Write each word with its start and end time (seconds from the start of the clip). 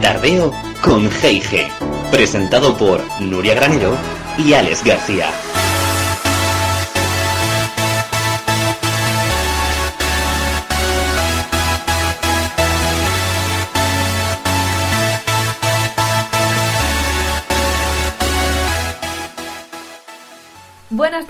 Tardeo 0.00 0.52
con 0.82 1.10
G&G, 1.10 1.68
presentado 2.10 2.76
por 2.76 3.00
Nuria 3.20 3.54
Granero 3.54 3.96
y 4.38 4.52
Alex 4.52 4.84
García. 4.84 5.30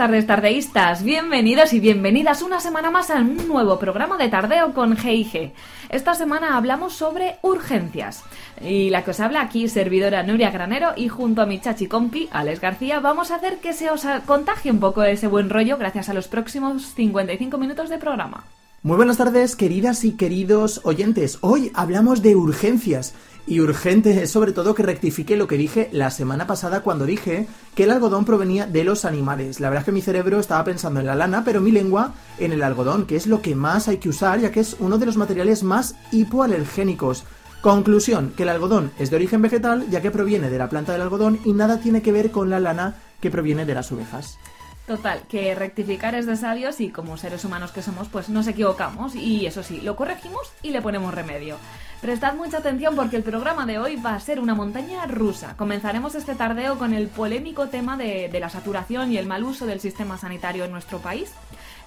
Tardes, 0.06 0.26
tardeístas. 0.28 1.02
Bienvenidos 1.02 1.72
y 1.72 1.80
bienvenidas 1.80 2.42
una 2.42 2.60
semana 2.60 2.92
más 2.92 3.10
a 3.10 3.16
un 3.16 3.48
nuevo 3.48 3.76
programa 3.80 4.16
de 4.16 4.28
Tardeo 4.28 4.72
con 4.72 4.96
G&G. 4.96 5.50
Esta 5.88 6.14
semana 6.14 6.56
hablamos 6.56 6.92
sobre 6.92 7.38
urgencias. 7.42 8.22
Y 8.60 8.90
la 8.90 9.02
que 9.02 9.10
os 9.10 9.18
habla 9.18 9.40
aquí, 9.40 9.68
servidora 9.68 10.22
Nuria 10.22 10.52
Granero, 10.52 10.92
y 10.94 11.08
junto 11.08 11.42
a 11.42 11.46
mi 11.46 11.60
chachi 11.60 11.88
compi, 11.88 12.28
Alex 12.30 12.60
García, 12.60 13.00
vamos 13.00 13.32
a 13.32 13.34
hacer 13.34 13.56
que 13.56 13.72
se 13.72 13.90
os 13.90 14.06
contagie 14.26 14.70
un 14.70 14.78
poco 14.78 15.02
ese 15.02 15.26
buen 15.26 15.50
rollo 15.50 15.76
gracias 15.76 16.08
a 16.08 16.14
los 16.14 16.28
próximos 16.28 16.94
55 16.94 17.58
minutos 17.58 17.88
de 17.88 17.98
programa. 17.98 18.44
Muy 18.84 18.98
buenas 18.98 19.16
tardes, 19.16 19.56
queridas 19.56 20.04
y 20.04 20.12
queridos 20.12 20.82
oyentes. 20.84 21.38
Hoy 21.40 21.72
hablamos 21.74 22.22
de 22.22 22.36
urgencias. 22.36 23.12
Y 23.48 23.60
urgente 23.60 24.22
es 24.22 24.32
sobre 24.32 24.50
todo 24.50 24.74
que 24.74 24.82
rectifique 24.82 25.36
lo 25.36 25.46
que 25.46 25.56
dije 25.56 25.88
la 25.92 26.10
semana 26.10 26.48
pasada 26.48 26.80
cuando 26.80 27.06
dije 27.06 27.46
que 27.76 27.84
el 27.84 27.92
algodón 27.92 28.24
provenía 28.24 28.66
de 28.66 28.82
los 28.82 29.04
animales. 29.04 29.60
La 29.60 29.68
verdad 29.68 29.82
es 29.82 29.84
que 29.86 29.92
mi 29.92 30.02
cerebro 30.02 30.40
estaba 30.40 30.64
pensando 30.64 30.98
en 30.98 31.06
la 31.06 31.14
lana, 31.14 31.44
pero 31.44 31.60
mi 31.60 31.70
lengua 31.70 32.14
en 32.38 32.50
el 32.50 32.64
algodón, 32.64 33.06
que 33.06 33.14
es 33.14 33.28
lo 33.28 33.42
que 33.42 33.54
más 33.54 33.86
hay 33.86 33.98
que 33.98 34.08
usar, 34.08 34.40
ya 34.40 34.50
que 34.50 34.58
es 34.58 34.76
uno 34.80 34.98
de 34.98 35.06
los 35.06 35.16
materiales 35.16 35.62
más 35.62 35.94
hipoalergénicos. 36.10 37.22
Conclusión, 37.60 38.32
que 38.36 38.42
el 38.42 38.48
algodón 38.48 38.90
es 38.98 39.10
de 39.10 39.16
origen 39.16 39.42
vegetal, 39.42 39.88
ya 39.90 40.02
que 40.02 40.10
proviene 40.10 40.50
de 40.50 40.58
la 40.58 40.68
planta 40.68 40.92
del 40.92 41.02
algodón 41.02 41.38
y 41.44 41.52
nada 41.52 41.78
tiene 41.78 42.02
que 42.02 42.12
ver 42.12 42.32
con 42.32 42.50
la 42.50 42.58
lana 42.58 42.96
que 43.20 43.30
proviene 43.30 43.64
de 43.64 43.74
las 43.74 43.92
ovejas. 43.92 44.38
Total, 44.86 45.22
que 45.28 45.52
rectificar 45.56 46.14
es 46.14 46.26
de 46.26 46.36
sabios 46.36 46.80
y 46.80 46.90
como 46.90 47.16
seres 47.16 47.44
humanos 47.44 47.72
que 47.72 47.82
somos, 47.82 48.08
pues 48.08 48.28
nos 48.28 48.46
equivocamos 48.46 49.16
y 49.16 49.44
eso 49.44 49.64
sí, 49.64 49.80
lo 49.80 49.96
corregimos 49.96 50.52
y 50.62 50.70
le 50.70 50.80
ponemos 50.80 51.12
remedio. 51.12 51.56
Prestad 52.00 52.34
mucha 52.34 52.58
atención 52.58 52.94
porque 52.94 53.16
el 53.16 53.24
programa 53.24 53.66
de 53.66 53.80
hoy 53.80 53.96
va 53.96 54.14
a 54.14 54.20
ser 54.20 54.38
una 54.38 54.54
montaña 54.54 55.04
rusa. 55.06 55.56
Comenzaremos 55.56 56.14
este 56.14 56.36
tardeo 56.36 56.78
con 56.78 56.94
el 56.94 57.08
polémico 57.08 57.66
tema 57.66 57.96
de, 57.96 58.30
la 58.38 58.48
saturación 58.48 59.12
y 59.12 59.16
el 59.16 59.26
mal 59.26 59.42
uso 59.42 59.66
del 59.66 59.80
sistema 59.80 60.18
sanitario 60.18 60.64
en 60.64 60.70
nuestro 60.70 60.98
país. 61.00 61.32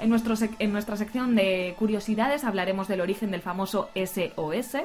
En, 0.01 0.09
nuestro 0.09 0.35
en 0.59 0.73
nuestra 0.73 0.97
sección 0.97 1.35
de 1.35 1.75
curiosidades 1.79 2.43
hablaremos 2.43 2.89
del 2.89 2.99
origen 2.99 3.31
del 3.31 3.41
famoso 3.41 3.91
SOS. 3.95 4.75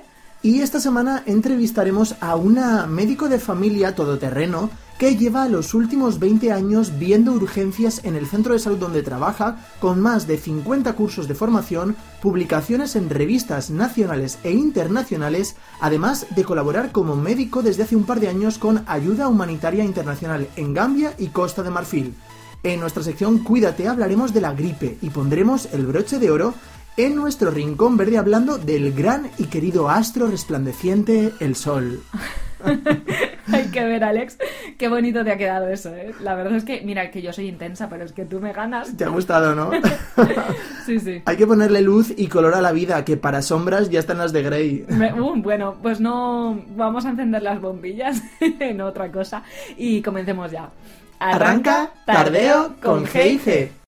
Y 0.45 0.61
esta 0.61 0.79
semana 0.79 1.23
entrevistaremos 1.25 2.17
a 2.21 2.37
una 2.37 2.87
médico 2.87 3.31
de 3.31 3.39
familia 3.39 3.95
todoterreno 3.95 4.69
que 4.99 5.17
lleva 5.17 5.49
los 5.49 5.73
últimos 5.73 6.19
20 6.19 6.53
años 6.53 6.99
viendo 6.99 7.33
urgencias 7.33 8.03
en 8.05 8.15
el 8.15 8.27
centro 8.27 8.53
de 8.53 8.59
salud 8.59 8.77
donde 8.77 9.03
trabaja, 9.03 9.57
con 9.81 10.01
más 10.01 10.27
de 10.27 10.37
50 10.37 10.93
cursos 10.97 11.29
de 11.29 11.35
formación, 11.35 11.97
publicaciones 12.21 12.95
en 12.95 13.09
revistas 13.09 13.71
nacionales 13.71 14.39
e 14.45 14.53
internacionales, 14.53 15.57
además 15.81 16.27
de 16.37 16.45
colaborar 16.45 16.93
como 16.93 17.17
médico 17.17 17.63
desde 17.63 17.85
hace 17.85 17.97
un 17.97 18.05
par 18.05 18.21
de 18.21 18.29
años 18.29 18.59
con 18.59 18.85
Ayuda 18.87 19.29
Humanitaria 19.29 19.83
Internacional 19.83 20.47
en 20.57 20.75
Gambia 20.75 21.15
y 21.17 21.29
Costa 21.29 21.63
de 21.63 21.71
Marfil. 21.71 22.15
En 22.65 22.81
nuestra 22.81 23.03
sección 23.03 23.39
Cuídate 23.39 23.89
hablaremos 23.89 24.35
de 24.35 24.43
la 24.43 24.53
gripe 24.53 24.99
y 25.01 25.09
pondremos 25.09 25.69
el 25.73 25.87
broche 25.87 26.19
de 26.19 26.31
oro 26.31 26.55
en 26.97 27.17
nuestro 27.17 27.51
rincón 27.51 27.97
verde 27.97 28.19
hablando 28.19 28.59
del 28.59 28.93
gran 28.93 29.31
y 29.39 29.45
querido 29.45 29.89
astro 29.89 30.29
resplandeciente, 30.29 31.33
el 31.41 31.57
Sol. 31.57 32.03
Hay 33.53 33.65
que 33.65 33.85
ver, 33.85 34.03
Alex, 34.05 34.39
qué 34.79 34.89
bonito 34.89 35.23
te 35.23 35.33
ha 35.33 35.37
quedado 35.37 35.69
eso, 35.69 35.95
¿eh? 35.95 36.15
La 36.21 36.35
verdad 36.35 36.57
es 36.57 36.65
que, 36.65 36.81
mira, 36.81 37.11
que 37.11 37.21
yo 37.21 37.33
soy 37.33 37.49
intensa, 37.49 37.89
pero 37.89 38.05
es 38.05 38.13
que 38.13 38.25
tú 38.25 38.41
me 38.41 38.53
ganas. 38.53 38.97
Te 38.97 39.05
ha 39.05 39.09
gustado, 39.09 39.55
¿no? 39.55 39.71
sí, 40.87 40.99
sí. 40.99 41.23
Hay 41.27 41.37
que 41.37 41.47
ponerle 41.47 41.83
luz 41.83 42.13
y 42.17 42.29
color 42.29 42.55
a 42.55 42.63
la 42.63 42.73
vida, 42.73 43.05
que 43.05 43.17
para 43.17 43.43
sombras 43.43 43.91
ya 43.91 44.01
están 44.01 44.19
las 44.19 44.33
de 44.33 44.43
Grey. 44.43 44.87
Uh, 45.19 45.41
bueno, 45.43 45.77
pues 45.83 46.01
no 46.01 46.63
vamos 46.75 47.05
a 47.05 47.11
encender 47.11 47.43
las 47.43 47.61
bombillas 47.61 48.23
en 48.41 48.81
otra 48.81 49.13
cosa 49.13 49.43
y 49.77 50.01
comencemos 50.01 50.51
ya. 50.51 50.71
Arranca, 51.19 51.91
tardeo 52.07 52.77
con 52.83 53.05
G&G. 53.05 53.84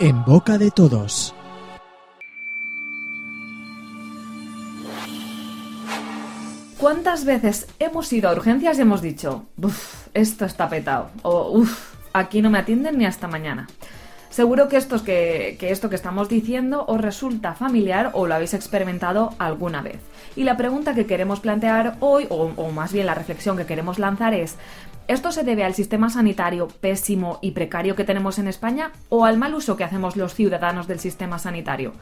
En 0.00 0.24
boca 0.24 0.58
de 0.58 0.70
todos. 0.70 1.34
¿Cuántas 6.78 7.24
veces 7.24 7.66
hemos 7.80 8.12
ido 8.12 8.28
a 8.28 8.32
urgencias 8.32 8.78
y 8.78 8.82
hemos 8.82 9.02
dicho, 9.02 9.46
uff, 9.60 10.06
esto 10.14 10.44
está 10.44 10.68
petado? 10.68 11.10
O 11.22 11.50
uff, 11.50 11.94
aquí 12.12 12.40
no 12.40 12.50
me 12.50 12.58
atienden 12.58 12.96
ni 12.98 13.04
hasta 13.04 13.26
mañana. 13.26 13.66
Seguro 14.30 14.68
que, 14.68 14.76
esto 14.76 15.02
que, 15.02 15.56
esto 15.60 15.88
que 15.88 15.96
estamos 15.96 16.28
diciendo 16.28 16.84
os 16.86 17.00
resulta 17.00 17.54
familiar 17.54 18.10
o 18.12 18.26
lo 18.26 18.34
habéis 18.34 18.54
experimentado 18.54 19.34
alguna 19.38 19.80
vez. 19.80 20.00
Y 20.36 20.44
la 20.44 20.56
pregunta 20.56 20.94
que 20.94 21.06
queremos 21.06 21.40
plantear 21.40 21.96
hoy, 22.00 22.26
o, 22.28 22.48
más 22.70 22.92
bien 22.92 23.06
la 23.06 23.14
reflexión 23.14 23.56
que 23.56 23.66
queremos 23.66 23.98
lanzar 23.98 24.34
es, 24.34 24.56
¿Esto 25.08 25.32
se 25.32 25.42
debe 25.42 25.64
al 25.64 25.72
sistema 25.72 26.10
sanitario 26.10 26.68
pésimo 26.68 27.38
y 27.40 27.52
precario 27.52 27.96
que 27.96 28.04
tenemos 28.04 28.38
en 28.38 28.46
España 28.46 28.92
o 29.08 29.24
al 29.24 29.38
mal 29.38 29.54
uso 29.54 29.74
que 29.74 29.82
hacemos 29.82 30.16
los 30.16 30.34
ciudadanos 30.34 30.86
del 30.86 31.00
sistema 31.00 31.38
sanitario? 31.38 31.94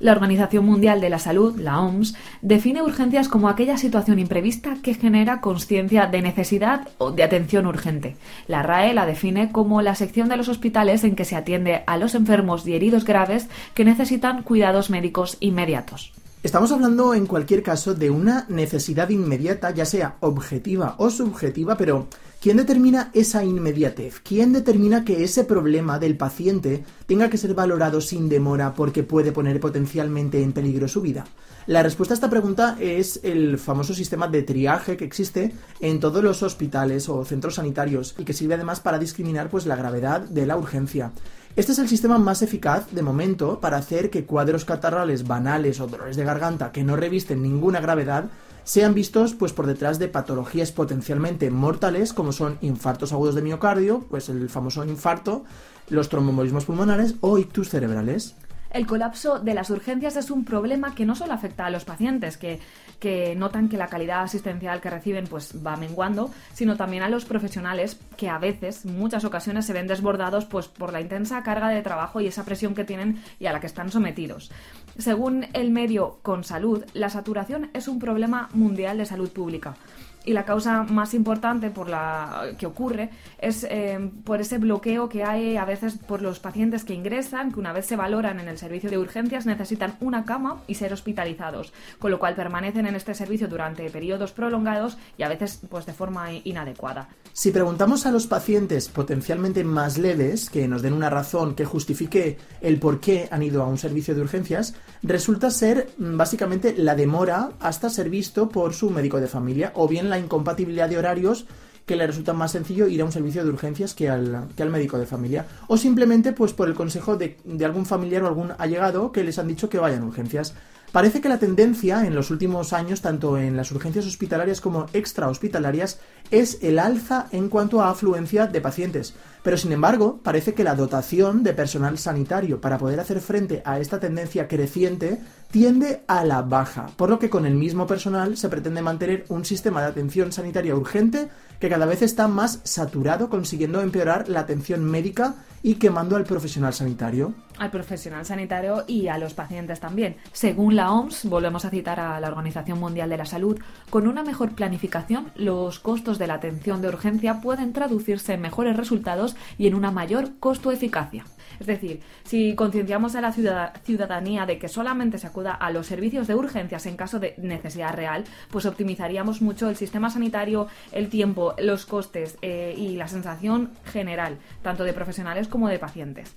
La 0.00 0.12
Organización 0.12 0.64
Mundial 0.64 1.02
de 1.02 1.10
la 1.10 1.18
Salud, 1.18 1.60
la 1.60 1.78
OMS, 1.78 2.14
define 2.40 2.82
urgencias 2.82 3.28
como 3.28 3.50
aquella 3.50 3.76
situación 3.76 4.18
imprevista 4.18 4.78
que 4.82 4.94
genera 4.94 5.42
conciencia 5.42 6.06
de 6.06 6.22
necesidad 6.22 6.88
o 6.96 7.10
de 7.10 7.22
atención 7.22 7.66
urgente. 7.66 8.16
La 8.48 8.62
RAE 8.62 8.94
la 8.94 9.04
define 9.04 9.52
como 9.52 9.82
la 9.82 9.94
sección 9.94 10.30
de 10.30 10.38
los 10.38 10.48
hospitales 10.48 11.04
en 11.04 11.16
que 11.16 11.26
se 11.26 11.36
atiende 11.36 11.84
a 11.86 11.98
los 11.98 12.14
enfermos 12.14 12.66
y 12.66 12.72
heridos 12.72 13.04
graves 13.04 13.46
que 13.74 13.84
necesitan 13.84 14.42
cuidados 14.42 14.88
médicos 14.88 15.36
inmediatos. 15.40 16.14
Estamos 16.44 16.72
hablando 16.72 17.14
en 17.14 17.26
cualquier 17.26 17.62
caso 17.62 17.94
de 17.94 18.10
una 18.10 18.44
necesidad 18.50 19.08
inmediata, 19.08 19.70
ya 19.70 19.86
sea 19.86 20.16
objetiva 20.20 20.94
o 20.98 21.08
subjetiva, 21.08 21.78
pero 21.78 22.06
¿Quién 22.44 22.58
determina 22.58 23.08
esa 23.14 23.42
inmediatez? 23.42 24.20
¿Quién 24.20 24.52
determina 24.52 25.02
que 25.02 25.24
ese 25.24 25.44
problema 25.44 25.98
del 25.98 26.18
paciente 26.18 26.84
tenga 27.06 27.30
que 27.30 27.38
ser 27.38 27.54
valorado 27.54 28.02
sin 28.02 28.28
demora 28.28 28.74
porque 28.74 29.02
puede 29.02 29.32
poner 29.32 29.58
potencialmente 29.60 30.42
en 30.42 30.52
peligro 30.52 30.86
su 30.86 31.00
vida? 31.00 31.24
La 31.66 31.82
respuesta 31.82 32.12
a 32.12 32.16
esta 32.16 32.28
pregunta 32.28 32.76
es 32.78 33.18
el 33.22 33.56
famoso 33.56 33.94
sistema 33.94 34.28
de 34.28 34.42
triaje 34.42 34.98
que 34.98 35.06
existe 35.06 35.54
en 35.80 36.00
todos 36.00 36.22
los 36.22 36.42
hospitales 36.42 37.08
o 37.08 37.24
centros 37.24 37.54
sanitarios 37.54 38.14
y 38.18 38.24
que 38.24 38.34
sirve 38.34 38.56
además 38.56 38.78
para 38.78 38.98
discriminar 38.98 39.48
pues 39.48 39.64
la 39.64 39.76
gravedad 39.76 40.20
de 40.20 40.44
la 40.44 40.58
urgencia. 40.58 41.12
Este 41.56 41.72
es 41.72 41.78
el 41.78 41.88
sistema 41.88 42.18
más 42.18 42.42
eficaz 42.42 42.90
de 42.90 43.00
momento 43.00 43.58
para 43.58 43.78
hacer 43.78 44.10
que 44.10 44.26
cuadros 44.26 44.66
catarrales 44.66 45.26
banales 45.26 45.80
o 45.80 45.86
dolores 45.86 46.16
de 46.16 46.24
garganta 46.24 46.72
que 46.72 46.84
no 46.84 46.94
revisten 46.94 47.40
ninguna 47.40 47.80
gravedad 47.80 48.28
sean 48.64 48.94
vistos 48.94 49.34
pues 49.34 49.52
por 49.52 49.66
detrás 49.66 49.98
de 49.98 50.08
patologías 50.08 50.72
potencialmente 50.72 51.50
mortales 51.50 52.12
como 52.12 52.32
son 52.32 52.58
infartos 52.62 53.12
agudos 53.12 53.34
de 53.34 53.42
miocardio, 53.42 54.04
pues 54.10 54.28
el 54.28 54.48
famoso 54.48 54.84
infarto, 54.84 55.44
los 55.88 56.08
tromboembolismos 56.08 56.64
pulmonares 56.64 57.14
o 57.20 57.38
ictus 57.38 57.68
cerebrales. 57.68 58.34
El 58.74 58.88
colapso 58.88 59.38
de 59.38 59.54
las 59.54 59.70
urgencias 59.70 60.16
es 60.16 60.32
un 60.32 60.44
problema 60.44 60.96
que 60.96 61.06
no 61.06 61.14
solo 61.14 61.32
afecta 61.32 61.64
a 61.64 61.70
los 61.70 61.84
pacientes, 61.84 62.36
que, 62.36 62.58
que, 62.98 63.36
notan 63.36 63.68
que 63.68 63.76
la 63.76 63.86
calidad 63.86 64.24
asistencial 64.24 64.80
que 64.80 64.90
reciben 64.90 65.28
pues, 65.28 65.64
va 65.64 65.76
menguando, 65.76 66.32
sino 66.52 66.76
también 66.76 67.04
a 67.04 67.08
los 67.08 67.24
profesionales 67.24 68.00
que 68.16 68.28
a 68.28 68.38
veces, 68.38 68.84
muchas 68.84 69.24
ocasiones, 69.24 69.64
se 69.64 69.72
ven 69.72 69.86
desbordados 69.86 70.44
pues, 70.46 70.66
por 70.66 70.92
la 70.92 71.00
intensa 71.00 71.44
carga 71.44 71.68
de 71.68 71.82
trabajo 71.82 72.20
y 72.20 72.26
esa 72.26 72.44
presión 72.44 72.74
que 72.74 72.82
tienen 72.82 73.22
y 73.38 73.46
a 73.46 73.52
la 73.52 73.60
que 73.60 73.68
están 73.68 73.92
sometidos. 73.92 74.50
Según 74.98 75.46
el 75.52 75.70
medio 75.70 76.18
Con 76.22 76.42
Salud, 76.42 76.84
la 76.94 77.10
saturación 77.10 77.70
es 77.74 77.86
un 77.86 78.00
problema 78.00 78.48
mundial 78.54 78.98
de 78.98 79.06
salud 79.06 79.30
pública. 79.30 79.76
Y 80.24 80.32
la 80.32 80.44
causa 80.44 80.82
más 80.84 81.14
importante 81.14 81.70
por 81.70 81.88
la 81.88 82.54
que 82.58 82.66
ocurre 82.66 83.10
es 83.38 83.64
eh, 83.64 84.10
por 84.24 84.40
ese 84.40 84.58
bloqueo 84.58 85.08
que 85.08 85.24
hay 85.24 85.56
a 85.56 85.64
veces 85.64 85.94
por 85.94 86.22
los 86.22 86.40
pacientes 86.40 86.84
que 86.84 86.94
ingresan, 86.94 87.52
que 87.52 87.60
una 87.60 87.72
vez 87.72 87.86
se 87.86 87.96
valoran 87.96 88.40
en 88.40 88.48
el 88.48 88.58
servicio 88.58 88.90
de 88.90 88.98
urgencias 88.98 89.46
necesitan 89.46 89.96
una 90.00 90.24
cama 90.24 90.62
y 90.66 90.76
ser 90.76 90.92
hospitalizados, 90.92 91.72
con 91.98 92.10
lo 92.10 92.18
cual 92.18 92.34
permanecen 92.34 92.86
en 92.86 92.94
este 92.94 93.14
servicio 93.14 93.48
durante 93.48 93.88
periodos 93.90 94.32
prolongados 94.32 94.96
y 95.18 95.22
a 95.22 95.28
veces 95.28 95.60
pues 95.68 95.86
de 95.86 95.92
forma 95.92 96.32
inadecuada. 96.32 97.08
Si 97.32 97.50
preguntamos 97.50 98.06
a 98.06 98.12
los 98.12 98.26
pacientes 98.26 98.88
potencialmente 98.88 99.64
más 99.64 99.98
leves 99.98 100.50
que 100.50 100.68
nos 100.68 100.82
den 100.82 100.92
una 100.92 101.10
razón 101.10 101.54
que 101.54 101.64
justifique 101.64 102.38
el 102.60 102.78
por 102.78 103.00
qué 103.00 103.28
han 103.30 103.42
ido 103.42 103.62
a 103.62 103.66
un 103.66 103.78
servicio 103.78 104.14
de 104.14 104.22
urgencias, 104.22 104.74
resulta 105.02 105.50
ser 105.50 105.90
mm, 105.98 106.16
básicamente 106.16 106.74
la 106.76 106.94
demora 106.94 107.50
hasta 107.60 107.90
ser 107.90 108.08
visto 108.08 108.48
por 108.48 108.74
su 108.74 108.90
médico 108.90 109.20
de 109.20 109.28
familia 109.28 109.72
o 109.74 109.88
bien 109.88 110.10
la 110.10 110.13
incompatibilidad 110.18 110.88
de 110.88 110.98
horarios 110.98 111.46
que 111.86 111.96
le 111.96 112.06
resulta 112.06 112.32
más 112.32 112.52
sencillo 112.52 112.88
ir 112.88 113.02
a 113.02 113.04
un 113.04 113.12
servicio 113.12 113.44
de 113.44 113.50
urgencias 113.50 113.94
que 113.94 114.08
al, 114.08 114.48
que 114.56 114.62
al 114.62 114.70
médico 114.70 114.98
de 114.98 115.06
familia. 115.06 115.46
O 115.66 115.76
simplemente 115.76 116.32
pues 116.32 116.52
por 116.52 116.68
el 116.68 116.74
consejo 116.74 117.16
de, 117.16 117.36
de 117.44 117.64
algún 117.64 117.86
familiar 117.86 118.22
o 118.22 118.26
algún 118.26 118.52
allegado 118.58 119.12
que 119.12 119.24
les 119.24 119.38
han 119.38 119.48
dicho 119.48 119.68
que 119.68 119.78
vayan 119.78 120.02
a 120.02 120.06
urgencias. 120.06 120.54
Parece 120.94 121.20
que 121.20 121.28
la 121.28 121.40
tendencia 121.40 122.06
en 122.06 122.14
los 122.14 122.30
últimos 122.30 122.72
años, 122.72 123.00
tanto 123.00 123.36
en 123.36 123.56
las 123.56 123.72
urgencias 123.72 124.06
hospitalarias 124.06 124.60
como 124.60 124.86
extrahospitalarias, 124.92 125.98
es 126.30 126.58
el 126.62 126.78
alza 126.78 127.26
en 127.32 127.48
cuanto 127.48 127.82
a 127.82 127.90
afluencia 127.90 128.46
de 128.46 128.60
pacientes. 128.60 129.14
Pero 129.42 129.56
sin 129.56 129.72
embargo, 129.72 130.20
parece 130.22 130.54
que 130.54 130.62
la 130.62 130.76
dotación 130.76 131.42
de 131.42 131.52
personal 131.52 131.98
sanitario 131.98 132.60
para 132.60 132.78
poder 132.78 133.00
hacer 133.00 133.20
frente 133.20 133.60
a 133.64 133.80
esta 133.80 133.98
tendencia 133.98 134.46
creciente 134.46 135.20
tiende 135.54 136.02
a 136.08 136.24
la 136.24 136.42
baja, 136.42 136.88
por 136.96 137.08
lo 137.08 137.20
que 137.20 137.30
con 137.30 137.46
el 137.46 137.54
mismo 137.54 137.86
personal 137.86 138.36
se 138.36 138.48
pretende 138.48 138.82
mantener 138.82 139.24
un 139.28 139.44
sistema 139.44 139.82
de 139.82 139.86
atención 139.86 140.32
sanitaria 140.32 140.74
urgente 140.74 141.28
que 141.60 141.68
cada 141.68 141.86
vez 141.86 142.02
está 142.02 142.26
más 142.26 142.58
saturado, 142.64 143.30
consiguiendo 143.30 143.80
empeorar 143.80 144.28
la 144.28 144.40
atención 144.40 144.82
médica 144.82 145.36
y 145.64 145.76
quemando 145.76 146.16
al 146.16 146.24
profesional 146.24 146.74
sanitario. 146.74 147.32
Al 147.56 147.70
profesional 147.70 148.26
sanitario 148.26 148.84
y 148.86 149.08
a 149.08 149.16
los 149.16 149.32
pacientes 149.32 149.80
también. 149.80 150.16
Según 150.32 150.76
la 150.76 150.92
OMS, 150.92 151.24
volvemos 151.24 151.64
a 151.64 151.70
citar 151.70 152.00
a 152.00 152.20
la 152.20 152.28
Organización 152.28 152.78
Mundial 152.78 153.08
de 153.08 153.16
la 153.16 153.24
Salud, 153.24 153.58
con 153.88 154.06
una 154.06 154.22
mejor 154.22 154.52
planificación, 154.54 155.32
los 155.36 155.80
costos 155.80 156.18
de 156.18 156.26
la 156.26 156.34
atención 156.34 156.82
de 156.82 156.88
urgencia 156.88 157.40
pueden 157.40 157.72
traducirse 157.72 158.34
en 158.34 158.42
mejores 158.42 158.76
resultados 158.76 159.36
y 159.56 159.66
en 159.66 159.74
una 159.74 159.90
mayor 159.90 160.32
costo-eficacia. 160.38 161.24
Es 161.60 161.66
decir, 161.66 162.00
si 162.24 162.54
concienciamos 162.54 163.14
a 163.14 163.20
la 163.20 163.32
ciudadanía 163.32 164.44
de 164.44 164.58
que 164.58 164.68
solamente 164.68 165.18
se 165.18 165.26
acuda 165.26 165.52
a 165.52 165.70
los 165.70 165.86
servicios 165.86 166.26
de 166.26 166.34
urgencias 166.34 166.84
en 166.86 166.96
caso 166.96 167.20
de 167.20 167.34
necesidad 167.38 167.94
real, 167.94 168.24
pues 168.50 168.66
optimizaríamos 168.66 169.40
mucho 169.40 169.70
el 169.70 169.76
sistema 169.76 170.10
sanitario, 170.10 170.66
el 170.92 171.08
tiempo, 171.08 171.54
los 171.58 171.86
costes 171.86 172.36
eh, 172.42 172.74
y 172.76 172.96
la 172.96 173.08
sensación 173.08 173.70
general, 173.84 174.38
tanto 174.62 174.84
de 174.84 174.92
profesionales 174.92 175.48
como 175.54 175.68
de 175.68 175.78
pacientes. 175.78 176.32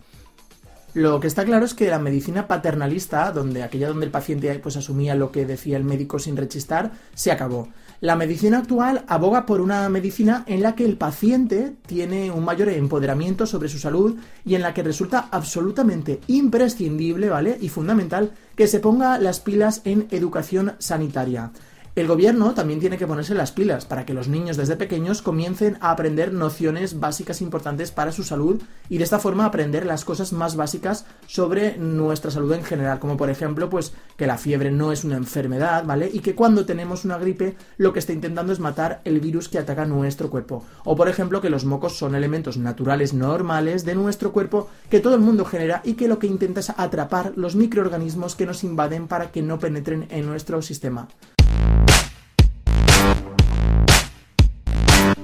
Lo 0.94 1.20
que 1.20 1.26
está 1.26 1.44
claro 1.44 1.66
es 1.66 1.74
que 1.74 1.90
la 1.90 1.98
medicina 1.98 2.48
paternalista, 2.48 3.32
donde 3.32 3.64
aquella 3.64 3.88
donde 3.88 4.06
el 4.06 4.12
paciente 4.12 4.54
pues 4.60 4.78
asumía 4.78 5.16
lo 5.16 5.32
que 5.32 5.48
decía 5.48 5.76
el 5.76 5.84
médico 5.84 6.20
sin 6.20 6.38
rechistar, 6.38 6.92
se 7.16 7.32
acabó. 7.32 7.70
La 8.00 8.16
medicina 8.16 8.60
actual 8.60 9.06
aboga 9.08 9.48
por 9.48 9.60
una 9.60 9.90
medicina 9.90 10.44
en 10.46 10.62
la 10.62 10.76
que 10.76 10.86
el 10.86 10.98
paciente 10.98 11.74
tiene 11.88 12.30
un 12.30 12.46
mayor 12.46 12.70
empoderamiento 12.70 13.48
sobre 13.48 13.70
su 13.70 13.80
salud 13.80 14.18
y 14.46 14.54
en 14.54 14.62
la 14.62 14.76
que 14.76 14.84
resulta 14.84 15.30
absolutamente 15.32 16.20
imprescindible, 16.28 17.28
¿vale? 17.30 17.58
Y 17.60 17.70
fundamental 17.70 18.34
que 18.56 18.68
se 18.68 18.80
ponga 18.80 19.18
las 19.18 19.40
pilas 19.40 19.82
en 19.84 20.08
educación 20.12 20.76
sanitaria. 20.78 21.52
El 21.98 22.06
gobierno 22.06 22.54
también 22.54 22.80
tiene 22.80 23.00
que 23.00 23.08
ponerse 23.08 23.34
las 23.34 23.52
pilas 23.52 23.86
para 23.86 24.06
que 24.06 24.14
los 24.14 24.28
niños 24.28 24.56
desde 24.56 24.76
pequeños 24.76 25.24
comiencen 25.24 25.80
a 25.82 25.90
aprender 25.90 26.32
nociones 26.32 27.00
básicas 27.00 27.42
importantes 27.42 27.90
para 27.90 28.12
su 28.12 28.24
salud 28.24 28.62
y 28.88 29.00
de 29.00 29.04
esta 29.04 29.18
forma 29.18 29.46
aprender 29.46 29.84
las 29.84 30.06
cosas 30.06 30.32
más 30.32 30.56
básicas 30.56 31.08
sobre 31.26 31.80
nuestra 31.80 32.30
salud 32.30 32.54
en 32.54 32.64
general, 32.64 33.00
como 33.00 33.18
por 33.18 33.32
ejemplo, 33.32 33.68
pues 33.72 33.94
que 34.16 34.28
la 34.28 34.38
fiebre 34.38 34.70
no 34.70 34.92
es 34.92 35.06
una 35.06 35.18
enfermedad, 35.18 35.86
¿vale? 35.86 36.08
Y 36.14 36.20
que 36.20 36.36
cuando 36.36 36.68
tenemos 36.68 37.04
una 37.04 37.18
gripe 37.18 37.58
lo 37.80 37.94
que 37.94 38.00
está 38.00 38.14
intentando 38.14 38.54
es 38.54 38.60
matar 38.60 39.02
el 39.04 39.20
virus 39.20 39.50
que 39.50 39.58
ataca 39.58 39.86
nuestro 39.86 40.30
cuerpo. 40.30 40.64
O 40.84 40.96
por 40.96 41.10
ejemplo, 41.10 41.42
que 41.42 41.50
los 41.50 41.66
mocos 41.66 41.98
son 41.98 42.14
elementos 42.14 42.58
naturales 42.58 43.16
normales 43.16 43.86
de 43.86 43.96
nuestro 43.96 44.32
cuerpo 44.32 44.70
que 44.92 45.00
todo 45.00 45.16
el 45.16 45.22
mundo 45.22 45.46
genera 45.46 45.82
y 45.84 45.96
que 45.96 46.08
lo 46.08 46.20
que 46.20 46.28
intenta 46.28 46.60
es 46.60 46.70
atrapar 46.70 47.34
los 47.36 47.56
microorganismos 47.56 48.36
que 48.36 48.46
nos 48.46 48.64
invaden 48.64 49.08
para 49.08 49.32
que 49.32 49.42
no 49.42 49.58
penetren 49.58 50.06
en 50.12 50.28
nuestro 50.28 50.62
sistema. 50.62 51.08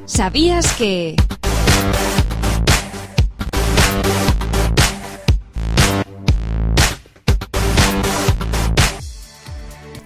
¿Sabías 0.05 0.73
que... 0.73 1.15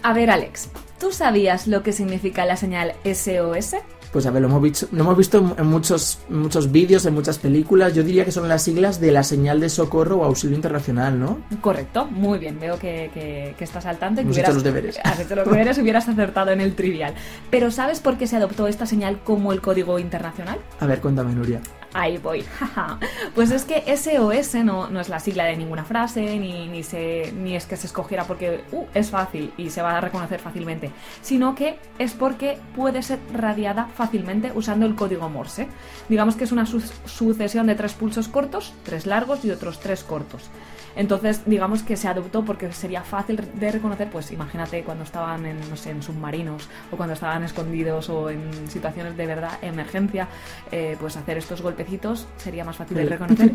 A 0.03 0.13
ver, 0.13 0.29
Alex, 0.29 0.69
¿tú 0.99 1.11
sabías 1.11 1.67
lo 1.67 1.83
que 1.83 1.91
significa 1.91 2.45
la 2.45 2.57
señal 2.57 2.93
SOS? 3.03 3.75
Pues 4.11 4.25
a 4.25 4.31
ver, 4.31 4.41
lo 4.41 4.47
hemos 4.47 4.61
visto, 4.61 4.87
lo 4.91 5.03
hemos 5.03 5.17
visto 5.17 5.55
en 5.57 5.67
muchos, 5.67 6.19
muchos 6.29 6.71
vídeos, 6.71 7.05
en 7.05 7.13
muchas 7.13 7.37
películas. 7.39 7.93
Yo 7.93 8.03
diría 8.03 8.25
que 8.25 8.31
son 8.31 8.47
las 8.47 8.63
siglas 8.63 8.99
de 8.99 9.11
la 9.11 9.23
señal 9.23 9.59
de 9.59 9.69
socorro 9.69 10.17
o 10.17 10.23
auxilio 10.23 10.55
internacional, 10.55 11.19
¿no? 11.19 11.39
Correcto, 11.61 12.05
muy 12.05 12.39
bien. 12.39 12.59
Veo 12.59 12.79
que, 12.79 13.11
que, 13.13 13.63
estás 13.63 13.85
al 13.85 13.97
tanto. 13.97 14.21
Hemos 14.21 14.37
hecho 14.37 14.53
los 14.53 14.63
deberes. 14.63 14.99
Has 15.03 15.19
hecho 15.19 15.35
los 15.35 15.45
deberes 15.45 15.77
y 15.77 15.81
hubieras 15.81 16.07
acertado 16.07 16.51
en 16.51 16.61
el 16.61 16.75
trivial. 16.75 17.13
Pero 17.49 17.71
¿sabes 17.71 17.99
por 17.99 18.17
qué 18.17 18.27
se 18.27 18.37
adoptó 18.37 18.67
esta 18.67 18.85
señal 18.85 19.19
como 19.23 19.51
el 19.51 19.61
código 19.61 19.99
internacional? 19.99 20.59
A 20.79 20.85
ver, 20.85 21.01
cuéntame, 21.01 21.33
Nuria. 21.33 21.61
Ahí 21.93 22.17
voy. 22.17 22.45
pues 23.35 23.51
es 23.51 23.63
que 23.63 23.83
SOS 23.97 24.63
no, 24.63 24.87
no 24.89 24.99
es 24.99 25.09
la 25.09 25.19
sigla 25.19 25.45
de 25.45 25.57
ninguna 25.57 25.83
frase, 25.83 26.37
ni, 26.37 26.67
ni, 26.67 26.83
se, 26.83 27.31
ni 27.31 27.55
es 27.55 27.65
que 27.65 27.77
se 27.77 27.87
escogiera 27.87 28.25
porque 28.25 28.63
uh, 28.71 28.85
es 28.93 29.09
fácil 29.09 29.51
y 29.57 29.69
se 29.69 29.81
va 29.81 29.97
a 29.97 30.01
reconocer 30.01 30.39
fácilmente, 30.39 30.91
sino 31.21 31.55
que 31.55 31.79
es 31.97 32.13
porque 32.13 32.59
puede 32.75 33.01
ser 33.01 33.19
radiada 33.33 33.87
fácilmente 33.97 34.51
usando 34.53 34.85
el 34.85 34.95
código 34.95 35.27
Morse. 35.27 35.67
Digamos 36.07 36.35
que 36.35 36.45
es 36.45 36.51
una 36.51 36.65
sucesión 36.65 37.67
de 37.67 37.75
tres 37.75 37.93
pulsos 37.93 38.27
cortos, 38.27 38.73
tres 38.83 39.05
largos 39.05 39.43
y 39.43 39.51
otros 39.51 39.79
tres 39.79 40.03
cortos. 40.03 40.43
Entonces, 40.95 41.41
digamos 41.45 41.83
que 41.83 41.95
se 41.95 42.07
adoptó 42.07 42.43
porque 42.43 42.71
sería 42.73 43.03
fácil 43.03 43.39
de 43.53 43.71
reconocer, 43.71 44.09
pues 44.09 44.31
imagínate 44.31 44.83
cuando 44.83 45.03
estaban 45.03 45.45
en, 45.45 45.59
no 45.69 45.75
sé, 45.77 45.91
en 45.91 46.01
submarinos 46.01 46.67
o 46.91 46.97
cuando 46.97 47.13
estaban 47.13 47.43
escondidos 47.43 48.09
o 48.09 48.31
en 48.31 48.67
situaciones 48.67 49.15
de 49.15 49.27
verdad 49.27 49.59
emergencia, 49.61 50.27
eh, 50.71 50.97
pues 50.99 51.15
hacer 51.15 51.37
estos 51.37 51.61
golpecitos 51.61 52.27
sería 52.37 52.65
más 52.65 52.77
fácil 52.77 52.97
de 52.97 53.05
reconocer. 53.05 53.47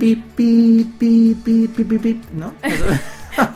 ¿no? 2.32 2.52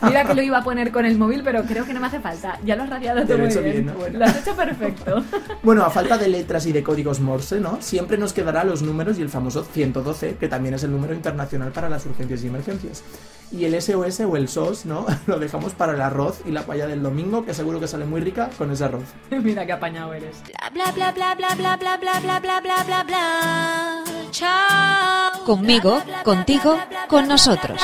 Mira 0.01 0.25
que 0.25 0.33
lo 0.33 0.41
iba 0.41 0.59
a 0.59 0.63
poner 0.63 0.91
con 0.91 1.05
el 1.05 1.17
móvil, 1.17 1.41
pero 1.43 1.63
creo 1.63 1.85
que 1.85 1.93
no 1.93 1.99
me 1.99 2.07
hace 2.07 2.19
falta. 2.19 2.59
Ya 2.63 2.75
lo 2.75 2.83
has 2.83 2.89
radiado 2.89 3.25
todo 3.25 3.37
muy 3.37 3.47
bien. 3.47 3.93
Lo 4.13 4.25
has 4.25 4.37
hecho 4.37 4.55
perfecto. 4.55 5.23
Bueno, 5.63 5.83
a 5.83 5.89
falta 5.89 6.17
de 6.17 6.27
letras 6.27 6.65
y 6.65 6.71
de 6.71 6.83
códigos 6.83 7.19
Morse, 7.19 7.59
¿no? 7.59 7.81
Siempre 7.81 8.17
nos 8.17 8.33
quedará 8.33 8.63
los 8.63 8.81
números 8.81 9.19
y 9.19 9.21
el 9.21 9.29
famoso 9.29 9.63
112, 9.63 10.37
que 10.37 10.47
también 10.47 10.75
es 10.75 10.83
el 10.83 10.91
número 10.91 11.13
internacional 11.13 11.71
para 11.71 11.89
las 11.89 12.05
urgencias 12.05 12.43
y 12.43 12.47
emergencias. 12.47 13.03
Y 13.51 13.65
el 13.65 13.81
SOS 13.81 14.21
o 14.21 14.35
el 14.35 14.49
SOS, 14.49 14.85
¿no? 14.85 15.05
Lo 15.27 15.39
dejamos 15.39 15.73
para 15.73 15.93
el 15.93 16.01
arroz 16.01 16.41
y 16.45 16.51
la 16.51 16.63
paella 16.63 16.87
del 16.87 17.01
domingo, 17.01 17.45
que 17.45 17.53
seguro 17.53 17.79
que 17.79 17.87
sale 17.87 18.05
muy 18.05 18.21
rica 18.21 18.49
con 18.57 18.71
ese 18.71 18.83
arroz. 18.85 19.05
Mira 19.31 19.65
qué 19.65 19.73
apañado 19.73 20.13
eres. 20.13 20.37
Bla 20.73 20.91
bla 20.91 21.11
bla 21.11 21.35
bla 21.35 21.55
bla 21.55 21.75
bla 21.75 21.97
bla 21.97 22.19
bla 22.19 22.39
bla 22.39 22.61
bla 22.61 22.83
bla 22.83 23.03
bla. 23.03 24.03
Chao. 24.31 25.45
Conmigo, 25.45 26.01
contigo, 26.23 26.77
con 27.07 27.27
nosotros. 27.27 27.81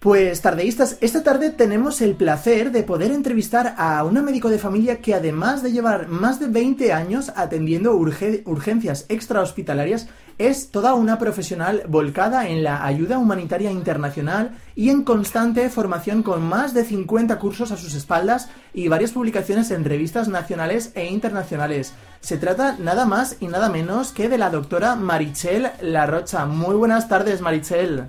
Pues 0.00 0.42
tardeístas, 0.42 0.96
esta 1.00 1.24
tarde 1.24 1.50
tenemos 1.50 2.00
el 2.02 2.14
placer 2.14 2.70
de 2.70 2.84
poder 2.84 3.10
entrevistar 3.10 3.74
a 3.78 4.04
una 4.04 4.22
médico 4.22 4.48
de 4.48 4.60
familia 4.60 5.00
que 5.00 5.12
además 5.12 5.60
de 5.60 5.72
llevar 5.72 6.06
más 6.06 6.38
de 6.38 6.46
20 6.46 6.92
años 6.92 7.32
atendiendo 7.34 7.96
urgencias 7.96 9.06
extrahospitalarias, 9.08 10.06
es 10.38 10.70
toda 10.70 10.94
una 10.94 11.18
profesional 11.18 11.82
volcada 11.88 12.48
en 12.48 12.62
la 12.62 12.86
ayuda 12.86 13.18
humanitaria 13.18 13.72
internacional 13.72 14.56
y 14.76 14.90
en 14.90 15.02
constante 15.02 15.68
formación 15.68 16.22
con 16.22 16.44
más 16.44 16.74
de 16.74 16.84
50 16.84 17.36
cursos 17.40 17.72
a 17.72 17.76
sus 17.76 17.94
espaldas 17.94 18.50
y 18.72 18.86
varias 18.86 19.10
publicaciones 19.10 19.72
en 19.72 19.84
revistas 19.84 20.28
nacionales 20.28 20.92
e 20.94 21.06
internacionales. 21.06 21.92
Se 22.20 22.36
trata 22.36 22.76
nada 22.78 23.04
más 23.04 23.38
y 23.40 23.48
nada 23.48 23.68
menos 23.68 24.12
que 24.12 24.28
de 24.28 24.38
la 24.38 24.50
doctora 24.50 24.94
Marichel 24.94 25.70
Larrocha. 25.80 26.46
Muy 26.46 26.76
buenas 26.76 27.08
tardes, 27.08 27.40
Marichel. 27.40 28.04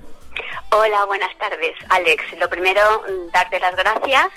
Hola, 0.72 1.06
buenas 1.06 1.36
tardes, 1.38 1.76
Alex. 1.90 2.24
Lo 2.40 2.50
primero, 2.50 2.82
darte 3.34 3.60
las 3.60 3.76
gracias 3.76 4.28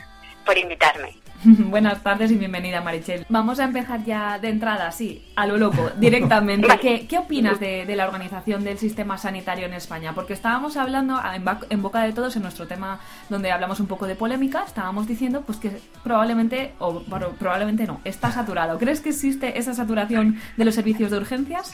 por 0.45 0.57
invitarme. 0.59 1.23
Buenas 1.45 2.03
tardes 2.03 2.31
y 2.31 2.37
bienvenida, 2.37 2.81
Marichel. 2.81 3.27
Vamos 3.29 3.59
a 3.59 3.65
empezar 3.65 4.05
ya 4.05 4.39
de 4.39 4.49
entrada, 4.49 4.93
sí, 4.93 5.27
a 5.35 5.47
lo 5.47 5.57
loco, 5.57 5.91
directamente. 5.97 6.69
¿Qué, 6.81 7.07
qué 7.09 7.19
opinas 7.19 7.59
de, 7.59 7.85
la 7.97 8.07
organización 8.07 8.63
del 8.63 8.79
sistema 8.79 9.19
sanitario 9.19 9.67
en 9.67 9.75
España? 9.75 10.13
Porque 10.15 10.35
estábamos 10.35 10.77
hablando 10.77 11.21
en, 11.69 11.83
boca 11.83 12.03
de 12.03 12.13
todos 12.13 12.37
en 12.37 12.43
nuestro 12.43 12.67
tema 12.67 13.01
donde 13.29 13.51
hablamos 13.51 13.81
un 13.81 13.87
poco 13.87 14.07
de 14.07 14.15
polémica, 14.15 14.63
estábamos 14.65 15.07
diciendo 15.09 15.43
pues 15.43 15.59
que 15.59 15.81
probablemente, 16.05 16.75
o 16.79 17.03
probablemente 17.03 17.87
no, 17.87 18.01
está 18.05 18.31
saturado. 18.31 18.79
¿Crees 18.79 19.01
que 19.01 19.11
existe 19.11 19.59
esa 19.59 19.75
saturación 19.75 20.41
de 20.57 20.65
los 20.65 20.75
servicios 20.75 21.11
de 21.11 21.17
urgencias? 21.17 21.73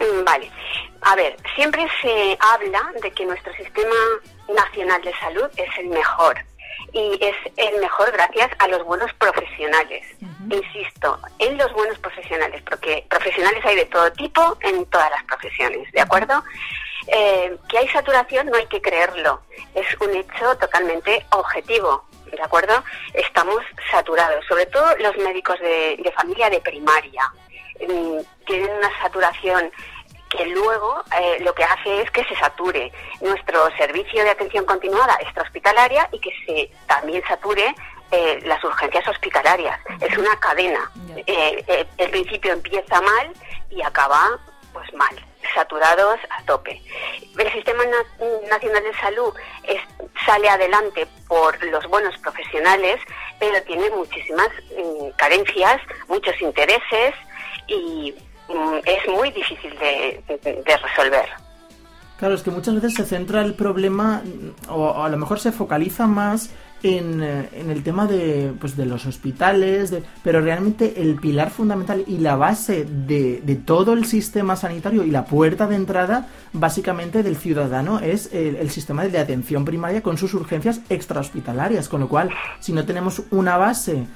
Mm, 0.00 0.24
vale. 0.24 0.50
A 1.02 1.14
ver, 1.14 1.36
siempre 1.54 1.86
se 2.02 2.36
habla 2.40 2.92
de 3.02 3.10
que 3.12 3.26
nuestro 3.26 3.52
sistema 3.54 3.94
nacional 4.48 5.00
de 5.02 5.14
salud 5.18 5.48
es 5.56 5.78
el 5.78 5.88
mejor 5.88 6.36
y 6.92 7.18
es 7.20 7.36
el 7.56 7.80
mejor 7.80 8.10
gracias 8.12 8.50
a 8.58 8.68
los 8.68 8.84
buenos 8.84 9.12
profesionales. 9.14 10.04
Insisto, 10.50 11.18
en 11.38 11.56
los 11.56 11.72
buenos 11.72 11.98
profesionales, 11.98 12.62
porque 12.68 13.06
profesionales 13.08 13.64
hay 13.64 13.76
de 13.76 13.86
todo 13.86 14.10
tipo 14.12 14.56
en 14.62 14.84
todas 14.86 15.10
las 15.10 15.22
profesiones, 15.24 15.90
¿de 15.92 16.00
acuerdo? 16.00 16.42
Eh, 17.06 17.56
que 17.68 17.78
hay 17.78 17.88
saturación 17.88 18.46
no 18.46 18.56
hay 18.56 18.66
que 18.66 18.80
creerlo, 18.80 19.40
es 19.74 19.86
un 20.00 20.14
hecho 20.14 20.56
totalmente 20.58 21.24
objetivo, 21.30 22.04
¿de 22.30 22.42
acuerdo? 22.42 22.82
Estamos 23.14 23.62
saturados, 23.90 24.44
sobre 24.46 24.66
todo 24.66 24.96
los 24.98 25.16
médicos 25.18 25.58
de, 25.60 26.12
familia 26.14 26.50
de 26.50 26.60
primaria. 26.60 27.32
Mm, 27.88 28.20
tienen 28.46 28.70
una 28.70 28.90
saturación 29.00 29.70
que 30.30 30.46
luego 30.46 31.02
eh, 31.20 31.38
lo 31.40 31.52
que 31.54 31.64
hace 31.64 32.02
es 32.02 32.10
que 32.10 32.24
se 32.24 32.36
sature 32.36 32.92
nuestro 33.20 33.68
servicio 33.76 34.22
de 34.22 34.30
atención 34.30 34.64
continuada 34.64 35.16
extrahospitalaria 35.20 36.08
y 36.12 36.20
que 36.20 36.30
se 36.46 36.70
también 36.86 37.22
sature 37.26 37.74
eh, 38.12 38.40
las 38.44 38.62
urgencias 38.62 39.06
hospitalarias. 39.08 39.78
Es 40.00 40.16
una 40.16 40.38
cadena. 40.38 40.90
Eh, 41.26 41.86
el 41.98 42.10
principio 42.10 42.52
empieza 42.52 43.00
mal 43.00 43.32
y 43.70 43.82
acaba 43.82 44.38
pues 44.72 44.92
mal, 44.94 45.14
saturados 45.52 46.20
a 46.30 46.44
tope. 46.44 46.80
El 47.36 47.52
Sistema 47.52 47.82
Nacional 48.48 48.82
de 48.84 48.94
Salud 49.00 49.34
sale 50.24 50.48
adelante 50.48 51.08
por 51.26 51.60
los 51.64 51.84
buenos 51.88 52.16
profesionales, 52.18 53.00
pero 53.40 53.60
tiene 53.64 53.90
muchísimas 53.90 54.48
mm, 54.76 55.10
carencias, 55.16 55.80
muchos 56.08 56.40
intereses 56.40 57.14
y 57.70 58.14
Mm, 58.50 58.78
es 58.84 59.14
muy 59.14 59.30
difícil 59.30 59.70
de, 59.78 60.22
resolver. 60.82 61.26
Claro, 62.18 62.34
es 62.34 62.42
que 62.42 62.50
muchas 62.50 62.74
veces 62.74 62.94
se 62.94 63.04
centra 63.04 63.42
el 63.42 63.54
problema, 63.54 64.22
o 64.68 65.02
a 65.02 65.08
lo 65.08 65.16
mejor 65.16 65.38
se 65.38 65.52
focaliza 65.52 66.06
más 66.06 66.50
en, 66.82 67.22
eh, 67.22 67.48
en, 67.54 67.70
el 67.70 67.82
tema 67.82 68.06
de, 68.06 68.52
pues, 68.60 68.76
de 68.76 68.86
los 68.86 69.06
hospitales, 69.06 69.90
de, 69.90 70.02
pero 70.22 70.40
realmente 70.40 71.00
el 71.00 71.14
pilar 71.16 71.50
fundamental 71.50 72.04
y 72.06 72.18
la 72.18 72.36
base 72.36 72.84
de, 72.84 73.40
de, 73.42 73.56
todo 73.56 73.92
el 73.92 74.04
sistema 74.04 74.56
sanitario 74.56 75.04
y 75.04 75.10
la 75.10 75.24
puerta 75.24 75.66
de 75.66 75.76
entrada 75.76 76.28
básicamente 76.52 77.22
del 77.22 77.36
ciudadano 77.36 78.00
es 78.00 78.30
el, 78.32 78.68
sistema 78.70 79.04
de 79.04 79.18
atención 79.18 79.64
primaria 79.64 80.02
con 80.02 80.18
sus 80.18 80.34
urgencias 80.34 80.80
extrahospitalarias, 80.90 81.88
con 81.88 82.00
lo 82.00 82.08
cual 82.08 82.30
si 82.58 82.72
no 82.72 82.84
tenemos 82.84 83.22
una 83.30 83.56
base 83.56 84.06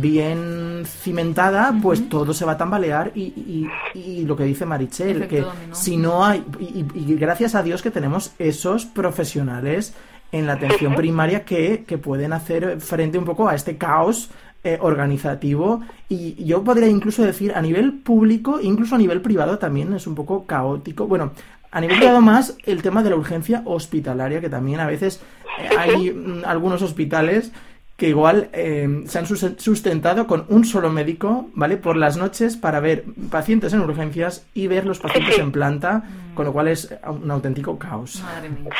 bien 0.00 0.82
cimentada, 0.84 1.74
pues 1.80 2.08
todo 2.08 2.34
se 2.34 2.44
va 2.44 2.52
a 2.52 2.56
tambalear 2.56 3.12
y, 3.14 3.68
y, 3.94 4.24
lo 4.24 4.36
que 4.36 4.44
dice 4.44 4.66
Marichel, 4.66 5.28
que 5.28 5.44
si 5.72 5.96
no 5.96 6.24
hay, 6.24 6.44
y, 6.58 7.14
gracias 7.14 7.54
a 7.54 7.62
Dios 7.62 7.82
que 7.82 7.90
tenemos 7.90 8.32
esos 8.38 8.84
profesionales 8.84 9.94
en 10.32 10.46
la 10.46 10.54
atención 10.54 10.94
primaria 10.94 11.44
que, 11.44 11.84
que 11.86 11.98
pueden 11.98 12.32
hacer 12.32 12.80
frente 12.80 13.16
un 13.16 13.24
poco 13.24 13.48
a 13.48 13.54
este 13.54 13.78
caos 13.78 14.30
eh, 14.64 14.76
organizativo. 14.80 15.82
Y 16.08 16.44
yo 16.44 16.64
podría 16.64 16.88
incluso 16.88 17.22
decir 17.22 17.52
a 17.54 17.62
nivel 17.62 17.92
público, 17.92 18.60
incluso 18.60 18.96
a 18.96 18.98
nivel 18.98 19.20
privado 19.20 19.58
también 19.58 19.92
es 19.94 20.06
un 20.06 20.14
poco 20.14 20.46
caótico. 20.46 21.06
Bueno, 21.06 21.30
a 21.70 21.80
nivel 21.80 21.98
privado 21.98 22.20
más 22.20 22.56
el 22.64 22.82
tema 22.82 23.02
de 23.02 23.10
la 23.10 23.16
urgencia 23.16 23.62
hospitalaria, 23.64 24.40
que 24.40 24.48
también 24.48 24.80
a 24.80 24.86
veces 24.86 25.20
eh, 25.60 25.68
hay 25.78 26.10
mm, 26.10 26.42
algunos 26.44 26.82
hospitales 26.82 27.52
que 27.98 28.06
igual 28.06 28.48
eh, 28.52 29.02
se 29.06 29.18
han 29.18 29.26
sustentado 29.26 30.28
con 30.28 30.46
un 30.50 30.64
solo 30.64 30.88
médico, 30.88 31.50
¿vale? 31.54 31.76
Por 31.76 31.96
las 31.96 32.16
noches 32.16 32.56
para 32.56 32.78
ver 32.78 33.02
pacientes 33.28 33.72
en 33.72 33.80
urgencias 33.80 34.46
y 34.54 34.68
ver 34.68 34.86
los 34.86 35.00
pacientes 35.00 35.36
en 35.36 35.50
planta, 35.50 36.04
con 36.36 36.46
lo 36.46 36.52
cual 36.52 36.68
es 36.68 36.94
un 37.04 37.28
auténtico 37.28 37.76
caos. 37.76 38.22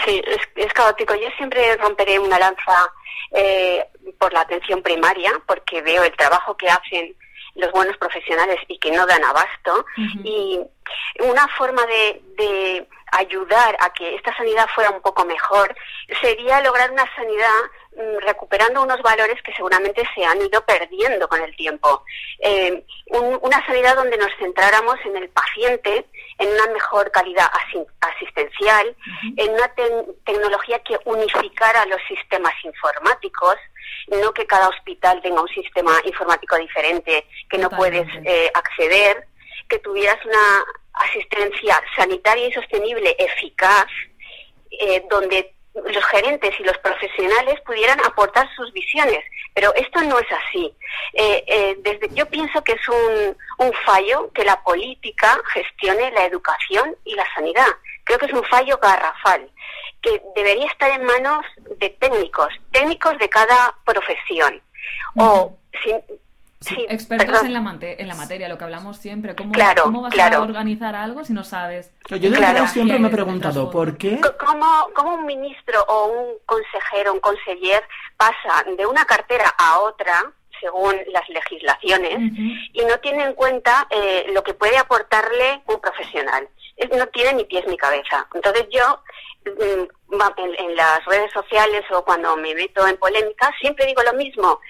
Sí, 0.07 0.23
es, 0.55 0.73
caótico. 0.73 1.17
Yo 1.17 1.29
siempre 1.37 1.77
romperé 1.79 2.21
una 2.21 2.39
lanza 2.39 2.93
eh, 3.33 3.85
por 4.21 4.33
la 4.33 4.43
atención 4.43 4.83
primaria, 4.83 5.33
porque 5.49 5.83
veo 5.83 6.05
el 6.05 6.13
trabajo 6.13 6.57
que 6.57 6.69
hacen 6.69 7.13
los 7.59 7.71
buenos 7.73 7.97
profesionales 7.99 8.59
y 8.69 8.79
que 8.79 8.91
no 8.93 9.05
dan 9.07 9.23
abasto. 9.25 9.85
Y 10.25 10.61
una 11.21 11.47
forma 11.49 11.85
de, 11.87 12.23
de 12.37 12.89
ayudar 13.13 13.77
a 13.81 13.93
que 13.93 14.15
esta 14.15 14.35
sanidad 14.37 14.67
fuera 14.75 14.91
un 14.91 15.03
poco 15.03 15.25
mejor 15.25 15.75
sería 16.21 16.63
lograr 16.63 16.91
una 16.91 17.05
sanidad 17.15 17.61
Mm, 17.99 18.19
recuperando 18.21 18.81
unos 18.81 19.03
valores 19.03 19.43
que 19.43 19.53
seguramente 19.55 20.05
se 20.15 20.25
han 20.25 20.41
ido 20.41 20.65
perdiendo 20.65 21.27
con 21.27 21.43
el 21.43 21.57
tiempo. 21.57 22.05
Eh, 22.39 22.85
una 23.11 23.67
sanidad 23.67 23.97
donde 23.97 24.17
nos 24.17 24.31
centráramos 24.39 24.95
en 25.05 25.17
el 25.17 25.29
paciente, 25.31 26.07
en 26.39 26.49
una 26.49 26.67
mejor 26.73 27.11
calidad 27.11 27.51
asistencial, 28.01 28.95
en 29.37 29.51
una 29.51 29.69
tecnología 30.25 30.79
que 30.85 30.97
unificara 31.07 31.87
los 31.87 32.01
sistemas 32.07 32.53
informáticos, 32.63 33.57
no 34.09 34.33
que 34.33 34.47
cada 34.47 34.69
hospital 34.69 35.21
tenga 35.23 35.43
un 35.43 35.49
sistema 35.49 35.93
informático 36.05 36.57
diferente 36.57 37.27
que 37.49 37.59
no 37.59 37.71
puedes 37.71 38.07
eh, 38.25 38.51
acceder, 38.55 39.27
que 39.69 39.79
tuvieras 39.79 40.19
una 40.25 40.65
asistencia 40.95 41.81
sanitaria 41.97 42.49
y 42.49 42.53
sostenible 42.53 43.15
eficaz, 43.19 43.87
eh, 44.71 45.05
donde 45.11 45.55
los 45.75 46.05
gerentes 46.07 46.59
y 46.59 46.65
los 46.65 46.77
profesionales 46.79 47.61
pudieran 47.65 48.01
aportar 48.05 48.49
sus 48.57 48.73
visiones, 48.73 49.25
pero 49.55 49.73
esto 49.75 50.01
no 50.03 50.19
es 50.19 50.27
así. 50.33 50.75
Eh, 51.13 51.45
eh, 51.47 51.77
desde, 51.81 52.15
yo 52.15 52.27
pienso 52.27 52.63
que 52.63 52.73
es 52.73 52.89
un, 52.89 53.37
un 53.59 53.73
fallo 53.85 54.31
que 54.33 54.45
la 54.45 54.61
política 54.63 55.39
gestione 55.53 56.11
la 56.13 56.25
educación 56.25 56.97
y 57.05 57.15
la 57.15 57.27
sanidad. 57.35 57.69
Creo 58.05 58.19
que 58.19 58.27
es 58.27 58.33
un 58.33 58.45
fallo 58.45 58.79
garrafal 58.79 59.51
que 60.03 60.23
debería 60.35 60.67
estar 60.67 60.91
en 60.91 61.05
manos 61.05 61.45
de 61.79 61.91
técnicos, 61.91 62.49
técnicos 62.73 63.19
de 63.19 63.29
cada 63.29 63.75
profesión. 63.85 64.61
O 65.17 65.57
sin, 65.83 66.01
Sí, 66.61 66.87
expertos 66.89 67.45
en 67.45 67.53
la, 67.53 67.79
en 67.81 68.09
la 68.09 68.15
materia, 68.17 68.49
lo 68.49 68.59
que 68.59 68.65
hablamos 68.65 68.97
siempre. 68.97 69.37
¿Cómo, 69.37 69.53
¿cómo 69.81 70.03
vas 70.03 70.19
a 70.19 70.43
organizar 70.43 70.97
algo 70.97 71.25
si 71.25 71.33
no 71.33 71.45
sabes? 71.45 71.93
Yo 72.09 72.19
de 72.19 72.67
siempre 72.67 72.99
me 72.99 73.09
he 73.09 73.11
preguntado, 73.13 73.71
¿por 73.71 73.97
qué? 73.97 74.21
¿Cómo, 74.45 74.89
¿Cómo, 74.93 75.15
un 75.15 75.27
ministro 75.27 75.81
o 75.87 76.07
un 76.07 76.35
consejero, 76.47 77.13
un 77.13 77.21
conseller 77.21 77.85
pasa 78.17 78.65
de 78.77 78.87
una 78.87 79.05
cartera 79.05 79.55
a 79.57 79.81
otra 79.81 80.33
según 80.61 80.97
las 81.13 81.29
legislaciones 81.29 82.19
y 82.73 82.85
no 82.85 82.99
tiene 82.99 83.23
en 83.23 83.35
cuenta 83.35 83.87
eh, 83.91 84.27
lo 84.35 84.43
que 84.43 84.55
puede 84.55 84.77
aportarle 84.79 85.63
un 85.67 85.81
profesional? 85.81 86.49
No 86.97 87.07
tiene 87.09 87.35
ni 87.35 87.45
pies 87.45 87.67
ni 87.67 87.77
cabeza. 87.77 88.27
Entonces 88.35 88.67
yo 88.71 89.03
mm, 89.45 90.21
en, 90.37 90.77
las 90.77 91.05
redes 91.07 91.33
sociales 91.33 91.85
o 91.91 92.05
cuando 92.05 92.37
me 92.37 92.55
meto 92.55 92.87
en 92.87 92.97
polémica, 92.97 93.53
siempre 93.61 93.87
digo 93.87 94.03
lo 94.03 94.13
mismo 94.15 94.61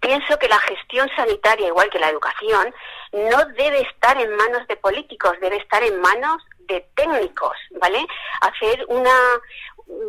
pienso 0.00 0.38
que 0.38 0.48
la 0.48 0.58
gestión 0.60 1.08
sanitaria, 1.16 1.68
igual 1.68 1.90
que 1.90 1.98
la 1.98 2.10
educación, 2.10 2.72
no 3.12 3.44
debe 3.56 3.80
estar 3.80 4.16
en 4.20 4.34
manos 4.36 4.66
de 4.68 4.76
políticos, 4.76 5.32
debe 5.40 5.56
estar 5.56 5.82
en 5.82 6.00
manos 6.00 6.42
de 6.60 6.86
técnicos, 6.94 7.56
¿vale? 7.80 8.06
Hacer 8.40 8.84
una 8.88 9.10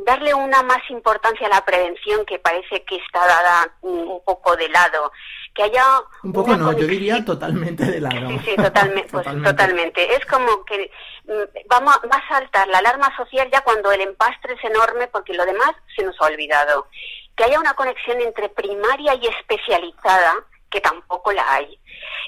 darle 0.06 0.34
una 0.34 0.62
más 0.64 0.82
importancia 0.90 1.48
a 1.48 1.50
la 1.50 1.66
prevención 1.66 2.26
que 2.26 2.40
parece 2.40 2.84
que 2.86 2.96
está 2.98 3.26
dada 3.26 3.74
un 3.82 4.22
poco 4.24 4.56
de 4.56 4.70
lado, 4.70 5.12
que 5.54 5.64
haya 5.64 5.84
un 6.24 6.34
poco 6.34 6.56
no, 6.56 6.72
yo 6.74 6.88
diría 6.88 7.24
totalmente 7.24 7.86
de 7.86 8.02
lado. 8.02 8.30
Sí, 8.30 8.40
sí, 8.46 8.56
totalmente, 8.58 9.10
pues, 9.12 9.26
totalmente. 9.44 10.16
Es 10.16 10.26
como 10.26 10.66
que 10.66 10.90
mm, 11.26 11.68
vamos 11.70 12.00
va 12.12 12.18
a 12.18 12.28
saltar 12.28 12.68
la 12.68 12.80
alarma 12.80 13.16
social 13.16 13.50
ya 13.52 13.62
cuando 13.62 13.92
el 13.92 14.02
empastre 14.02 14.54
es 14.54 14.64
enorme 14.64 15.08
porque 15.08 15.34
lo 15.34 15.46
demás 15.46 15.72
se 15.96 16.04
nos 16.04 16.20
ha 16.22 16.26
olvidado 16.26 16.88
que 17.36 17.44
haya 17.44 17.60
una 17.60 17.74
conexión 17.74 18.22
entre 18.22 18.50
primaria 18.50 19.16
y 19.16 19.28
especializada, 19.28 20.36
que 20.74 20.82
tampoco 20.82 21.32
la 21.32 21.54
hay, 21.54 21.80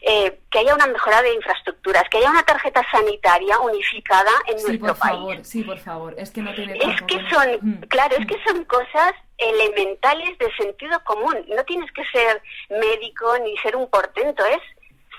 eh, 0.03 0.39
que 0.51 0.59
haya 0.59 0.75
una 0.75 0.85
mejora 0.85 1.23
de 1.23 1.33
infraestructuras, 1.33 2.03
que 2.11 2.19
haya 2.19 2.29
una 2.29 2.43
tarjeta 2.43 2.85
sanitaria 2.91 3.59
unificada 3.59 4.31
en 4.45 4.59
sí, 4.59 4.67
nuestro 4.67 4.87
por 4.87 4.97
Favor, 4.97 5.43
sí, 5.43 5.63
por 5.63 5.79
favor, 5.79 6.13
es 6.15 6.29
que 6.29 6.43
no 6.43 6.53
tiene 6.53 6.77
Es 6.77 7.01
que 7.01 7.19
son, 7.27 7.57
mm. 7.59 7.79
claro, 7.87 8.15
es 8.17 8.27
que 8.27 8.37
son 8.45 8.63
cosas 8.65 9.13
elementales 9.37 10.37
de 10.37 10.53
sentido 10.55 11.03
común. 11.03 11.35
No 11.47 11.63
tienes 11.63 11.91
que 11.91 12.05
ser 12.05 12.41
médico 12.69 13.35
ni 13.39 13.57
ser 13.57 13.75
un 13.75 13.89
portento, 13.89 14.45
es 14.45 14.61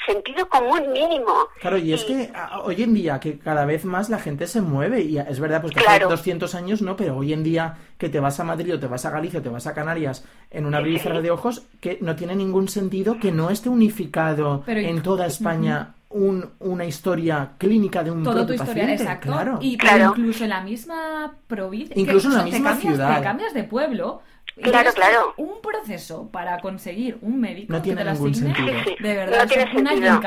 sentido 0.05 0.49
común 0.49 0.93
mínimo. 0.93 1.33
Claro, 1.61 1.79
y 1.79 1.93
es 1.93 2.05
que 2.05 2.31
hoy 2.63 2.83
en 2.83 2.95
día 2.95 3.21
que 3.21 3.39
cada 3.39 3.65
vez 3.65 3.85
más 3.85 4.09
la 4.11 4.19
gente 4.19 4.47
se 4.47 4.61
mueve 4.61 5.03
y 5.03 5.19
es 5.19 5.41
verdad 5.41 5.61
pues 5.61 5.75
que 5.75 5.81
hace 5.81 6.05
200 6.05 6.55
años 6.55 6.83
no, 6.83 6.97
pero 6.97 7.17
hoy 7.17 7.33
en 7.33 7.43
día 7.43 7.77
que 7.99 8.09
te 8.09 8.21
vas 8.21 8.39
a 8.41 8.45
Madrid 8.45 8.75
o 8.75 8.81
te 8.81 8.87
vas 8.87 9.05
a 9.05 9.11
Galicia 9.11 9.41
o 9.41 9.43
te 9.43 9.49
vas 9.49 9.67
a 9.67 9.75
Canarias 9.75 10.25
en 10.51 10.67
una 10.67 10.79
abrir 10.79 11.03
de 11.03 11.31
ojos 11.31 11.67
que 11.81 11.99
no 12.01 12.17
tiene 12.17 12.35
ningún 12.35 12.69
sentido 12.69 13.19
que 13.19 13.33
no 13.33 13.51
esté 13.51 13.69
unificado 13.69 14.65
en 14.67 15.03
toda 15.03 15.27
España 15.27 15.95
un, 16.11 16.49
una 16.61 16.85
historia 16.85 17.53
clínica 17.59 18.03
de 18.03 18.11
un 18.11 18.23
Todo 18.23 18.47
tu 18.47 18.53
historia, 18.53 18.93
exacto. 18.93 19.29
Claro. 19.29 19.59
Y 19.61 19.75
incluso 19.75 20.45
en 20.45 20.51
la 20.51 20.61
misma 20.63 21.35
provincia. 21.47 21.95
Incluso 21.97 22.29
en 22.29 22.35
la 22.37 22.43
misma 22.45 22.77
ciudad. 22.77 23.17
Te 23.17 23.23
cambias 23.23 23.55
de 23.55 23.65
pueblo 23.65 24.23
Claro, 24.63 24.91
claro. 24.95 25.35
Un 25.37 25.61
proceso 25.61 26.31
para 26.31 26.59
conseguir 26.61 27.19
un 27.21 27.39
médico 27.39 27.75
no 27.75 27.83
tiene 27.83 28.03
ningún 28.05 28.35
sentido. 28.35 28.67
De 29.01 29.15
verdad, 29.15 29.43
no 29.43 29.47
tiene 29.47 29.73
sentido. 29.73 30.21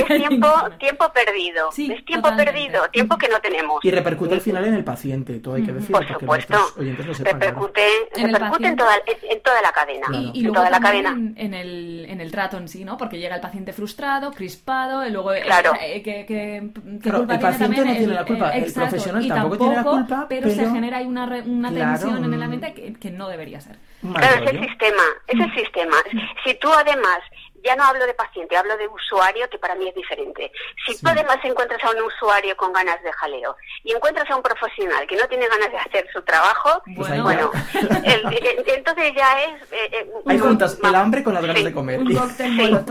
Es, 0.00 0.06
tiempo, 0.06 0.48
tiempo 0.78 1.12
perdido. 1.12 1.68
es 1.70 2.04
tiempo 2.04 2.28
perdido, 2.36 2.88
tiempo 2.92 3.18
que 3.18 3.28
no 3.28 3.40
tenemos. 3.40 3.84
Y 3.84 3.90
repercute 3.90 4.34
al 4.34 4.40
final 4.40 4.64
en 4.66 4.74
el 4.74 4.84
paciente, 4.84 5.40
todo 5.40 5.54
hay 5.54 5.64
que 5.64 5.72
decirlo. 5.72 5.98
Por 5.98 6.06
supuesto. 6.06 6.56
repercute, 6.76 7.82
en, 8.14 8.32
repercute 8.32 8.68
en, 8.68 8.76
toda, 8.76 8.94
en, 9.06 9.40
toda, 9.40 9.62
la 9.62 9.72
cadena. 9.72 10.06
Y, 10.32 10.42
luego 10.42 10.56
toda 10.56 10.70
la 10.70 10.80
cadena. 10.80 11.10
En, 11.10 11.54
el, 11.54 12.06
en 12.08 12.20
el 12.20 12.30
trato 12.30 12.56
en 12.56 12.68
sí, 12.68 12.84
¿no? 12.84 12.96
Porque 12.96 13.18
llega 13.18 13.34
el 13.34 13.40
paciente 13.40 13.72
frustrado, 13.72 14.30
crispado, 14.30 15.06
y 15.06 15.10
luego. 15.10 15.32
Claro. 15.44 15.72
Eh, 15.80 16.02
que, 16.02 16.24
que, 16.24 16.56
el 16.56 17.40
paciente 17.40 17.84
no 17.84 17.92
tiene 17.92 18.06
la 18.06 18.24
culpa, 18.24 18.50
el, 18.50 18.72
profesional 18.72 19.26
tampoco, 19.26 19.58
tiene 19.58 19.74
la 19.76 19.84
culpa. 19.84 20.26
Pero, 20.28 20.50
se 20.50 20.70
genera 20.70 20.98
ahí 20.98 21.06
una, 21.06 21.26
una 21.44 21.72
tensión 21.72 22.24
en 22.24 22.34
el 22.34 22.42
ambiente 22.42 22.72
que, 22.74 22.92
que 22.94 23.10
no 23.10 23.28
debe 23.28 23.39
debería 23.40 23.60
ser. 23.60 23.76
Claro, 24.00 24.44
es 24.44 24.50
el 24.52 24.60
sistema, 24.60 25.02
es 25.26 25.40
el 25.40 25.54
sistema. 25.54 25.96
Si 26.44 26.54
tú 26.54 26.70
además, 26.72 27.18
ya 27.64 27.74
no 27.76 27.84
hablo 27.84 28.06
de 28.06 28.14
paciente, 28.14 28.56
hablo 28.56 28.76
de 28.76 28.86
usuario, 28.88 29.48
que 29.50 29.58
para 29.58 29.74
mí 29.74 29.88
es 29.88 29.94
diferente. 29.94 30.52
Si 30.86 30.98
tú 31.00 31.08
además 31.08 31.38
encuentras 31.42 31.82
a 31.84 31.90
un 31.90 32.02
usuario 32.02 32.56
con 32.56 32.72
ganas 32.72 33.02
de 33.02 33.12
jaleo 33.12 33.56
y 33.82 33.92
encuentras 33.92 34.30
a 34.30 34.36
un 34.36 34.42
profesional 34.42 35.06
que 35.06 35.16
no 35.16 35.26
tiene 35.28 35.48
ganas 35.48 35.70
de 35.70 35.78
hacer 35.78 36.06
su 36.12 36.22
trabajo, 36.22 36.82
pues 36.96 37.22
bueno, 37.22 37.50
entonces 38.04 39.12
ya 39.16 39.42
es... 39.42 39.62
Eh, 39.72 39.90
eh, 39.92 40.10
Hay 40.26 40.38
juntas 40.38 40.78
el 40.82 40.94
hambre 40.94 41.22
con 41.22 41.34
las 41.34 41.44
ganas 41.44 41.64
de 41.64 41.72
comer. 41.72 42.00
Un 42.00 42.14
cóctel 42.14 42.84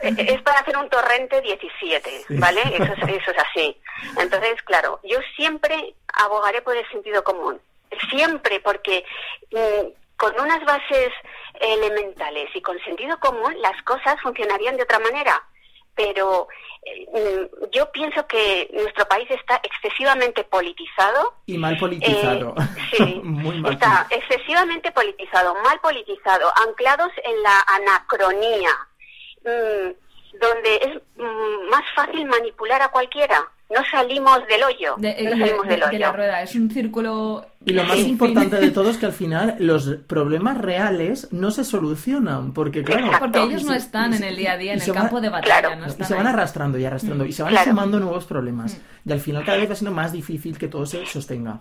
eh, 0.00 0.14
Es 0.18 0.42
para 0.42 0.60
hacer 0.60 0.76
un 0.76 0.88
torrente 0.90 1.40
17, 1.40 2.26
¿vale? 2.38 2.60
Eso 2.60 2.92
es, 2.92 3.22
eso 3.22 3.30
es 3.30 3.38
así. 3.50 3.80
Entonces, 4.18 4.60
claro, 4.64 5.00
yo 5.04 5.18
siempre 5.36 5.94
abogaré 6.12 6.60
por 6.62 6.76
el 6.76 6.86
sentido 6.90 7.24
común 7.24 7.58
siempre, 8.10 8.60
porque 8.60 9.04
mm, 9.52 10.16
con 10.16 10.38
unas 10.40 10.64
bases 10.64 11.12
elementales 11.60 12.48
y 12.54 12.60
con 12.60 12.78
sentido 12.80 13.18
común 13.18 13.54
las 13.60 13.80
cosas 13.82 14.20
funcionarían 14.22 14.76
de 14.76 14.82
otra 14.82 14.98
manera. 14.98 15.42
Pero 15.94 16.48
eh, 16.84 17.50
yo 17.72 17.90
pienso 17.90 18.26
que 18.26 18.68
nuestro 18.72 19.06
país 19.08 19.30
está 19.30 19.60
excesivamente 19.62 20.44
politizado. 20.44 21.36
Y 21.46 21.56
mal 21.56 21.78
politizado. 21.78 22.54
Eh, 22.58 22.96
sí, 22.96 23.22
está 23.70 24.06
excesivamente 24.10 24.92
politizado, 24.92 25.54
mal 25.62 25.80
politizado, 25.80 26.52
anclados 26.68 27.10
en 27.24 27.42
la 27.42 27.64
anacronía, 27.66 28.70
mm, 29.42 30.38
donde 30.38 30.76
es 30.76 31.20
más 31.70 31.84
fácil 31.94 32.26
manipular 32.26 32.82
a 32.82 32.88
cualquiera 32.88 33.50
no 33.68 33.80
salimos 33.90 34.46
del 34.46 34.62
hoyo. 34.62 34.94
De, 34.96 35.14
no 35.22 35.30
eh, 35.30 35.38
salimos 35.38 35.66
del 35.66 35.82
hoyo. 35.82 35.98
la 35.98 36.12
rueda, 36.12 36.42
es 36.42 36.54
un 36.54 36.70
círculo. 36.70 37.46
Y 37.64 37.72
lo 37.72 37.82
más 37.82 37.98
importante 37.98 38.56
de 38.56 38.70
todo 38.70 38.90
es 38.90 38.96
que 38.96 39.06
al 39.06 39.12
final 39.24 39.56
los 39.58 39.88
problemas 40.06 40.58
reales 40.58 41.32
no 41.32 41.50
se 41.50 41.64
solucionan, 41.64 42.52
porque 42.52 42.84
claro. 42.84 43.10
Porque 43.18 43.42
ellos 43.42 43.64
no 43.64 43.74
están 43.74 44.14
en 44.14 44.22
el 44.22 44.36
día 44.36 44.52
a 44.52 44.56
día, 44.56 44.74
en 44.74 44.80
el 44.80 44.92
campo 44.92 45.20
de 45.20 45.30
batalla. 45.30 45.76
y 45.98 46.04
se 46.04 46.14
van 46.14 46.26
arrastrando 46.26 46.78
y 46.78 46.84
arrastrando, 46.84 47.24
y 47.24 47.32
se 47.32 47.42
van 47.42 47.56
sumando 47.64 47.98
nuevos 47.98 48.24
problemas. 48.24 48.74
Mm. 48.74 49.10
Y 49.10 49.12
al 49.12 49.20
final 49.20 49.44
cada 49.44 49.58
vez 49.58 49.70
va 49.70 49.74
siendo 49.74 49.94
más 49.94 50.12
difícil 50.12 50.56
que 50.58 50.68
todo 50.68 50.86
se 50.86 51.04
sostenga. 51.06 51.58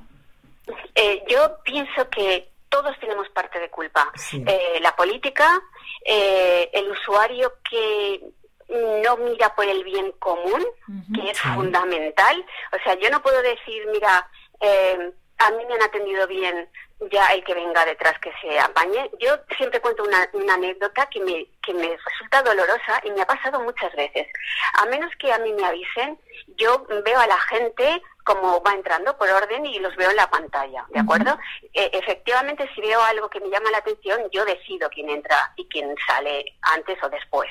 Eh, 0.93 1.23
yo 1.27 1.57
pienso 1.63 2.07
que 2.09 2.49
todos 2.69 2.97
tenemos 2.99 3.27
parte 3.29 3.59
de 3.59 3.69
culpa. 3.69 4.11
Eh, 4.31 4.79
la 4.81 4.95
política, 4.95 5.59
el 6.05 6.91
usuario 6.91 7.53
que 7.67 8.21
no 8.69 9.17
mira 9.17 9.53
por 9.55 9.65
el 9.65 9.83
bien 9.83 10.11
común, 10.13 10.65
que 11.13 11.29
es 11.29 11.39
fundamental. 11.39 12.45
O 12.71 12.83
sea, 12.83 12.95
yo 12.95 13.09
no 13.09 13.21
puedo 13.21 13.41
decir, 13.41 13.85
mira, 13.91 14.27
eh, 14.59 15.11
a 15.37 15.51
mí 15.51 15.65
me 15.65 15.75
han 15.75 15.83
atendido 15.83 16.27
bien, 16.27 16.69
ya 17.11 17.27
el 17.27 17.43
que 17.43 17.53
venga 17.53 17.85
detrás 17.85 18.17
que 18.19 18.31
se 18.41 18.59
apañe. 18.59 19.09
Yo 19.19 19.37
siempre 19.57 19.81
cuento 19.81 20.03
una, 20.03 20.53
anécdota 20.53 21.07
que 21.07 21.19
me, 21.19 21.47
que 21.61 21.73
me 21.73 21.97
resulta 21.97 22.41
dolorosa 22.41 23.01
y 23.03 23.11
me 23.11 23.21
ha 23.21 23.27
pasado 23.27 23.59
muchas 23.61 23.93
veces. 23.95 24.27
A 24.75 24.85
menos 24.85 25.11
que 25.19 25.31
a 25.31 25.39
mí 25.39 25.53
me 25.53 25.65
avisen, 25.65 26.17
yo 26.57 26.85
veo 27.03 27.19
a 27.19 27.27
la 27.27 27.39
gente 27.41 28.01
como 28.25 28.61
va 28.63 28.73
entrando 28.73 29.15
por 29.17 29.29
orden 29.29 29.65
y 29.67 29.77
los 29.79 29.95
veo 29.95 30.09
en 30.09 30.15
la 30.15 30.29
pantalla, 30.29 30.83
¿de 30.89 30.99
acuerdo? 30.99 31.37
E, 31.71 31.91
efectivamente, 31.93 32.67
si 32.73 32.81
veo 32.81 33.01
algo 33.03 33.29
que 33.29 33.39
me 33.39 33.49
llama 33.49 33.69
la 33.69 33.77
atención, 33.77 34.19
yo 34.31 34.43
decido 34.43 34.89
quién 34.89 35.09
entra 35.09 35.53
y 35.55 35.67
quién 35.69 35.95
sale 36.07 36.57
antes 36.73 36.97
o 37.03 37.09
después. 37.09 37.49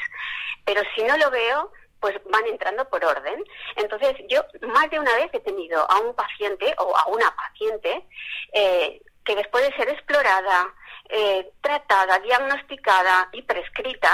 Pero 0.64 0.83
si 0.95 1.04
no 1.04 1.16
lo 1.16 1.31
veo, 1.31 1.71
pues 2.00 2.16
van 2.28 2.45
entrando 2.47 2.88
por 2.90 3.04
orden. 3.04 3.43
Entonces, 3.76 4.16
yo 4.28 4.45
más 4.62 4.90
de 4.90 4.99
una 4.99 5.14
vez 5.14 5.31
he 5.33 5.40
tenido 5.40 5.88
a 5.88 6.00
un 6.00 6.12
paciente 6.14 6.75
o 6.78 6.97
a 6.97 7.07
una 7.07 7.35
paciente 7.37 8.04
eh, 8.52 9.00
que 9.25 9.37
después 9.37 9.64
de 9.64 9.76
ser 9.76 9.88
explorada, 9.88 10.75
eh, 11.09 11.53
tratada, 11.61 12.18
diagnosticada 12.18 13.29
y 13.33 13.42
prescrita, 13.42 14.11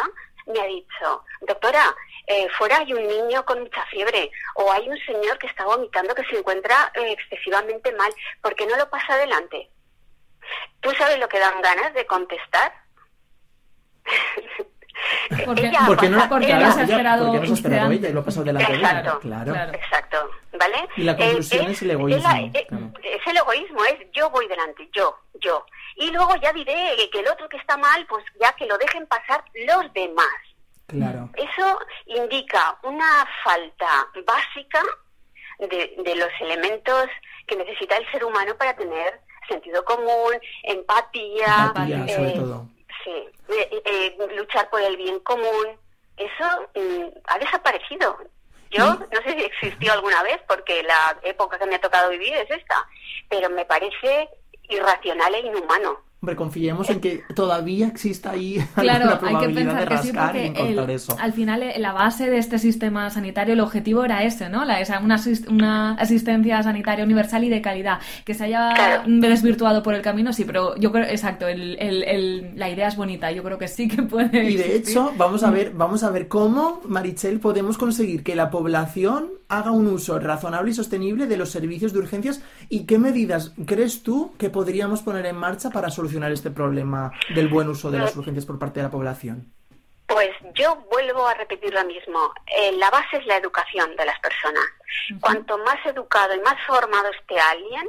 me 0.47 0.61
ha 0.61 0.67
dicho, 0.67 1.25
doctora, 1.41 1.97
eh, 2.31 2.49
fuera 2.57 2.79
hay 2.79 2.93
un 2.93 3.05
niño 3.09 3.45
con 3.45 3.59
mucha 3.59 3.85
fiebre 3.87 4.31
o 4.55 4.71
hay 4.71 4.89
un 4.89 4.97
señor 4.99 5.37
que 5.39 5.49
está 5.49 5.65
vomitando 5.65 6.15
que 6.15 6.25
se 6.27 6.39
encuentra 6.39 6.93
eh, 6.95 7.11
excesivamente 7.11 7.91
mal, 7.93 8.13
¿por 8.41 8.55
qué 8.55 8.67
no 8.67 8.77
lo 8.77 8.89
pasa 8.89 9.15
adelante? 9.15 9.69
¿Tú 10.79 10.93
sabes 10.93 11.19
lo 11.19 11.29
que 11.29 11.41
dan 11.41 11.61
ganas 11.61 11.93
de 11.93 12.07
contestar? 12.07 12.73
porque, 15.45 15.67
ella 15.67 15.81
porque 15.87 16.09
no, 16.09 16.29
porque 16.29 16.47
ella, 16.47 16.69
has 16.69 16.79
esperado, 16.79 17.27
porque 17.27 17.39
no 17.39 17.53
has 17.53 17.59
esperado 17.59 17.91
ella 17.91 18.09
y 18.09 18.13
lo 18.13 18.21
ha 18.21 18.25
pasado 18.25 18.45
delante 18.45 18.75
exacto, 18.75 19.19
de 19.23 19.29
ella. 19.29 19.45
Claro. 19.45 19.75
Exacto. 19.75 20.31
¿Vale? 20.53 20.89
Y 20.97 21.03
la 21.03 21.17
conclusión 21.17 21.67
es, 21.69 21.83
el 21.83 21.91
egoísmo. 21.91 22.31
Es, 22.31 23.27
el 23.27 23.37
egoísmo, 23.37 23.85
es 23.87 24.07
yo 24.13 24.31
voy 24.31 24.47
delante, 24.47 24.89
yo, 24.93 25.19
yo. 25.41 25.67
Y 25.97 26.13
luego 26.13 26.37
ya 26.37 26.53
diré 26.53 26.95
que 27.11 27.19
el 27.19 27.29
otro 27.29 27.49
que 27.49 27.57
está 27.57 27.77
mal, 27.77 28.07
pues 28.09 28.25
ya 28.41 28.53
que 28.53 28.67
lo 28.67 28.79
dejen 28.79 29.05
pasar 29.09 29.43
los 29.67 29.93
demás. 29.93 30.29
Claro. 30.91 31.31
Eso 31.37 31.79
indica 32.07 32.79
una 32.83 33.27
falta 33.45 34.09
básica 34.27 34.83
de, 35.59 35.95
de 36.05 36.15
los 36.17 36.31
elementos 36.41 37.07
que 37.47 37.57
necesita 37.57 37.97
el 37.97 38.11
ser 38.11 38.25
humano 38.25 38.57
para 38.57 38.75
tener 38.75 39.21
sentido 39.49 39.85
común, 39.85 40.35
empatía, 40.63 41.73
empatía 41.75 42.17
sobre 42.17 42.31
todo. 42.33 42.69
Sí, 43.05 43.29
eh, 43.49 43.83
eh, 43.85 44.17
luchar 44.37 44.69
por 44.71 44.81
el 44.81 44.97
bien 44.97 45.19
común. 45.21 45.79
Eso 46.17 46.69
mm, 46.75 47.19
ha 47.27 47.39
desaparecido. 47.39 48.19
Yo 48.71 48.85
no 48.95 49.23
sé 49.25 49.33
si 49.37 49.43
existió 49.45 49.93
alguna 49.93 50.23
vez, 50.23 50.39
porque 50.47 50.83
la 50.85 51.19
época 51.23 51.59
que 51.59 51.67
me 51.67 51.75
ha 51.75 51.81
tocado 51.81 52.11
vivir 52.11 52.35
es 52.35 52.49
esta, 52.51 52.87
pero 53.29 53.51
me 53.51 53.65
parece 53.65 54.29
irracional 54.69 55.35
e 55.35 55.41
inhumano. 55.41 55.99
Hombre, 56.23 56.37
confiemos 56.37 56.91
en 56.91 57.01
que 57.01 57.23
todavía 57.35 57.87
exista 57.87 58.33
ahí 58.33 58.63
claro, 58.75 59.13
alguna 59.13 59.41
hay 59.41 59.47
que 59.47 59.55
pensar 59.55 59.89
que 59.89 59.99
sí, 59.99 60.13
porque 60.13 60.95
eso. 60.95 61.17
al 61.19 61.33
final 61.33 61.63
eh, 61.63 61.79
la 61.79 61.95
base 61.95 62.29
de 62.29 62.37
este 62.37 62.59
sistema 62.59 63.09
sanitario, 63.09 63.55
el 63.55 63.61
objetivo 63.61 64.05
era 64.05 64.23
ese, 64.23 64.51
¿no? 64.51 64.67
La, 64.67 64.83
esa, 64.83 64.99
una, 64.99 65.19
una, 65.49 65.95
asistencia 65.95 66.63
sanitaria 66.63 67.07
universal 67.07 67.45
y 67.45 67.49
de 67.49 67.63
calidad. 67.63 68.01
Que 68.27 68.35
se 68.35 68.45
haya 68.45 69.03
desvirtuado 69.07 69.83
por 69.83 69.95
el 69.95 70.03
camino, 70.03 70.35
sí, 70.35 70.45
pero 70.45 70.77
yo 70.77 70.93
creo, 70.93 71.05
exacto, 71.05 71.49
el, 71.49 71.79
el, 71.79 72.53
la 72.55 72.69
idea 72.69 72.89
es 72.89 72.97
bonita, 72.97 73.33
yo 73.33 73.43
creo 73.43 73.57
que 73.57 73.69
sí 73.69 73.89
que 73.89 74.03
puede 74.03 74.45
Y 74.45 74.57
de 74.57 74.77
hecho, 74.77 75.15
vamos 75.17 75.43
a 75.43 75.51
ver, 75.51 75.73
vamos 75.73 76.03
a 76.03 76.11
ver 76.11 76.29
cómo, 76.29 76.83
Marichel, 76.87 77.41
podemos 77.41 77.79
conseguir 77.79 78.23
que 78.23 78.37
la 78.37 78.51
población 78.51 79.31
haga 79.49 79.71
un 79.73 79.87
uso 79.87 80.19
razonable 80.19 80.71
y 80.71 80.75
sostenible 80.75 81.27
de 81.27 81.37
los 81.37 81.51
servicios 81.51 81.93
de 81.93 81.99
urgencias 81.99 82.41
y 82.69 82.85
qué 82.85 82.99
medidas 82.99 83.53
crees 83.67 84.03
tú 84.03 84.33
que 84.39 84.49
podríamos 84.51 85.03
poner 85.03 85.27
en 85.27 85.37
marcha 85.37 85.71
para 85.71 85.91
solucionar 85.91 86.10
este 86.33 86.51
problema 86.51 87.13
del 87.35 87.49
buen 87.49 87.69
uso 87.69 87.91
de 87.91 87.99
las 87.99 88.17
urgencias 88.17 88.47
por 88.47 88.59
parte 88.59 88.81
de 88.81 88.85
la 88.85 88.91
población. 88.91 89.53
Pues 90.07 90.31
yo 90.55 90.77
vuelvo 90.91 91.27
a 91.27 91.35
repetir 91.35 91.73
lo 91.73 91.85
mismo. 91.85 92.33
Eh, 92.47 92.73
la 92.73 92.91
base 92.91 93.19
es 93.19 93.27
la 93.27 93.37
educación 93.37 93.95
de 93.97 94.05
las 94.05 94.19
personas. 94.21 94.65
Cuanto 95.21 95.57
más 95.59 95.79
educado 95.87 96.35
y 96.35 96.41
más 96.41 96.57
formado 96.67 97.09
esté 97.11 97.39
alguien, 97.39 97.89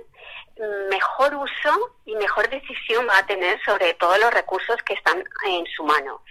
mejor 0.89 1.35
uso 1.35 1.95
y 2.05 2.15
mejor 2.15 2.49
decisión 2.49 3.07
va 3.09 3.17
a 3.17 3.25
tener 3.25 3.59
sobre 3.63 3.93
todos 3.95 4.19
los 4.19 4.31
recursos 4.33 4.77
que 4.85 4.93
están 4.93 5.23
en 5.47 5.65
su 5.75 5.83
mano. 5.83 6.21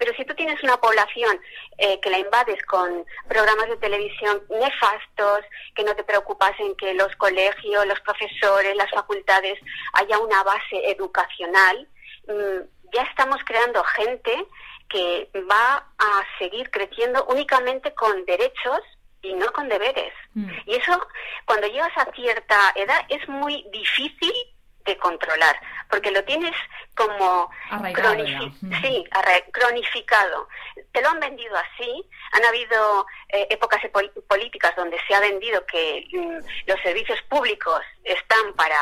Pero 0.00 0.14
si 0.16 0.24
tú 0.24 0.34
tienes 0.34 0.60
una 0.62 0.78
población 0.78 1.38
eh, 1.76 2.00
que 2.00 2.08
la 2.08 2.18
invades 2.18 2.60
con 2.64 3.04
programas 3.28 3.68
de 3.68 3.76
televisión 3.76 4.42
nefastos, 4.48 5.40
que 5.74 5.84
no 5.84 5.94
te 5.94 6.04
preocupas 6.04 6.58
en 6.58 6.74
que 6.76 6.94
los 6.94 7.14
colegios, 7.16 7.86
los 7.86 8.00
profesores, 8.00 8.74
las 8.76 8.90
facultades 8.90 9.58
haya 9.92 10.18
una 10.18 10.42
base 10.42 10.90
educacional, 10.90 11.86
mm, 12.26 12.94
ya 12.94 13.02
estamos 13.02 13.44
creando 13.44 13.84
gente 13.84 14.46
que 14.88 15.30
va 15.48 15.86
a 15.98 16.22
seguir 16.38 16.70
creciendo 16.70 17.26
únicamente 17.26 17.92
con 17.92 18.24
derechos 18.24 18.80
y 19.20 19.34
no 19.34 19.52
con 19.52 19.68
deberes. 19.68 20.14
Mm. 20.32 20.50
Y 20.64 20.76
eso, 20.76 20.98
cuando 21.44 21.66
llegas 21.66 21.92
a 21.96 22.10
cierta 22.12 22.72
edad, 22.74 23.04
es 23.10 23.28
muy 23.28 23.66
difícil 23.70 24.32
de 24.84 24.96
controlar, 24.98 25.58
porque 25.90 26.10
lo 26.10 26.24
tienes 26.24 26.54
como 26.94 27.50
sí, 28.82 29.04
cronificado. 29.52 30.48
Te 30.92 31.02
lo 31.02 31.08
han 31.10 31.20
vendido 31.20 31.56
así. 31.56 32.08
Han 32.32 32.44
habido 32.44 33.06
eh, 33.28 33.46
épocas 33.50 33.80
políticas 34.28 34.74
donde 34.76 34.98
se 35.06 35.14
ha 35.14 35.20
vendido 35.20 35.64
que 35.66 36.06
mm, 36.12 36.38
los 36.66 36.80
servicios 36.82 37.20
públicos 37.28 37.80
están 38.04 38.54
para, 38.54 38.78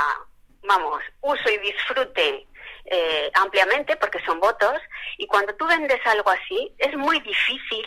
vamos, 0.62 1.02
uso 1.20 1.50
y 1.50 1.58
disfrute 1.58 2.46
eh, 2.90 3.30
ampliamente 3.34 3.96
porque 3.96 4.24
son 4.24 4.40
votos 4.40 4.78
y 5.18 5.26
cuando 5.26 5.54
tú 5.56 5.66
vendes 5.66 6.00
algo 6.06 6.30
así 6.30 6.72
es 6.78 6.96
muy 6.96 7.20
difícil 7.20 7.86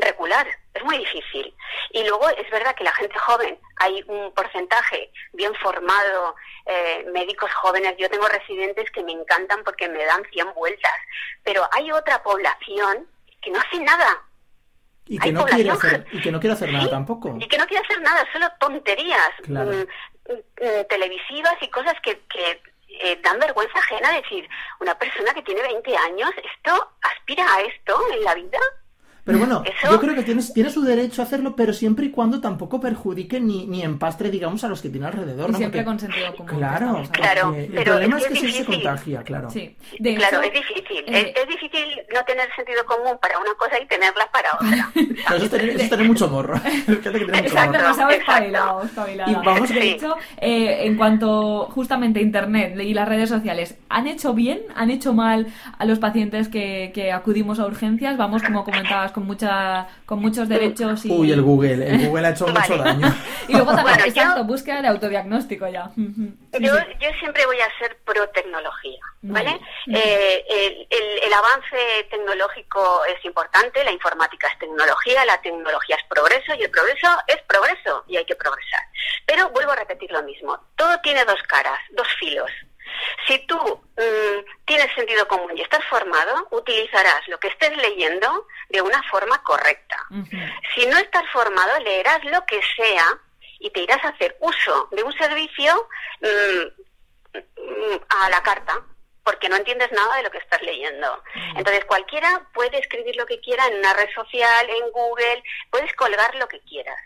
regular, 0.00 0.46
es 0.74 0.84
muy 0.84 0.98
difícil. 0.98 1.54
Y 1.90 2.04
luego 2.04 2.28
es 2.30 2.50
verdad 2.50 2.74
que 2.74 2.84
la 2.84 2.92
gente 2.92 3.18
joven, 3.18 3.58
hay 3.76 4.04
un 4.06 4.32
porcentaje 4.32 5.10
bien 5.32 5.54
formado, 5.56 6.34
eh, 6.66 7.06
médicos 7.12 7.52
jóvenes, 7.54 7.94
yo 7.98 8.08
tengo 8.08 8.26
residentes 8.28 8.90
que 8.90 9.02
me 9.02 9.12
encantan 9.12 9.62
porque 9.64 9.88
me 9.88 10.04
dan 10.04 10.22
100 10.32 10.54
vueltas, 10.54 10.92
pero 11.42 11.68
hay 11.72 11.90
otra 11.92 12.22
población 12.22 13.06
que 13.40 13.50
no 13.50 13.60
hace 13.60 13.80
nada. 13.80 14.22
Y 15.06 15.18
que, 15.18 15.32
no 15.32 15.44
quiere, 15.44 15.70
hacer, 15.70 16.06
y 16.12 16.20
que 16.20 16.30
no 16.30 16.38
quiere 16.38 16.54
hacer 16.54 16.72
nada 16.72 16.88
tampoco. 16.88 17.36
Y 17.40 17.48
que 17.48 17.58
no 17.58 17.66
quiere 17.66 17.84
hacer 17.84 18.00
nada, 18.00 18.24
solo 18.32 18.46
tonterías 18.60 19.30
mm, 19.48 19.58
mm, 19.58 20.84
televisivas 20.88 21.56
y 21.60 21.68
cosas 21.68 21.94
que, 22.00 22.20
que 22.32 22.62
eh, 23.02 23.18
dan 23.22 23.38
vergüenza 23.38 23.78
ajena 23.78 24.12
decir, 24.12 24.48
una 24.80 24.96
persona 24.98 25.32
que 25.32 25.42
tiene 25.42 25.62
20 25.62 25.96
años, 25.96 26.30
¿esto 26.36 26.92
aspira 27.02 27.44
a 27.54 27.60
esto 27.62 27.98
en 28.12 28.24
la 28.24 28.34
vida? 28.34 28.58
Pero 29.24 29.38
bueno, 29.38 29.62
yo 29.90 30.00
creo 30.00 30.14
que 30.14 30.22
tienes, 30.22 30.52
tiene 30.52 30.70
su 30.70 30.82
derecho 30.82 31.22
a 31.22 31.24
hacerlo, 31.24 31.54
pero 31.54 31.72
siempre 31.72 32.06
y 32.06 32.10
cuando 32.10 32.40
tampoco 32.40 32.80
perjudique 32.80 33.40
ni, 33.40 33.66
ni 33.66 33.82
empastre, 33.82 34.30
digamos, 34.30 34.64
a 34.64 34.68
los 34.68 34.80
que 34.80 34.88
tiene 34.88 35.06
alrededor. 35.06 35.50
Y 35.50 35.54
siempre 35.54 35.84
con 35.84 35.98
sentido 35.98 36.34
común. 36.34 36.56
Claro, 36.56 37.02
claro. 37.12 37.54
el 37.54 37.84
problema 37.84 38.18
es 38.18 38.26
que, 38.26 38.36
sí 38.36 38.52
se 38.52 38.64
contagia, 38.64 39.22
claro. 39.22 39.50
Sí. 39.50 39.76
claro, 40.16 40.40
es 40.42 40.52
difícil. 40.52 41.04
Eh, 41.06 41.34
es, 41.36 41.48
difícil 41.48 41.84
no 42.14 42.24
tener 42.24 42.48
sentido 42.54 42.84
común 42.86 43.18
para 43.20 43.38
una 43.38 43.54
cosa 43.54 43.78
y 43.80 43.86
tenerla 43.86 44.28
para 44.32 44.48
otra. 44.54 44.90
eso, 45.36 45.44
es 45.44 45.50
tener, 45.50 45.80
es 45.80 45.90
tener 45.90 46.06
mucho 46.06 46.28
morro. 46.28 46.56
exacto, 46.88 47.78
demasiado 47.78 48.10
espabilado, 48.10 48.82
Y 49.26 49.34
vamos, 49.34 49.68
de 49.68 49.90
hecho, 49.90 50.16
eh, 50.38 50.86
en 50.86 50.96
cuanto 50.96 51.66
justamente 51.66 52.20
Internet 52.20 52.78
y 52.80 52.94
las 52.94 53.08
redes 53.08 53.28
sociales, 53.28 53.76
¿han 53.88 54.06
hecho 54.06 54.34
bien, 54.34 54.62
han 54.74 54.90
hecho 54.90 55.12
mal 55.12 55.46
a 55.78 55.84
los 55.84 55.98
pacientes 55.98 56.48
que, 56.48 56.90
que 56.94 57.12
acudimos 57.12 57.58
a 57.58 57.66
urgencias? 57.66 58.16
Vamos, 58.16 58.42
como 58.42 58.64
comentabas, 58.64 59.09
con 59.10 59.26
mucha 59.26 59.86
con 60.06 60.20
muchos 60.20 60.48
derechos 60.48 61.04
y... 61.04 61.10
Uy, 61.10 61.32
el 61.32 61.42
Google, 61.42 61.88
el 61.88 62.06
Google 62.06 62.26
ha 62.26 62.30
hecho 62.30 62.46
mucho 62.46 62.76
daño. 62.76 63.06
y 63.48 63.52
luego 63.52 63.74
también, 63.74 64.00
exacto, 64.00 64.44
búsqueda 64.44 64.82
de 64.82 64.88
autodiagnóstico 64.88 65.68
ya. 65.68 65.90
yo, 65.96 66.74
yo 67.00 67.10
siempre 67.18 67.46
voy 67.46 67.58
a 67.60 67.78
ser 67.78 67.96
pro 68.04 68.28
tecnología, 68.30 69.00
¿vale? 69.22 69.60
Eh, 69.86 70.44
el, 70.48 70.86
el, 70.90 71.22
el, 71.24 71.32
avance 71.32 72.06
tecnológico 72.10 73.04
es 73.04 73.24
importante, 73.24 73.84
la 73.84 73.92
informática 73.92 74.48
es 74.48 74.58
tecnología, 74.58 75.24
la 75.24 75.40
tecnología 75.40 75.96
es 75.96 76.04
progreso 76.08 76.54
y 76.54 76.62
el 76.62 76.70
progreso 76.70 77.08
es 77.26 77.38
progreso 77.46 78.04
y 78.08 78.16
hay 78.16 78.24
que 78.24 78.36
progresar. 78.36 78.82
Pero 79.26 79.50
vuelvo 79.50 79.72
a 79.72 79.76
repetir 79.76 80.10
lo 80.10 80.22
mismo, 80.22 80.58
todo 80.76 80.98
tiene 81.02 81.24
dos 81.24 81.42
caras, 81.44 81.78
dos 81.90 82.08
filos. 82.18 82.50
Si 83.26 83.38
tú 83.46 83.56
mm, 83.56 84.64
tienes 84.64 84.92
sentido 84.94 85.26
común 85.28 85.56
y 85.56 85.62
estás 85.62 85.84
formado, 85.86 86.48
utilizarás 86.50 87.26
lo 87.28 87.38
que 87.38 87.48
estés 87.48 87.76
leyendo 87.76 88.46
de 88.68 88.82
una 88.82 89.02
forma 89.04 89.42
correcta. 89.42 89.96
Si 90.74 90.86
no 90.86 90.96
estás 90.98 91.24
formado, 91.32 91.78
leerás 91.80 92.24
lo 92.24 92.44
que 92.46 92.60
sea 92.76 93.04
y 93.58 93.70
te 93.70 93.80
irás 93.80 94.02
a 94.04 94.08
hacer 94.08 94.36
uso 94.40 94.88
de 94.92 95.02
un 95.02 95.12
servicio 95.12 95.88
mm, 96.20 97.36
mm, 97.36 98.00
a 98.08 98.30
la 98.30 98.42
carta 98.42 98.82
porque 99.30 99.48
no 99.48 99.56
entiendes 99.56 99.92
nada 99.92 100.16
de 100.16 100.22
lo 100.24 100.30
que 100.30 100.38
estás 100.38 100.60
leyendo. 100.62 101.22
Entonces 101.56 101.84
cualquiera 101.84 102.48
puede 102.52 102.78
escribir 102.78 103.16
lo 103.16 103.26
que 103.26 103.40
quiera 103.40 103.66
en 103.66 103.78
una 103.78 103.92
red 103.94 104.08
social, 104.14 104.68
en 104.68 104.90
Google, 104.90 105.42
puedes 105.70 105.92
colgar 105.94 106.34
lo 106.34 106.48
que 106.48 106.60
quieras. 106.62 106.98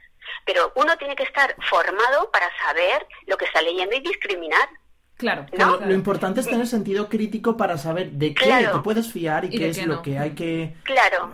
Pero 0.46 0.72
uno 0.76 0.96
tiene 0.96 1.16
que 1.16 1.24
estar 1.24 1.54
formado 1.68 2.30
para 2.30 2.50
saber 2.58 3.06
lo 3.26 3.36
que 3.36 3.44
está 3.44 3.60
leyendo 3.62 3.94
y 3.96 4.00
discriminar. 4.00 4.68
Claro, 5.16 5.46
Lo, 5.52 5.94
importante 5.94 6.40
es 6.40 6.46
tener 6.46 6.66
sentido 6.66 7.08
crítico 7.08 7.56
para 7.56 7.78
saber 7.78 8.10
de 8.12 8.34
qué 8.34 8.68
te 8.72 8.78
puedes 8.80 9.12
fiar 9.12 9.44
y, 9.44 9.50
qué 9.50 9.68
es 9.68 9.86
lo 9.86 10.02
que 10.02 10.18
hay 10.18 10.34
que 10.34 10.74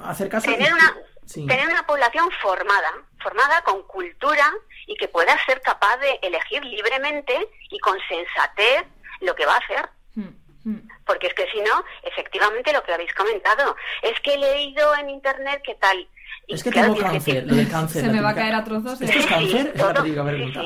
hacer 0.05 0.29
caso. 0.29 0.51
Tener 0.51 0.73
una, 0.73 0.97
tener 1.27 1.67
una 1.67 1.87
población 1.87 2.29
formada, 2.43 2.93
formada 3.23 3.63
con 3.63 3.83
cultura 3.85 4.53
y 4.87 4.97
que 4.97 5.09
pueda 5.09 5.35
ser 5.47 5.63
capaz 5.63 5.97
de 5.97 6.19
elegir 6.23 6.63
libremente 6.65 7.49
y 7.71 7.79
con 7.79 7.97
sensatez 8.07 8.85
lo 9.21 9.35
que 9.35 9.47
va 9.47 9.55
a 9.55 9.59
hacer. 9.59 9.89
Hmm, 10.15 10.69
hmm. 10.69 10.89
Porque 11.07 11.29
es 11.29 11.35
que 11.35 11.47
si 11.51 11.61
no, 11.63 11.83
efectivamente 12.03 12.73
lo 12.75 12.83
que 12.83 12.93
habéis 12.93 13.15
comentado, 13.15 13.77
es 14.03 14.21
que 14.21 14.35
he 14.35 14.39
leído 14.39 14.95
en 14.97 15.09
internet 15.09 15.63
que 15.65 15.75
tal. 15.77 16.07
es 16.49 16.63
que 16.63 16.71
tengo 16.71 16.97
cáncer, 16.97 17.47
lo 17.47 17.55
de 17.55 17.67
cáncer. 17.67 18.05
Se 18.05 18.13
me 18.13 18.21
va 18.21 18.31
a 18.31 18.35
caer 18.35 18.55
a 18.55 18.63
trozos. 18.63 19.01
¿Esto 19.01 19.19
es 19.19 19.27
cáncer? 19.27 19.73
es 19.75 19.81
la 19.81 19.95
típica 19.95 20.25
pregunta. 20.25 20.61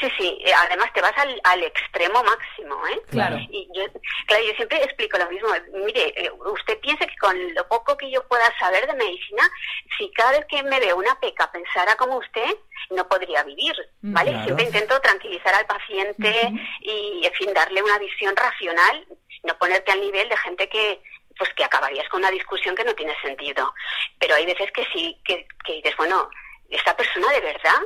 Sí, 0.00 0.10
sí, 0.18 0.38
eh, 0.44 0.52
además 0.54 0.92
te 0.92 1.00
vas 1.00 1.16
al, 1.16 1.40
al 1.44 1.62
extremo 1.62 2.22
máximo, 2.22 2.86
¿eh? 2.88 3.00
Claro. 3.10 3.38
Y 3.38 3.66
yo, 3.74 3.84
claro, 4.26 4.44
yo 4.44 4.52
siempre 4.54 4.82
explico 4.82 5.16
lo 5.16 5.30
mismo. 5.30 5.48
Mire, 5.72 6.12
eh, 6.16 6.30
usted 6.30 6.78
piensa 6.80 7.06
que 7.06 7.16
con 7.16 7.54
lo 7.54 7.66
poco 7.68 7.96
que 7.96 8.10
yo 8.10 8.26
pueda 8.28 8.44
saber 8.58 8.86
de 8.86 8.94
medicina, 8.94 9.50
si 9.96 10.10
cada 10.12 10.32
vez 10.32 10.46
que 10.48 10.62
me 10.64 10.80
veo 10.80 10.96
una 10.96 11.18
peca 11.18 11.50
pensara 11.50 11.96
como 11.96 12.18
usted, 12.18 12.56
no 12.90 13.08
podría 13.08 13.42
vivir, 13.44 13.74
mm, 14.02 14.12
¿vale? 14.12 14.44
Siempre 14.44 14.66
intento 14.66 15.00
tranquilizar 15.00 15.54
al 15.54 15.66
paciente 15.66 16.52
y, 16.80 17.22
en 17.24 17.32
fin, 17.32 17.54
darle 17.54 17.82
una 17.82 17.98
visión 17.98 18.36
racional, 18.36 19.06
no 19.44 19.56
ponerte 19.56 19.92
al 19.92 20.00
nivel 20.02 20.28
de 20.28 20.36
gente 20.36 20.68
que, 20.68 21.00
pues 21.38 21.52
que 21.54 21.64
acabarías 21.64 22.08
con 22.10 22.20
una 22.20 22.30
discusión 22.30 22.74
que 22.74 22.84
no 22.84 22.94
tiene 22.94 23.18
sentido. 23.22 23.72
Pero 24.18 24.34
hay 24.34 24.44
veces 24.44 24.70
que 24.72 24.84
sí, 24.92 25.18
que, 25.24 25.46
que 25.64 25.74
dices, 25.74 25.96
bueno, 25.96 26.28
esta 26.68 26.94
persona 26.94 27.28
de 27.32 27.40
verdad 27.40 27.80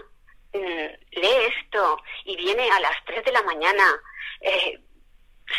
lee 0.53 1.53
esto 1.59 1.99
y 2.25 2.37
viene 2.37 2.71
a 2.71 2.81
las 2.81 2.97
3 3.07 3.25
de 3.25 3.33
la 3.33 3.43
mañana, 3.43 3.85
eh, 4.41 4.81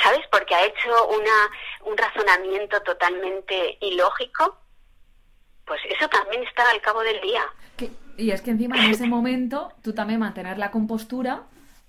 ¿sabes? 0.03 0.21
Porque 0.31 0.55
ha 0.55 0.65
hecho 0.65 1.07
una, 1.07 1.49
un 1.85 1.97
razonamiento 1.97 2.81
totalmente 2.81 3.77
ilógico, 3.81 4.57
pues 5.65 5.79
eso 5.89 6.07
también 6.09 6.43
está 6.43 6.69
al 6.69 6.81
cabo 6.81 7.01
del 7.01 7.21
día. 7.21 7.43
y 8.17 8.31
es 8.31 8.41
que 8.41 8.51
encima 8.51 8.77
en 8.83 8.91
ese 8.91 9.07
momento 9.07 9.73
tú 9.83 9.93
también 9.93 10.19
mantener 10.19 10.57
la 10.57 10.71
compostura 10.71 11.43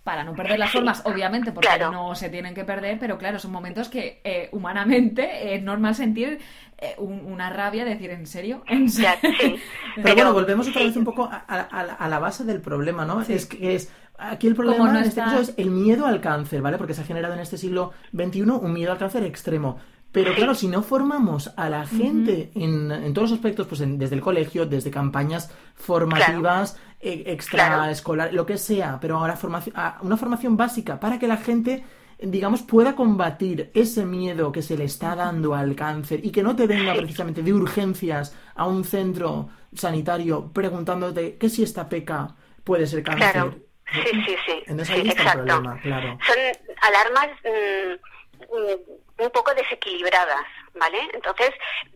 para 0.04 0.24
no 0.24 0.34
perder 0.34 0.58
las 0.58 0.72
formas, 0.72 1.02
obviamente, 1.04 1.52
porque 1.52 1.78
no 1.78 2.14
se 2.16 2.28
tienen 2.28 2.54
que 2.54 2.64
perder, 2.64 2.98
pero 2.98 3.18
claro, 3.18 3.38
son 3.38 3.52
momentos 3.52 3.88
que 3.88 4.20
eh, 4.24 4.48
humanamente 4.50 5.54
es 5.54 5.62
normal 5.62 5.94
sentir 5.94 6.40
eh, 6.82 6.96
una 6.98 7.48
rabia, 7.50 7.84
decir, 7.84 8.10
¿en 8.10 8.26
serio? 8.26 8.64
¿En 8.68 8.90
serio? 8.90 9.18
pero, 9.96 10.14
bueno, 10.14 10.32
volvemos 10.32 10.68
otra 10.68 10.82
vez 10.82 10.96
un 10.96 11.04
poco 11.04 11.28
a, 11.30 12.08
la 12.08 12.18
base 12.18 12.44
del 12.44 12.60
problema, 12.60 13.04
¿no? 13.04 13.22
Es 13.22 13.46
que 13.46 13.74
es 13.74 13.90
Aquí 14.18 14.46
el 14.46 14.54
problema 14.54 14.90
en 14.90 15.04
este 15.04 15.20
caso 15.20 15.40
es 15.40 15.54
el 15.56 15.70
miedo 15.70 16.06
al 16.06 16.20
cáncer, 16.20 16.62
¿vale? 16.62 16.78
Porque 16.78 16.94
se 16.94 17.00
ha 17.00 17.04
generado 17.04 17.34
en 17.34 17.40
este 17.40 17.58
siglo 17.58 17.92
XXI 18.12 18.42
un 18.42 18.72
miedo 18.72 18.92
al 18.92 18.98
cáncer 18.98 19.24
extremo. 19.24 19.78
Pero 20.12 20.34
claro, 20.34 20.54
si 20.54 20.68
no 20.68 20.82
formamos 20.82 21.52
a 21.56 21.70
la 21.70 21.86
gente 21.86 22.52
en, 22.54 22.92
en, 22.92 23.14
todos 23.14 23.30
los 23.30 23.38
aspectos, 23.38 23.66
pues 23.66 23.82
desde 23.84 24.14
el 24.14 24.20
colegio, 24.20 24.66
desde 24.66 24.90
campañas 24.90 25.50
formativas, 25.74 26.76
e, 27.00 27.24
extraescolar, 27.32 28.32
lo 28.32 28.46
que 28.46 28.58
sea, 28.58 28.98
pero 29.00 29.18
ahora 29.18 29.34
formación, 29.36 29.74
una 30.02 30.16
formación 30.16 30.56
básica 30.56 31.00
para 31.00 31.18
que 31.18 31.26
la 31.26 31.38
gente 31.38 31.82
digamos, 32.22 32.62
pueda 32.62 32.94
combatir 32.94 33.70
ese 33.74 34.04
miedo 34.04 34.52
que 34.52 34.62
se 34.62 34.76
le 34.76 34.84
está 34.84 35.14
dando 35.16 35.54
al 35.54 35.74
cáncer 35.74 36.24
y 36.24 36.30
que 36.30 36.42
no 36.42 36.56
te 36.56 36.66
venga 36.66 36.94
precisamente 36.94 37.42
de 37.42 37.52
urgencias 37.52 38.36
a 38.54 38.66
un 38.66 38.84
centro 38.84 39.48
sanitario 39.74 40.50
preguntándote 40.52 41.36
que 41.36 41.48
si 41.48 41.62
esta 41.62 41.88
peca 41.88 42.34
puede 42.64 42.86
ser 42.86 43.02
cáncer. 43.02 43.32
Claro. 43.32 43.54
Sí, 43.92 44.24
sí, 44.24 44.36
sí. 44.46 44.62
Exacto. 44.66 45.62
claro. 45.82 46.18
Son 46.26 46.36
alarmas 46.80 47.28
mm, 47.44 47.92
mm, 48.56 49.24
un 49.24 49.30
poco 49.30 49.54
desequilibradas, 49.54 50.46
¿vale? 50.74 50.98
Entonces, 51.12 51.50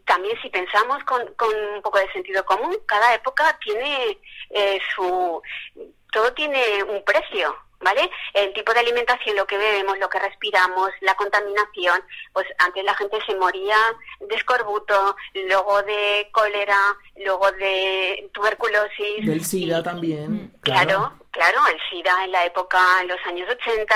también 0.05 0.37
si 0.43 0.51
pensamos 0.51 1.03
con, 1.05 1.27
con 1.35 1.49
un 1.75 1.83
poco 1.83 1.99
de 1.99 2.13
sentido 2.13 2.45
común, 2.45 2.77
cada 2.87 3.15
época 3.15 3.59
tiene 3.65 4.19
eh, 4.51 4.79
su... 4.95 5.41
Todo 6.13 6.33
tiene 6.33 6.83
un 6.85 7.03
precio, 7.05 7.55
¿vale? 7.81 8.11
El 8.35 8.53
tipo 8.53 8.73
de 8.73 8.81
alimentación, 8.81 9.37
lo 9.37 9.47
que 9.47 9.59
bebemos, 9.59 9.99
lo 9.99 10.09
que 10.09 10.19
respiramos, 10.19 10.91
la 11.01 11.15
contaminación, 11.15 12.03
pues 12.33 12.47
antes 12.59 12.85
la 12.85 12.95
gente 12.95 13.19
se 13.27 13.35
moría 13.37 13.77
de 14.21 14.35
escorbuto, 14.35 15.17
luego 15.35 15.83
de 15.83 16.29
cólera, 16.33 16.79
luego 17.17 17.51
de 17.53 18.29
tuberculosis. 18.33 19.27
Del 19.27 19.45
SIDA 19.45 19.83
también. 19.83 20.53
Claro. 20.61 20.87
claro, 20.87 21.13
claro, 21.31 21.61
el 21.73 21.81
SIDA 21.91 22.25
en 22.25 22.33
la 22.33 22.45
época, 22.45 22.79
en 23.03 23.09
los 23.09 23.19
años 23.27 23.49
80, 23.51 23.95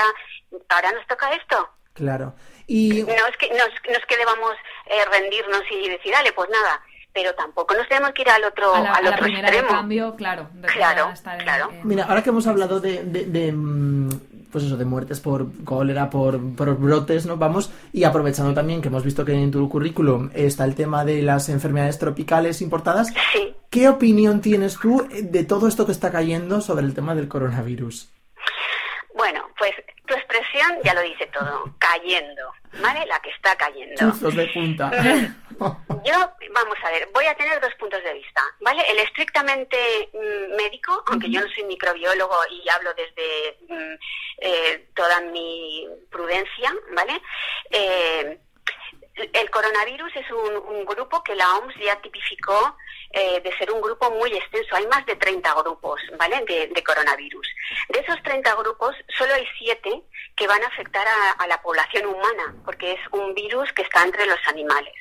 ahora 0.69 0.91
nos 0.91 1.07
toca 1.07 1.31
esto. 1.33 1.69
Claro. 1.93 2.33
Y... 2.67 3.03
No, 3.03 3.27
es 3.27 3.37
que, 3.37 3.49
no, 3.49 3.63
es, 3.65 4.05
que 4.05 4.17
debamos 4.17 4.53
eh, 4.85 5.03
rendirnos 5.11 5.63
y 5.69 5.89
decir, 5.89 6.13
dale, 6.13 6.31
pues 6.31 6.49
nada, 6.49 6.81
pero 7.13 7.33
tampoco 7.35 7.73
nos 7.73 7.87
tenemos 7.87 8.11
que 8.11 8.21
ir 8.21 8.29
al 8.29 8.43
otro, 8.43 8.73
al 8.73 9.05
otro 9.05 9.25
extremo. 9.25 9.67
cambio, 9.69 10.15
claro. 10.15 10.49
claro, 10.73 11.11
claro. 11.43 11.69
Mira, 11.83 12.05
ahora 12.05 12.23
que 12.23 12.29
hemos 12.29 12.47
hablado 12.47 12.79
de, 12.79 13.03
de, 13.03 13.51
mm, 13.51 14.09
pues 14.51 14.63
eso, 14.63 14.77
de 14.77 14.85
muertes 14.85 15.19
por 15.19 15.47
cólera, 15.63 16.09
por, 16.09 16.39
por, 16.55 16.77
brotes, 16.77 17.25
¿no? 17.25 17.37
Vamos, 17.37 17.71
y 17.91 18.03
aprovechando 18.03 18.53
también 18.53 18.81
que 18.81 18.87
hemos 18.87 19.03
visto 19.03 19.25
que 19.25 19.33
en 19.33 19.51
tu 19.51 19.67
currículum 19.67 20.29
está 20.33 20.65
el 20.65 20.75
tema 20.75 21.03
de 21.03 21.21
las 21.21 21.49
enfermedades 21.49 21.99
tropicales 21.99 22.61
importadas, 22.61 23.07
sí. 23.33 23.53
¿qué 23.69 23.89
opinión 23.89 24.41
tienes 24.41 24.77
tú 24.79 25.07
de 25.11 25.43
todo 25.43 25.67
esto 25.67 25.85
que 25.85 25.91
está 25.91 26.11
cayendo 26.11 26.61
sobre 26.61 26.85
el 26.85 26.93
tema 26.93 27.15
del 27.15 27.27
coronavirus? 27.27 28.09
Expresión 30.51 30.79
ya 30.83 30.93
lo 30.93 31.01
dice 31.01 31.27
todo, 31.27 31.73
cayendo, 31.79 32.53
¿vale? 32.81 33.05
La 33.05 33.19
que 33.19 33.29
está 33.29 33.55
cayendo. 33.55 34.11
de 34.11 34.47
punta. 34.47 34.91
Yo, 36.03 36.15
vamos 36.53 36.77
a 36.83 36.89
ver, 36.89 37.07
voy 37.13 37.25
a 37.25 37.35
tener 37.35 37.61
dos 37.61 37.73
puntos 37.75 38.03
de 38.03 38.13
vista, 38.13 38.41
¿vale? 38.61 38.83
El 38.89 38.97
estrictamente 38.99 39.77
mm, 40.11 40.55
médico, 40.55 41.03
aunque 41.07 41.29
yo 41.29 41.39
no 41.39 41.47
soy 41.53 41.63
microbiólogo 41.65 42.35
y 42.49 42.67
hablo 42.67 42.91
desde 42.95 43.57
mm, 43.69 43.93
eh, 44.39 44.87
toda 44.95 45.21
mi 45.21 45.87
prudencia, 46.09 46.73
¿vale? 46.95 47.21
Eh, 47.69 48.39
el 49.15 49.49
coronavirus 49.49 50.15
es 50.15 50.25
un, 50.31 50.85
grupo 50.85 51.23
que 51.23 51.35
la 51.35 51.57
OMS 51.57 51.75
ya 51.75 51.95
tipificó 52.01 52.75
eh, 53.11 53.39
de 53.41 53.57
ser 53.57 53.71
un 53.71 53.81
grupo 53.81 54.09
muy 54.11 54.33
extenso. 54.33 54.75
Hay 54.75 54.87
más 54.87 55.05
de 55.05 55.15
30 55.15 55.53
grupos, 55.55 56.01
¿vale? 56.17 56.43
De, 56.45 56.83
coronavirus. 56.83 57.47
De 57.89 57.99
esos 57.99 58.21
30 58.23 58.53
grupos, 58.55 58.95
solo 59.17 59.33
hay 59.33 59.45
7 59.57 60.01
que 60.35 60.47
van 60.47 60.63
a 60.63 60.67
afectar 60.67 61.05
a, 61.37 61.47
la 61.47 61.61
población 61.61 62.07
humana, 62.07 62.55
porque 62.65 62.93
es 62.93 62.99
un 63.11 63.33
virus 63.33 63.71
que 63.73 63.83
está 63.83 64.03
entre 64.03 64.25
los 64.25 64.39
animales. 64.47 64.93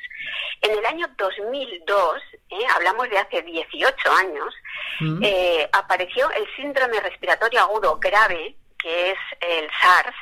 En 0.62 0.72
el 0.72 0.84
año 0.84 1.06
2002, 1.16 2.22
eh, 2.50 2.66
hablamos 2.74 3.08
de 3.08 3.18
hace 3.18 3.42
18 3.42 4.12
años, 4.12 4.54
mm. 5.00 5.22
eh, 5.24 5.68
apareció 5.72 6.30
el 6.32 6.46
síndrome 6.56 7.00
respiratorio 7.00 7.60
agudo 7.60 7.98
grave, 7.98 8.54
que 8.78 9.12
es 9.12 9.18
el 9.40 9.68
SARS, 9.80 10.16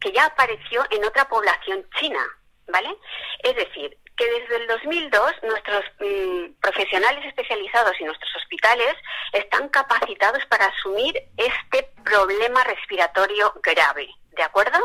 que 0.00 0.12
ya 0.12 0.26
apareció 0.26 0.84
en 0.90 1.04
otra 1.04 1.28
población 1.28 1.84
china, 1.98 2.24
¿vale? 2.68 2.96
Es 3.42 3.54
decir, 3.56 3.96
que 4.16 4.24
desde 4.24 4.56
el 4.56 4.66
2002 4.66 5.32
nuestros 5.42 5.84
mm, 6.00 6.60
profesionales 6.60 7.24
especializados 7.26 7.92
y 8.00 8.04
nuestros 8.04 8.34
hospitales 8.36 8.94
están 9.32 9.68
capacitados 9.68 10.44
para 10.46 10.66
asumir 10.66 11.14
este 11.36 11.90
problema 12.04 12.64
respiratorio 12.64 13.52
grave, 13.62 14.08
¿de 14.32 14.42
acuerdo? 14.42 14.78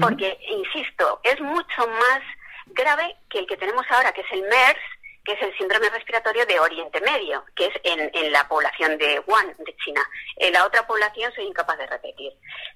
Porque, 0.00 0.38
insisto, 0.48 1.20
es 1.22 1.40
mucho 1.40 1.86
más 1.86 2.22
grave 2.66 3.16
que 3.28 3.40
el 3.40 3.46
que 3.46 3.56
tenemos 3.56 3.84
ahora, 3.90 4.12
que 4.12 4.22
es 4.22 4.32
el 4.32 4.42
MERS, 4.42 4.80
que 5.24 5.32
es 5.32 5.42
el 5.42 5.56
síndrome 5.58 5.90
respiratorio 5.90 6.46
de 6.46 6.60
Oriente 6.60 7.00
Medio, 7.00 7.44
que 7.56 7.66
es 7.66 7.74
en, 7.82 8.32
la 8.32 8.46
población 8.48 8.96
de 8.96 9.20
Wuhan, 9.26 9.54
de 9.58 9.76
China. 9.84 10.00
En 10.36 10.52
la 10.52 10.64
otra 10.64 10.86
población 10.86 11.32
soy 11.34 11.46
incapaz 11.46 11.76
de 11.78 11.86
repetir. 11.86 12.32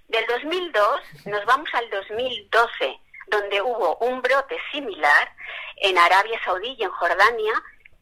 Del 0.09 0.27
2002 0.27 1.01
nos 1.27 1.45
vamos 1.45 1.69
al 1.73 1.89
2012 1.91 2.99
donde 3.31 3.63
hubo 3.63 3.97
un 3.99 4.21
brote 4.21 4.59
similar 4.73 5.33
en 5.77 5.97
Arabia 5.97 6.41
Saudí 6.45 6.77
y 6.79 6.83
en 6.83 6.91
Jordania, 6.91 7.53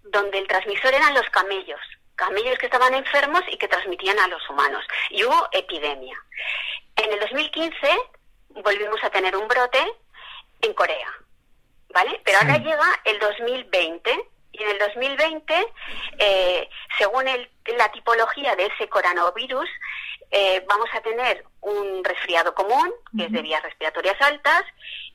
donde 0.05 0.39
el 0.39 0.49
transmisor 0.49 0.93
eran 0.95 1.15
los 1.15 1.29
camellos, 1.31 1.81
camellos 2.17 2.59
que 2.59 2.67
estaban 2.67 2.95
enfermos 2.95 3.43
y 3.49 3.57
que 3.57 3.69
transmitían 3.69 4.19
a 4.19 4.29
los 4.29 4.49
humanos. 4.49 4.85
Y 5.11 5.25
hubo 5.25 5.49
epidemia. 5.53 6.19
En 6.97 7.13
el 7.13 7.21
2015 7.21 7.77
volvimos 8.49 9.03
a 9.05 9.11
tener 9.11 9.37
un 9.37 9.47
brote 9.47 9.85
en 10.63 10.75
Corea, 10.75 11.13
¿vale? 11.95 12.21
Pero 12.25 12.39
ahora 12.39 12.59
llega 12.59 13.01
el 13.05 13.19
2020 13.21 14.29
y 14.53 14.63
en 14.63 14.71
el 14.71 14.79
2020, 14.79 15.67
eh, 16.19 16.69
según 16.97 17.27
la 17.27 17.93
tipología 17.93 18.57
de 18.57 18.67
ese 18.67 18.89
coronavirus, 18.89 19.69
eh, 20.31 20.65
vamos 20.69 20.89
a 20.93 21.01
tener 21.01 21.45
un 21.61 22.05
resfriado 22.05 22.55
común, 22.55 22.93
que 23.17 23.25
es 23.25 23.33
de 23.33 23.43
vías 23.43 23.63
respiratorias 23.63 24.21
altas. 24.21 24.63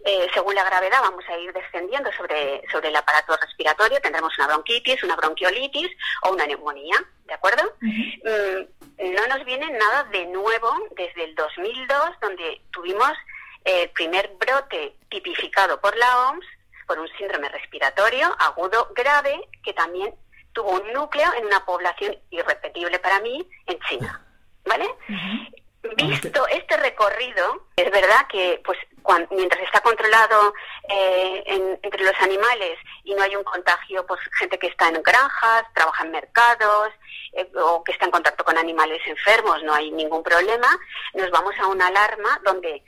Eh, 0.05 0.27
según 0.33 0.55
la 0.55 0.63
gravedad, 0.63 0.99
vamos 1.01 1.23
a 1.29 1.37
ir 1.37 1.53
descendiendo 1.53 2.11
sobre, 2.13 2.61
sobre 2.71 2.89
el 2.89 2.95
aparato 2.95 3.35
respiratorio. 3.37 4.01
Tendremos 4.01 4.37
una 4.37 4.47
bronquitis, 4.47 5.03
una 5.03 5.15
bronquiolitis 5.15 5.89
o 6.23 6.31
una 6.31 6.45
neumonía, 6.45 6.95
¿de 7.25 7.33
acuerdo? 7.33 7.63
Mm, 7.81 9.13
no 9.13 9.27
nos 9.27 9.45
viene 9.45 9.69
nada 9.71 10.03
de 10.05 10.25
nuevo 10.25 10.71
desde 10.95 11.23
el 11.23 11.35
2002, 11.35 12.19
donde 12.21 12.61
tuvimos 12.71 13.11
el 13.63 13.89
primer 13.91 14.29
brote 14.39 14.95
tipificado 15.09 15.79
por 15.79 15.95
la 15.95 16.29
OMS 16.29 16.45
por 16.85 16.99
un 16.99 17.07
síndrome 17.17 17.47
respiratorio 17.49 18.35
agudo 18.39 18.91
grave 18.93 19.47
que 19.63 19.73
también 19.73 20.13
tuvo 20.51 20.71
un 20.71 20.93
núcleo 20.93 21.33
en 21.37 21.45
una 21.45 21.65
población 21.65 22.17
irrepetible 22.29 22.99
para 22.99 23.19
mí 23.19 23.47
en 23.67 23.79
China. 23.89 24.23
¿Vale? 24.65 24.87
Visto 25.97 26.47
este 26.47 26.77
recorrido, 26.77 27.67
es 27.75 27.91
verdad 27.91 28.25
que 28.29 28.61
pues 28.63 28.79
mientras 29.31 29.61
está 29.63 29.81
controlado 29.81 30.53
eh, 30.87 31.43
entre 31.83 32.05
los 32.05 32.15
animales 32.21 32.79
y 33.03 33.13
no 33.13 33.21
hay 33.21 33.35
un 33.35 33.43
contagio, 33.43 34.05
pues 34.05 34.21
gente 34.39 34.57
que 34.57 34.67
está 34.67 34.87
en 34.87 35.03
granjas, 35.03 35.65
trabaja 35.73 36.05
en 36.05 36.11
mercados 36.11 36.89
eh, 37.33 37.51
o 37.55 37.83
que 37.83 37.91
está 37.91 38.05
en 38.05 38.11
contacto 38.11 38.45
con 38.45 38.57
animales 38.57 39.01
enfermos, 39.05 39.61
no 39.63 39.73
hay 39.73 39.91
ningún 39.91 40.23
problema, 40.23 40.69
nos 41.15 41.29
vamos 41.31 41.53
a 41.59 41.67
una 41.67 41.87
alarma 41.87 42.39
donde 42.45 42.81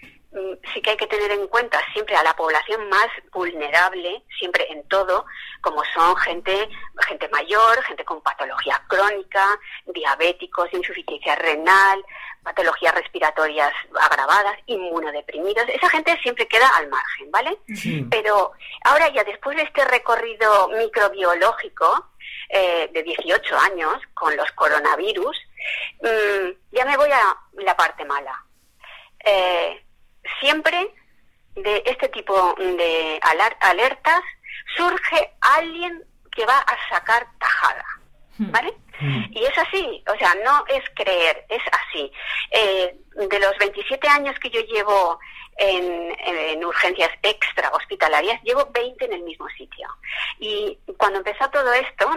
sí 0.73 0.81
que 0.81 0.91
hay 0.91 0.97
que 0.97 1.07
tener 1.07 1.31
en 1.31 1.47
cuenta 1.47 1.79
siempre 1.93 2.15
a 2.15 2.23
la 2.23 2.35
población 2.35 2.89
más 2.89 3.07
vulnerable, 3.31 4.23
siempre 4.37 4.67
en 4.69 4.87
todo, 4.87 5.25
como 5.61 5.83
son 5.93 6.15
gente, 6.17 6.69
gente 7.07 7.29
mayor, 7.29 7.81
gente 7.83 8.03
con 8.03 8.21
patología 8.21 8.81
crónica, 8.87 9.45
diabéticos, 9.85 10.73
insuficiencia 10.73 11.35
renal, 11.35 12.03
patologías 12.43 12.93
respiratorias 12.93 13.71
agravadas, 14.01 14.57
inmunodeprimidos. 14.65 15.67
Esa 15.69 15.89
gente 15.89 16.17
siempre 16.21 16.47
queda 16.47 16.67
al 16.75 16.89
margen, 16.89 17.31
¿vale? 17.31 17.57
Pero 18.09 18.51
ahora 18.83 19.09
ya 19.09 19.23
después 19.23 19.55
de 19.55 19.63
este 19.63 19.85
recorrido 19.85 20.67
microbiológico 20.69 22.09
eh, 22.49 22.89
de 22.93 23.03
18 23.03 23.57
años 23.57 23.93
con 24.13 24.35
los 24.35 24.51
coronavirus, 24.51 25.37
mm, 26.01 26.75
ya 26.75 26.85
me 26.85 26.97
voy 26.97 27.09
a 27.11 27.37
la 27.63 27.75
parte 27.75 28.05
mala. 28.05 28.43
Eh, 29.23 29.84
siempre 30.39 30.93
de 31.55 31.83
este 31.85 32.09
tipo 32.09 32.55
de 32.57 33.19
alertas 33.61 34.21
surge 34.75 35.31
alguien 35.41 36.03
que 36.31 36.45
va 36.45 36.59
a 36.59 36.89
sacar 36.89 37.25
tajada. 37.39 37.85
Hmm. 38.37 38.51
¿Vale? 38.51 38.73
Hmm. 38.99 39.23
Y 39.31 39.43
es 39.45 39.57
así, 39.57 40.03
o 40.13 40.17
sea, 40.17 40.35
no 40.43 40.65
es 40.67 40.83
creer, 40.93 41.45
es 41.49 41.61
así. 41.71 42.11
Eh, 42.51 42.97
de 43.15 43.39
los 43.39 43.57
27 43.57 44.07
años 44.07 44.37
que 44.39 44.49
yo 44.49 44.59
llevo 44.61 45.19
en, 45.57 46.65
urgencias 46.65 47.11
extra 47.21 47.69
hospitalarias, 47.69 48.41
llevo 48.43 48.69
20 48.73 49.05
en 49.05 49.13
el 49.13 49.23
mismo 49.23 49.47
sitio. 49.49 49.87
Y 50.39 50.77
cuando 50.97 51.19
empezó 51.19 51.49
todo 51.49 51.71
esto, 51.73 52.09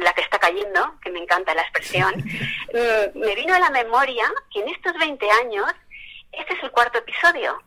la 0.00 0.12
que 0.12 0.22
está 0.22 0.38
cayendo, 0.38 0.94
que 1.00 1.10
me 1.10 1.20
encanta 1.20 1.54
la 1.54 1.62
expresión, 1.62 2.12
mm, 2.74 3.18
me 3.18 3.34
vino 3.34 3.54
a 3.54 3.60
la 3.60 3.70
memoria 3.70 4.30
que 4.52 4.60
en 4.60 4.68
estos 4.68 4.92
20 4.98 5.30
años, 5.30 5.66
este 6.38 6.54
es 6.54 6.62
el 6.62 6.70
cuarto 6.70 6.98
episodio. 6.98 7.62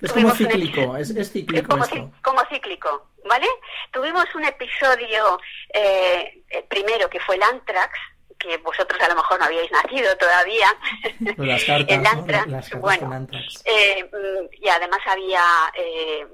Es 0.00 0.12
como 0.12 0.30
cíclico, 0.30 0.96
es, 0.96 1.30
cíclico 1.30 1.68
como, 1.68 1.84
como, 2.22 2.40
cíclico, 2.48 3.10
¿vale? 3.28 3.46
Tuvimos 3.92 4.24
un 4.34 4.44
episodio 4.44 5.38
eh, 5.74 6.42
eh, 6.48 6.64
primero 6.68 7.10
que 7.10 7.20
fue 7.20 7.36
el 7.36 7.42
Antrax, 7.42 7.98
que 8.40 8.56
vosotros 8.58 9.00
a 9.00 9.08
lo 9.08 9.16
mejor 9.16 9.38
no 9.38 9.44
habíais 9.44 9.70
nacido 9.70 10.16
todavía. 10.16 10.74
Las 11.36 11.64
cartas, 11.64 11.88
el 11.98 12.06
Antrax, 12.06 12.80
bueno, 12.80 13.26
eh, 13.64 14.04
mm, 14.04 14.64
y 14.64 14.68
además 14.68 15.00
había 15.06 15.42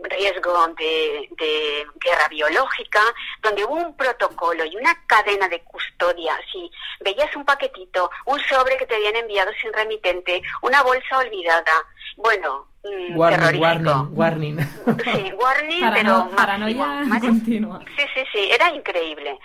riesgo 0.04 0.68
de, 0.78 1.28
de, 1.36 1.86
guerra 2.00 2.28
biológica, 2.30 3.00
donde 3.42 3.64
hubo 3.64 3.74
un 3.74 3.96
protocolo 3.96 4.64
y 4.64 4.76
una 4.76 4.94
cadena 5.06 5.48
de 5.48 5.62
custodia. 5.64 6.38
Si 6.52 6.70
veías 7.00 7.34
un 7.36 7.44
paquetito, 7.44 8.10
un 8.26 8.40
sobre 8.40 8.76
que 8.76 8.86
te 8.86 8.94
habían 8.94 9.16
enviado 9.16 9.50
sin 9.60 9.72
remitente, 9.72 10.40
una 10.62 10.82
bolsa 10.82 11.18
olvidada, 11.18 11.72
bueno, 12.16 12.68
Mm, 12.86 13.16
warning, 13.16 13.60
warning, 13.60 14.08
warning. 14.14 14.56
Sí, 15.04 15.32
warning, 15.34 15.90
pero 15.92 16.30
paranoia 16.36 17.02
continua. 17.20 17.80
Sí, 17.96 18.04
sí, 18.14 18.22
sí, 18.32 18.48
era 18.52 18.70
increíble. 18.70 19.38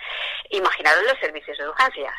Imaginaros 0.50 1.02
los 1.08 1.18
servicios 1.18 1.58
de 1.58 1.68
urgencias. 1.68 2.14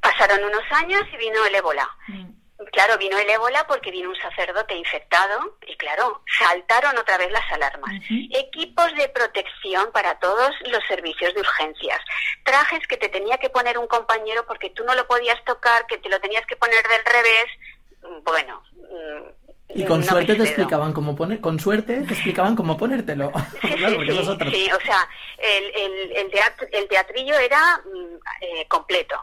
Pasaron 0.00 0.44
unos 0.44 0.62
años 0.70 1.02
y 1.12 1.16
vino 1.16 1.44
el 1.46 1.54
ébola. 1.54 1.88
Mm. 2.08 2.34
Claro, 2.72 2.96
vino 2.98 3.18
el 3.18 3.28
ébola 3.28 3.66
porque 3.66 3.90
vino 3.90 4.08
un 4.08 4.16
sacerdote 4.16 4.74
infectado 4.76 5.56
y 5.66 5.76
claro, 5.76 6.22
saltaron 6.38 6.96
otra 6.96 7.18
vez 7.18 7.30
las 7.32 7.50
alarmas. 7.52 7.92
Equipos 8.08 8.94
de 8.94 9.08
protección 9.08 9.90
para 9.92 10.18
todos 10.20 10.54
los 10.66 10.82
servicios 10.86 11.34
de 11.34 11.40
urgencias. 11.40 12.00
Trajes 12.44 12.86
que 12.86 12.96
te 12.96 13.08
tenía 13.08 13.38
que 13.38 13.50
poner 13.50 13.76
un 13.76 13.88
compañero 13.88 14.46
porque 14.46 14.70
tú 14.70 14.84
no 14.84 14.94
lo 14.94 15.06
podías 15.06 15.42
tocar, 15.44 15.86
que 15.86 15.98
te 15.98 16.08
lo 16.08 16.20
tenías 16.20 16.46
que 16.46 16.56
poner 16.56 16.86
del 16.86 17.04
revés. 17.04 18.22
Bueno, 18.24 18.62
mm, 18.72 19.43
Y 19.68 19.84
con 19.84 20.00
no 20.00 20.06
suerte 20.06 20.34
te 20.36 20.42
explicaban 20.44 20.92
cómo 20.92 21.16
poner, 21.16 21.40
con 21.40 21.58
suerte 21.58 22.00
te 22.02 22.12
explicaban 22.14 22.54
cómo 22.54 22.76
ponértelo. 22.76 23.32
Sí, 23.62 23.68
Claro, 23.76 24.00
sí, 24.00 24.24
porque 24.38 24.50
sí, 24.50 24.70
o 24.72 24.80
sea, 24.80 25.08
el, 25.38 25.64
el, 25.74 26.12
el, 26.16 26.30
teatro- 26.30 26.68
el 26.72 26.88
teatrillo 26.88 27.36
era 27.38 27.78
mm, 27.84 28.16
eh, 28.42 28.66
completo. 28.68 29.16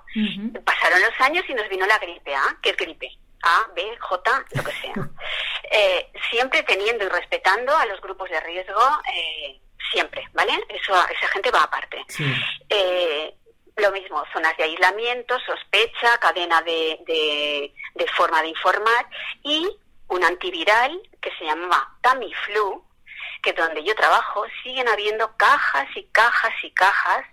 Pasaron 0.65 0.99
los 1.01 1.21
años 1.21 1.43
y 1.47 1.53
nos 1.53 1.69
vino 1.69 1.85
la 1.85 1.97
gripe 1.99 2.35
A, 2.35 2.57
que 2.61 2.71
es 2.71 2.77
gripe. 2.77 3.09
A, 3.43 3.65
B, 3.75 3.83
J, 3.99 4.45
lo 4.55 4.63
que 4.63 4.71
sea. 4.71 4.93
Eh, 5.73 6.11
siempre 6.29 6.63
teniendo 6.63 7.05
y 7.05 7.07
respetando 7.07 7.73
a 7.77 7.85
los 7.85 8.01
grupos 8.01 8.29
de 8.29 8.37
riesgo, 8.41 8.81
eh, 9.15 9.57
siempre, 9.93 10.27
¿vale? 10.33 10.51
Eso, 10.67 10.93
esa 11.07 11.27
gente 11.31 11.49
va 11.49 11.63
aparte. 11.63 12.03
Sí. 12.09 12.25
Eh, 12.67 13.33
lo 13.77 13.89
mismo, 13.93 14.21
zonas 14.33 14.57
de 14.57 14.65
aislamiento, 14.65 15.39
sospecha, 15.45 16.17
cadena 16.19 16.61
de, 16.63 16.99
de, 17.07 17.73
de 17.95 18.07
forma 18.17 18.41
de 18.41 18.49
informar 18.49 19.07
y 19.43 19.65
un 20.11 20.23
antiviral 20.23 20.99
que 21.21 21.31
se 21.37 21.45
llamaba 21.45 21.89
Tamiflu, 22.01 22.83
que 23.41 23.53
donde 23.53 23.83
yo 23.83 23.95
trabajo 23.95 24.43
siguen 24.63 24.87
habiendo 24.87 25.35
cajas 25.37 25.87
y 25.95 26.03
cajas 26.11 26.53
y 26.63 26.71
cajas 26.71 27.25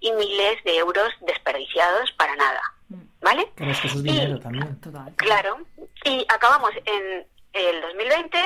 y 0.00 0.12
miles 0.12 0.62
de 0.64 0.76
euros 0.78 1.10
desperdiciados 1.22 2.12
para 2.12 2.36
nada, 2.36 2.60
¿vale? 3.20 3.50
Claro, 3.56 3.72
es 3.72 3.80
que 3.80 3.86
eso 3.88 3.96
es 3.98 4.02
dinero 4.02 4.38
también. 4.38 4.80
Total. 4.80 5.12
Claro, 5.16 5.58
y 6.04 6.24
acabamos 6.28 6.70
en 6.84 7.26
el 7.52 7.80
2020 7.82 8.38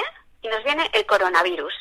y 0.42 0.48
nos 0.48 0.64
viene 0.64 0.88
el 0.92 1.04
coronavirus, 1.06 1.72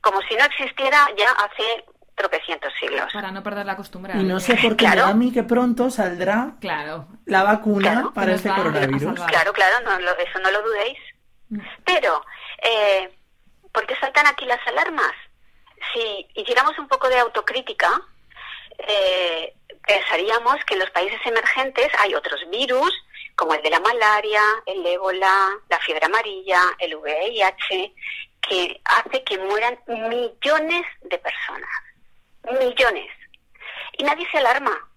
como 0.00 0.20
si 0.22 0.34
no 0.36 0.44
existiera 0.44 1.06
ya 1.16 1.30
hace 1.32 1.84
tropecientos 2.16 2.72
siglos. 2.80 3.12
Para 3.12 3.30
no 3.30 3.42
perder 3.44 3.64
la 3.66 3.76
costumbre. 3.76 4.12
Y 4.16 4.24
no 4.24 4.40
sé 4.40 4.56
por 4.56 4.70
qué 4.76 4.86
Claro. 4.86 5.04
a 5.04 5.14
mí 5.14 5.32
que 5.32 5.44
pronto 5.44 5.90
saldrá 5.90 6.54
Claro. 6.60 7.06
la 7.26 7.44
vacuna 7.44 7.92
Claro, 7.92 8.12
para 8.12 8.34
este 8.34 8.48
coronavirus. 8.48 9.14
Claro, 9.26 9.52
claro, 9.52 9.76
no, 9.84 9.98
lo- 10.00 10.16
eso 10.18 10.38
no 10.40 10.50
lo 10.50 10.62
dudéis. 10.62 10.98
Pero, 11.84 12.24
eh, 12.62 13.10
¿por 13.72 13.86
qué 13.86 13.96
saltan 13.96 14.26
aquí 14.26 14.44
las 14.44 14.64
alarmas? 14.66 15.12
Si 15.92 16.26
hiciéramos 16.34 16.78
un 16.78 16.88
poco 16.88 17.08
de 17.08 17.18
autocrítica, 17.18 18.00
eh, 18.78 19.54
pensaríamos 19.86 20.56
que 20.64 20.74
en 20.74 20.80
los 20.80 20.90
países 20.90 21.20
emergentes 21.24 21.88
hay 21.98 22.14
otros 22.14 22.40
virus, 22.50 22.92
como 23.34 23.54
el 23.54 23.62
de 23.62 23.70
la 23.70 23.80
malaria, 23.80 24.42
el 24.66 24.84
ébola, 24.84 25.50
la 25.68 25.78
fiebre 25.78 26.06
amarilla, 26.06 26.60
el 26.78 26.96
VIH, 26.96 27.94
que 28.40 28.80
hace 28.84 29.22
que 29.24 29.38
mueran 29.38 29.78
millones 29.86 30.86
de 31.02 31.18
personas. 31.18 31.70
Millones. 32.60 33.10
Y 33.96 34.04
nadie 34.04 34.26
se 34.30 34.38
alarma. 34.38 34.87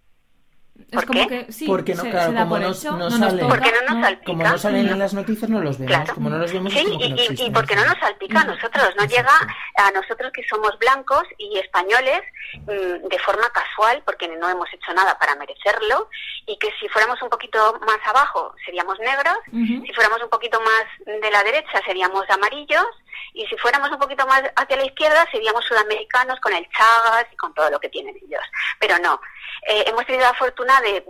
Es 0.80 0.96
¿Por 0.96 1.06
como 1.06 1.28
qué? 1.28 1.46
que 1.46 1.52
sí, 1.54 1.66
Porque 1.68 1.96
no, 1.96 2.02
se, 2.04 2.10
claro, 2.10 2.32
se 2.32 2.38
como 2.38 2.50
por 2.50 2.60
no- 2.60 2.72
hecho, 2.72 2.92
no 2.92 2.98
nos 3.10 3.14
sale. 3.20 3.42
toca, 3.42 3.54
Porque 3.56 3.72
no 3.72 3.94
nos 3.94 4.04
salpica. 4.06 4.26
Como 4.26 4.44
no 4.44 4.58
salen 4.58 4.86
Mm. 4.86 4.90
en 4.90 5.00
las 5.00 5.14
noticias, 5.14 5.50
no 5.50 5.62
los 5.62 5.78
vemos. 5.78 5.96
Claro. 5.96 6.14
Como 6.16 6.30
no 6.30 6.38
los 6.38 6.52
vemos, 6.52 6.74
Sí, 6.74 6.84
no 6.86 6.94
y, 7.06 7.28
y- 7.46 7.52
porque 7.52 7.76
no 7.76 7.86
nos 7.86 7.98
salpica 8.00 8.42
a 8.42 8.44
nosotros, 8.46 8.90
nos 8.98 9.08
llega 9.08 9.32
a 9.76 9.92
nosotros 9.92 10.32
que 10.34 10.44
somos 10.50 10.78
blancos 10.80 11.24
y 11.38 11.58
españoles 11.60 12.22
mm, 12.56 13.08
de 13.08 13.20
forma 13.20 13.50
casual, 13.52 14.02
porque 14.06 14.28
no 14.28 14.50
hemos 14.50 14.68
hecho 14.74 14.94
nada 14.94 15.18
para 15.20 15.36
merecerlo, 15.36 16.10
y 16.46 16.58
que 16.58 16.70
si 16.80 16.90
fuéramos 16.90 17.22
un 17.22 17.30
poquito 17.30 17.80
más 17.86 18.00
abajo 18.06 18.54
seríamos 18.66 19.00
negros, 19.00 19.38
si 19.52 19.94
fuéramos 19.94 20.22
un 20.24 20.30
poquito 20.30 20.60
más 20.60 20.84
de 21.22 21.32
la 21.32 21.44
derecha 21.44 21.80
seríamos 21.86 22.30
amarillos, 22.30 22.86
y 23.34 23.46
si 23.48 23.58
fuéramos 23.58 23.90
un 23.92 24.00
poquito 24.00 24.26
más 24.28 24.42
hacia 24.56 24.78
la 24.78 24.86
izquierda 24.86 25.26
seríamos 25.32 25.64
sudamericanos 25.66 26.40
con 26.40 26.54
el 26.54 26.68
chagas 26.70 27.26
y 27.32 27.36
con 27.38 27.54
todo 27.54 27.70
lo 27.70 27.80
que 27.80 27.90
tienen 27.90 28.16
ellos. 28.18 28.44
Pero 28.80 28.98
no, 29.00 29.20
eh, 29.68 29.84
hemos 29.88 30.06
tenido 30.06 30.26
la 30.26 30.34
fortuna 30.34 30.80
de, 30.82 31.04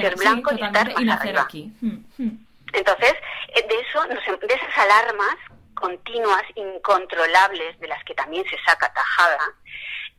ser 0.00 0.12
sí, 0.14 0.18
blancos 0.20 0.54
y 0.58 0.62
estar 0.64 0.88
y 0.90 0.94
más 0.94 1.04
nacer 1.04 1.28
arriba. 1.28 1.42
aquí. 1.42 1.72
Mm, 1.80 1.98
mm. 2.18 2.46
Entonces, 2.72 3.14
eh, 3.54 3.66
de 3.68 3.80
eso, 3.80 4.06
nos- 4.08 4.40
de 4.40 4.54
esas 4.54 4.78
alarmas 4.78 5.36
continuas, 5.74 6.42
incontrolables, 6.54 7.78
de 7.80 7.88
las 7.88 8.02
que 8.04 8.14
también 8.14 8.44
se 8.48 8.56
saca 8.64 8.92
tajada, 8.92 9.38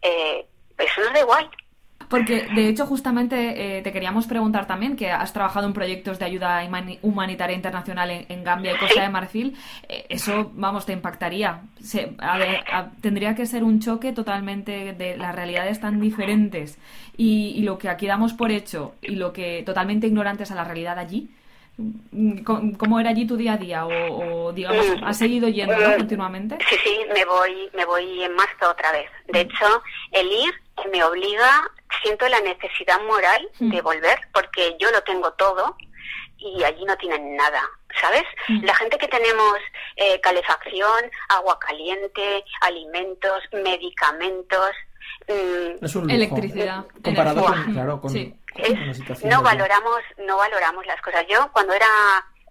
eh, 0.01 0.47
eso 0.77 1.01
nos 1.01 1.13
da 1.13 1.19
igual. 1.19 1.49
Porque, 2.09 2.47
de 2.55 2.67
hecho, 2.67 2.85
justamente 2.87 3.77
eh, 3.77 3.81
te 3.83 3.91
queríamos 3.91 4.25
preguntar 4.25 4.65
también 4.65 4.95
que 4.95 5.11
has 5.11 5.31
trabajado 5.31 5.67
en 5.67 5.73
proyectos 5.73 6.17
de 6.17 6.25
ayuda 6.25 6.63
humani- 6.65 6.97
humanitaria 7.03 7.55
internacional 7.55 8.09
en, 8.09 8.25
en 8.29 8.43
Gambia 8.43 8.73
y 8.73 8.77
Costa 8.77 8.95
Sí. 8.95 8.99
de 9.01 9.09
Marfil. 9.09 9.55
Eh, 9.87 10.05
eso, 10.09 10.51
vamos, 10.55 10.85
te 10.87 10.93
impactaría. 10.93 11.61
Se- 11.81 12.13
a 12.17 12.37
ver, 12.39 12.63
a- 12.71 12.89
tendría 13.01 13.35
que 13.35 13.45
ser 13.45 13.63
un 13.63 13.79
choque 13.79 14.11
totalmente 14.11 14.93
de 14.93 15.17
las 15.17 15.35
realidades 15.35 15.79
tan 15.79 16.01
diferentes 16.01 16.79
y, 17.15 17.53
y 17.55 17.61
lo 17.61 17.77
que 17.77 17.89
aquí 17.89 18.07
damos 18.07 18.33
por 18.33 18.51
hecho 18.51 18.95
y 19.03 19.15
lo 19.15 19.31
que 19.31 19.61
totalmente 19.63 20.07
ignorantes 20.07 20.49
a 20.51 20.55
la 20.55 20.63
realidad 20.63 20.97
allí. 20.97 21.29
Mm, 22.11 22.39
¿Cómo 22.75 22.99
era 22.99 23.11
allí 23.11 23.25
tu 23.25 23.37
día 23.37 23.53
a 23.53 23.57
día? 23.57 23.85
O, 23.85 24.47
o, 24.47 24.51
digamos, 24.51 24.85
Mm. 24.99 25.03
has 25.05 25.17
seguido 25.17 25.47
yendo 25.47 25.77
¿no? 25.77 25.89
Mm. 25.91 25.97
continuamente? 25.97 26.57
Sí, 26.69 26.75
sí, 26.83 26.97
me 27.13 27.23
voy, 27.23 27.69
me 27.75 27.85
voy 27.85 28.23
en 28.23 28.35
marzo 28.35 28.69
otra 28.71 28.91
vez. 28.91 29.09
De 29.31 29.41
hecho, 29.41 29.65
el 30.11 30.27
ir 30.27 30.53
me 30.91 31.03
obliga, 31.03 31.69
siento 32.03 32.27
la 32.27 32.39
necesidad 32.41 33.01
moral 33.01 33.49
Mm. 33.59 33.71
de 33.71 33.81
volver, 33.81 34.19
porque 34.33 34.75
yo 34.79 34.89
lo 34.91 35.01
tengo 35.03 35.31
todo 35.33 35.75
y 36.37 36.63
allí 36.63 36.85
no 36.85 36.95
tienen 36.97 37.35
nada, 37.35 37.61
¿sabes? 37.99 38.23
Mm. 38.47 38.63
La 38.63 38.73
gente 38.75 38.97
que 38.97 39.07
tenemos 39.07 39.57
eh, 39.97 40.19
calefacción, 40.21 41.11
agua 41.29 41.59
caliente, 41.59 42.43
alimentos, 42.61 43.43
medicamentos, 43.51 44.69
mm, 45.27 45.83
Es 45.83 45.95
un 45.95 46.03
lujo. 46.03 46.15
Electricidad, 46.15 46.85
Comparado 47.03 47.43
con, 47.43 47.73
claro, 47.73 47.99
con, 48.01 48.09
Sí. 48.11 48.33
con 48.53 48.65
es- 48.65 48.87
la 48.87 48.93
situación. 48.93 49.29
no 49.29 49.41
valoramos 49.41 49.99
no 50.19 50.37
valoramos 50.37 50.85
las 50.85 51.01
cosas 51.01 51.25
yo 51.29 51.49
cuando 51.51 51.73
era 51.73 51.87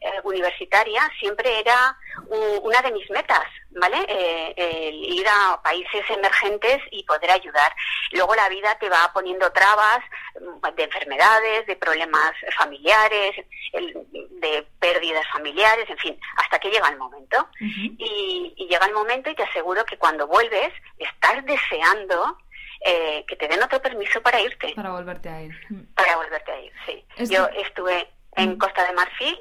eh, 0.00 0.20
universitaria 0.24 1.02
siempre 1.20 1.58
era 1.60 1.96
u- 2.28 2.60
una 2.68 2.80
de 2.82 2.92
mis 2.92 3.08
metas 3.10 3.44
vale 3.70 3.98
Eh, 4.08 4.90
ir 4.92 5.26
a 5.28 5.60
países 5.62 6.04
emergentes 6.10 6.78
y 6.90 7.04
poder 7.04 7.30
ayudar 7.30 7.70
luego 8.12 8.34
la 8.34 8.48
vida 8.48 8.76
te 8.78 8.88
va 8.88 9.10
poniendo 9.12 9.50
trabas 9.52 10.00
mm, 10.40 10.74
de 10.74 10.82
enfermedades 10.84 11.66
de 11.66 11.76
problemas 11.76 12.32
familiares 12.56 13.34
el- 13.72 13.94
de 14.40 14.66
pérdidas 14.80 15.26
familiares 15.32 15.88
en 15.90 15.98
fin 15.98 16.20
hasta 16.36 16.58
que 16.58 16.70
llega 16.70 16.88
el 16.88 16.96
momento 16.98 17.48
y, 17.60 18.54
y 18.56 18.66
llega 18.68 18.86
el 18.86 18.94
momento 18.94 19.30
y 19.30 19.34
te 19.34 19.42
aseguro 19.44 19.84
que 19.84 19.98
cuando 19.98 20.26
vuelves 20.26 20.72
estás 20.98 21.44
deseando 21.44 22.36
eh, 22.80 23.24
que 23.28 23.36
te 23.36 23.48
den 23.48 23.62
otro 23.62 23.80
permiso 23.82 24.20
para 24.22 24.40
irte 24.40 24.72
Para 24.74 24.90
volverte 24.92 25.28
a 25.28 25.42
ir. 25.42 25.52
Para 25.96 26.16
volverte 26.16 26.50
a 26.52 26.60
ir, 26.60 26.72
sí. 26.86 27.04
Yo 27.34 27.48
estuve 27.64 28.08
en. 28.36 28.56
Costa 28.56 28.84
de 28.86 28.92
Marfil, 28.92 29.36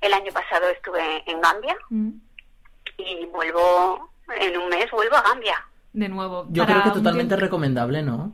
el 0.00 0.12
año 0.14 0.32
pasado 0.32 0.68
estuve 0.68 1.22
en 1.30 1.40
Gambia 1.40 1.76
Mm. 1.90 2.10
y 2.98 3.26
vuelvo, 3.26 4.10
en 4.38 4.56
un 4.58 4.68
mes 4.68 4.90
vuelvo 4.90 5.16
a 5.16 5.22
Gambia, 5.22 5.56
De 5.92 6.08
nuevo. 6.08 6.46
Yo 6.50 6.64
creo 6.66 6.82
que 6.84 6.90
totalmente 6.90 7.30
tiempo- 7.34 7.40
recomendable, 7.46 8.02
¿no? 8.02 8.32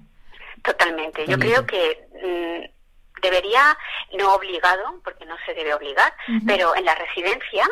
totalmente. 0.63 1.25
Yo 1.27 1.37
Totalmente. 1.39 1.47
creo 1.47 1.67
que 1.67 2.09
mm, 2.23 3.21
debería, 3.23 3.77
no 4.19 4.35
obligado, 4.35 5.01
porque 5.05 5.25
no 5.25 5.37
se 5.47 5.55
debe 5.55 5.73
obligar, 5.75 6.13
pero 6.47 6.75
en 6.77 6.85
la 6.85 6.95
residencia... 6.95 7.65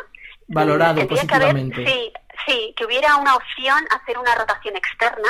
mm, 0.47 0.53
Valorado 0.53 0.95
tendría 0.95 1.25
que 1.27 1.35
haber- 1.35 1.53
positivamente. 1.53 1.85
sí, 1.85 2.13
sí, 2.47 2.73
que 2.77 2.85
hubiera 2.85 3.17
una 3.17 3.35
opción 3.35 3.85
hacer 3.91 4.17
una 4.17 4.33
rotación 4.35 4.75
externa 4.77 5.29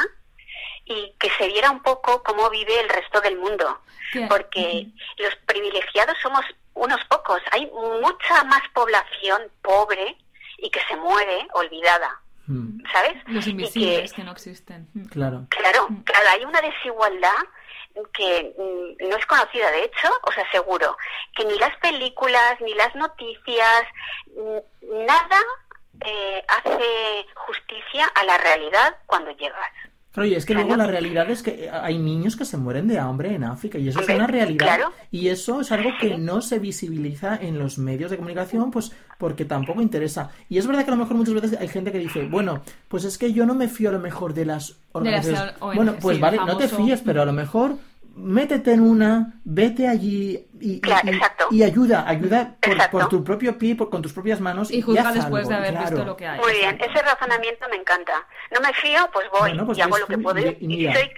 y 0.86 1.13
que 1.19 1.30
se 1.32 1.48
viera 1.48 1.71
un 1.71 1.82
poco 1.82 2.21
cómo 2.24 2.50
vive 2.50 2.80
el 2.80 2.89
resto 2.89 3.19
del 3.21 3.38
mundo. 3.38 3.80
Que- 4.12 4.28
porque 4.28 4.88
los 5.17 5.36
privilegiados 5.48 6.15
somos 6.21 6.45
unos 6.76 7.04
pocos. 7.06 7.41
Hay 7.52 7.65
mucha 8.02 8.43
más 8.45 8.62
población 8.74 9.41
pobre 9.62 10.17
y 10.58 10.69
que 10.69 10.80
se 10.88 10.95
muere 10.95 11.48
olvidada, 11.54 12.21
Mm, 12.48 12.84
¿sabes? 12.91 13.15
Los 13.26 13.48
invisibles 13.48 14.12
que, 14.13 14.17
que 14.21 14.24
no 14.24 14.32
existen. 14.32 14.88
Mm. 14.93 15.06
claro. 15.06 15.48
claro, 15.50 15.88
Mm. 15.89 16.04
claro, 16.04 16.30
hay 16.30 16.45
una 16.45 16.62
desigualdad 16.62 17.34
que 18.13 18.54
no 19.00 19.15
es 19.17 19.26
conocida, 19.26 19.71
de 19.71 19.86
hecho, 19.86 20.10
os 20.21 20.38
aseguro, 20.38 20.95
que 21.36 21.45
ni 21.45 21.58
las 21.58 21.76
películas, 21.78 22.60
ni 22.62 22.74
las 22.76 22.93
noticias, 22.95 23.84
nada 24.82 25.39
eh, 26.06 26.43
hace 26.48 27.26
justicia 27.36 28.06
a 28.15 28.24
la 28.26 28.38
realidad 28.38 28.98
cuando 29.06 29.32
llegas. 29.32 29.71
Claro, 30.15 30.30
y 30.30 30.34
es 30.34 30.45
que 30.45 30.54
luego 30.54 30.78
la 30.78 30.88
realidad 30.88 31.30
es 31.30 31.43
que 31.43 31.69
hay 31.69 31.97
niños 31.97 32.38
que 32.38 32.45
se 32.45 32.56
mueren 32.56 32.88
de 32.88 32.97
hambre 32.97 33.36
en 33.36 33.43
África 33.43 33.78
y 33.78 33.89
eso 33.89 33.99
es 33.99 34.08
una 34.08 34.28
realidad. 34.28 34.65
claro. 34.65 34.93
Y 35.12 35.28
eso 35.28 35.60
es 35.60 35.73
algo 35.73 35.89
que 35.99 36.17
no 36.17 36.41
se 36.41 36.58
visibiliza 36.58 37.36
en 37.36 37.60
los 37.60 37.78
medios 37.78 38.12
de 38.12 38.15
comunicación, 38.15 38.71
pues 38.71 38.93
porque 39.17 39.43
tampoco 39.43 39.82
interesa. 39.82 40.32
Y 40.47 40.58
es 40.58 40.67
verdad 40.67 40.86
que 40.86 40.91
a 40.91 40.95
lo 40.95 41.01
mejor 41.01 41.17
muchas 41.17 41.34
veces 41.34 41.60
hay 41.60 41.67
gente 41.67 41.91
que 41.91 41.99
dice, 41.99 42.30
bueno, 42.30 42.62
pues 42.88 43.04
es 43.04 43.17
que 43.17 43.34
yo 43.34 43.45
no 43.45 43.56
me 43.56 43.67
fío 43.67 43.89
a 43.89 43.91
lo 43.91 43.99
mejor 43.99 44.34
de 44.34 44.45
las 44.45 44.78
organizaciones. 44.93 45.60
Bueno, 45.60 45.95
pues 45.99 46.15
sí, 46.15 46.21
vale, 46.21 46.38
no 46.38 46.56
te 46.56 46.69
fíes, 46.69 47.01
pero 47.01 47.21
a 47.21 47.25
lo 47.25 47.34
mejor 47.34 47.75
métete 48.15 48.71
en 48.73 48.82
una, 48.82 49.39
vete 49.43 49.88
allí 49.88 50.47
y, 50.60 50.80
Claro, 50.80 51.10
y- 51.51 51.56
y 51.58 51.63
ayuda, 51.63 52.08
ayuda 52.08 52.56
por, 52.62 52.89
por 52.89 53.10
tu 53.10 53.23
propio 53.23 53.58
pie, 53.58 53.75
por- 53.75 53.89
con 53.89 54.01
tus 54.01 54.13
propias 54.13 54.39
manos 54.39 54.71
Y 54.71 54.82
juzga 54.82 55.12
después 55.12 55.43
algo, 55.43 55.49
de 55.49 55.56
haber 55.56 55.71
claro. 55.71 55.89
visto 55.89 56.06
lo 56.06 56.15
que 56.17 56.25
hay. 56.28 56.39
Muy 56.39 56.54
bien, 56.54 56.75
Exacto. 56.75 56.93
ese 56.99 57.06
razonamiento 57.06 57.65
me 57.69 57.75
encanta. 57.75 58.13
No 58.54 58.62
me 58.62 58.73
fío, 58.73 58.99
pues 59.13 59.25
voy 59.32 59.39
Bueno, 59.41 59.65
pues 59.65 59.78
y 59.78 59.82
hago 59.82 59.97
lo 59.97 60.08
que 60.08 60.17
puedo. 60.17 60.39
y- 60.39 60.58
Y, 60.62 60.78
si 60.88 60.93
soy 60.93 61.12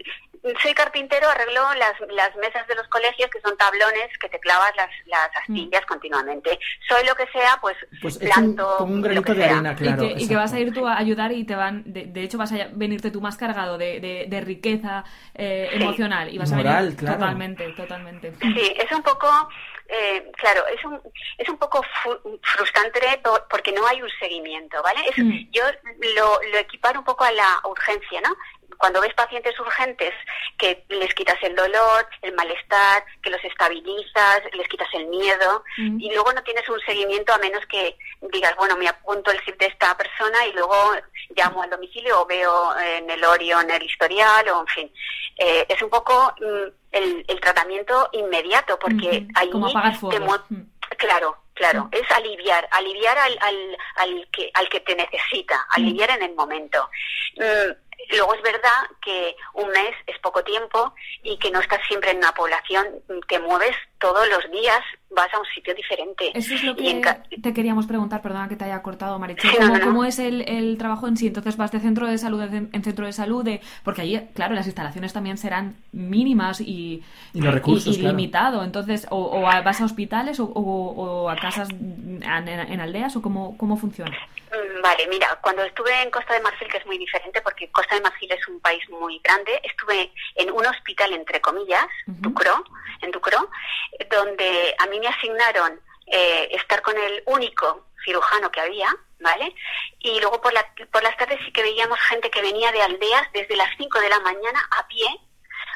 soy 0.62 0.74
carpintero, 0.74 1.30
arreglo 1.30 1.74
las, 1.76 1.94
las 2.12 2.36
mesas 2.38 2.68
de 2.68 2.76
los 2.76 2.88
colegios, 2.88 3.30
que 3.30 3.42
son 3.42 3.58
tablones 3.58 4.10
que 4.20 4.30
te 4.30 4.40
clavas 4.40 4.76
las, 4.76 4.90
las 5.06 5.30
astillas 5.36 5.84
mm. 5.84 5.88
continuamente. 5.88 6.60
Soy 6.88 7.06
lo 7.06 7.16
que 7.16 7.28
sea, 7.28 7.58
pues, 7.62 7.76
pues 8.02 8.18
planto. 8.18 8.78
Un, 8.80 8.94
un 8.94 9.02
granito 9.02 9.34
de 9.34 9.46
arena, 9.46 9.76
claro. 9.76 10.04
Y 10.04 10.28
que, 10.28 10.36
vas 10.36 10.54
a 10.54 10.60
ir 10.60 10.74
tú 10.74 10.88
a 10.88 10.98
ayudar 10.98 11.32
y 11.32 11.44
te 11.46 11.56
van. 11.56 11.84
De, 11.86 12.24
hecho, 12.24 12.38
vas 12.38 12.52
a 12.52 12.68
venirte 12.72 13.12
tú 13.12 13.22
más 13.22 13.38
cargado 13.38 13.78
de, 13.78 14.00
de, 14.28 14.42
riqueza 14.42 15.04
eh, 15.34 15.70
emocional. 15.74 16.34
Y 16.34 16.38
vas 16.38 16.52
a 16.52 16.58
venir 16.58 16.96
totalmente, 16.96 17.68
totalmente. 17.74 18.34
Sí, 18.42 18.76
es 18.78 18.92
un 18.92 19.04
poco 19.04 19.28
eh, 19.90 20.32
claro, 20.34 20.68
es 20.68 20.84
un, 20.84 21.00
es 21.38 21.48
un 21.48 21.58
poco 21.58 21.82
frustrante 22.42 23.00
porque 23.50 23.72
no 23.72 23.88
hay 23.88 24.02
un 24.02 24.10
seguimiento, 24.20 24.82
¿vale? 24.84 25.02
Mm. 25.16 25.50
Yo 25.52 25.64
lo, 26.16 26.40
lo 26.52 26.58
equiparo 26.58 27.00
un 27.00 27.06
poco 27.06 27.24
a 27.24 27.32
la 27.32 27.62
urgencia, 27.64 28.20
¿no? 28.22 28.36
Cuando 28.78 29.02
ves 29.02 29.14
pacientes 29.14 29.60
urgentes 29.60 30.14
que 30.58 30.84
les 30.90 31.14
quitas 31.14 31.38
el 31.44 31.56
dolor, 31.56 32.08
el 32.22 32.34
malestar, 32.34 33.04
que 33.22 33.30
los 33.30 33.44
estabilizas, 33.44 34.42
les 34.54 34.68
quitas 34.68 34.88
el 34.94 35.08
miedo 35.08 35.64
mm. 35.78 36.00
y 36.00 36.14
luego 36.14 36.32
no 36.34 36.44
tienes 36.44 36.68
un 36.70 36.80
seguimiento 36.82 37.34
a 37.34 37.38
menos 37.38 37.66
que 37.68 37.98
digas, 38.34 38.56
bueno, 38.58 38.78
me 38.78 38.88
apunto 38.88 39.32
el 39.32 39.44
SIP 39.44 39.60
de 39.60 39.68
esta 39.68 39.96
persona 39.98 40.46
y 40.46 40.54
luego 40.54 40.94
llamo 41.36 41.64
al 41.64 41.70
domicilio 41.70 42.22
o 42.22 42.26
veo 42.26 42.78
en 42.80 43.10
el 43.10 43.24
Orion 43.24 43.70
el 43.70 43.84
historial 43.84 44.48
o 44.50 44.62
en 44.62 44.68
fin. 44.68 44.92
Eh, 45.38 45.66
es 45.70 45.82
un 45.82 45.90
poco 45.90 46.34
mm, 46.40 46.72
el, 46.92 47.26
el, 47.28 47.40
tratamiento 47.40 48.10
inmediato 48.14 48.80
porque 48.80 49.28
ahí 49.36 49.50
te 49.52 50.20
mm. 50.20 50.68
Claro, 50.98 51.38
claro, 51.54 51.90
es 51.92 52.10
aliviar, 52.12 52.68
aliviar 52.72 53.18
al, 53.18 53.38
al, 53.42 53.78
al, 53.98 54.28
que, 54.32 54.50
al 54.54 54.68
que 54.70 54.80
te 54.80 54.96
necesita, 54.96 55.68
aliviar 55.72 56.10
en 56.12 56.24
el 56.24 56.34
momento. 56.34 56.90
Luego 58.10 58.34
es 58.36 58.42
verdad 58.42 58.88
que 59.02 59.36
un 59.54 59.70
mes 59.70 59.96
es 60.06 60.18
poco 60.20 60.44
tiempo 60.44 60.94
y 61.24 61.38
que 61.40 61.52
no 61.52 61.60
estás 61.60 61.82
siempre 61.88 62.12
en 62.12 62.18
una 62.18 62.34
población, 62.34 63.04
te 63.28 63.40
mueves 63.40 63.76
todos 64.00 64.28
los 64.30 64.52
días, 64.52 64.82
vas 65.10 65.34
a 65.34 65.40
un 65.40 65.46
sitio 65.54 65.74
diferente. 65.74 66.32
Eso 66.34 66.54
es 66.54 66.64
lo 66.64 66.76
que 66.76 67.02
te 67.42 67.54
queríamos 67.54 67.88
preguntar, 67.88 68.22
perdona 68.22 68.48
que 68.48 68.56
te 68.56 68.66
haya 68.66 68.82
cortado, 68.82 69.18
Marichu. 69.20 69.48
¿Cómo, 69.84 70.06
es 70.06 70.20
el, 70.20 70.78
trabajo 70.78 71.08
en 71.08 71.18
sí? 71.18 71.28
Entonces 71.28 71.58
vas 71.58 71.72
de 71.72 71.80
centro 71.80 72.08
de 72.08 72.18
salud 72.18 72.42
en 72.42 72.84
centro 72.84 73.06
de 73.06 73.14
salud, 73.14 73.44
de, 73.44 73.62
porque 73.84 74.02
allí, 74.02 74.20
claro, 74.34 74.54
las 74.54 74.66
instalaciones 74.66 75.14
también 75.14 75.38
serán 75.38 75.76
mínimas 75.92 76.62
y, 76.62 77.04
y 77.34 77.42
los 77.42 77.54
recursos, 77.54 77.98
limitado. 77.98 78.64
Entonces, 78.64 79.08
o, 79.10 79.42
vas 79.42 79.82
a 79.82 79.86
hospitales 79.86 80.40
o, 80.40 81.30
a 81.30 81.36
casas 81.36 81.70
en, 81.70 82.24
aldeas 82.82 83.16
o 83.16 83.22
cómo, 83.22 83.58
cómo 83.58 83.78
funciona. 83.78 84.18
Mm, 84.52 84.82
vale, 84.82 85.08
mira, 85.08 85.38
cuando 85.42 85.64
estuve 85.64 86.02
en 86.02 86.10
Costa 86.10 86.34
de 86.34 86.42
Marfil, 86.42 86.68
que 86.70 86.78
es 86.78 86.86
muy 86.86 86.98
diferente 86.98 87.42
porque 87.42 87.70
Costa 87.70 87.96
de 87.96 88.02
Marfil 88.02 88.32
es 88.32 88.48
un 88.48 88.60
país 88.62 88.82
muy 88.90 89.20
grande, 89.24 89.60
estuve 89.64 90.12
en 90.36 90.52
un 90.52 90.66
hospital, 90.66 91.14
entre 91.14 91.42
comillas, 91.42 91.86
Ducro, 92.06 92.64
en 93.02 93.12
Ducro, 93.12 93.50
donde 94.10 94.76
a 94.78 94.86
mí 94.88 95.00
me 95.00 95.08
asignaron 95.08 95.80
eh, 96.08 96.50
estar 96.52 96.82
con 96.82 96.98
el 96.98 97.24
único 97.26 97.88
cirujano 98.04 98.50
que 98.52 98.62
había, 98.62 98.96
¿vale? 99.20 99.54
Y 100.00 100.20
luego 100.20 100.42
por, 100.42 100.54
la, 100.54 100.66
por 100.92 101.04
las 101.04 101.18
tardes 101.18 101.40
sí 101.46 101.52
que 101.52 101.64
veíamos 101.64 102.00
gente 102.00 102.30
que 102.30 102.42
venía 102.42 102.72
de 102.72 102.82
aldeas 102.82 103.28
desde 103.34 103.56
las 103.56 103.70
5 103.78 104.00
de 104.00 104.10
la 104.10 104.20
mañana 104.22 104.60
a 104.78 104.88
pie, 104.88 105.08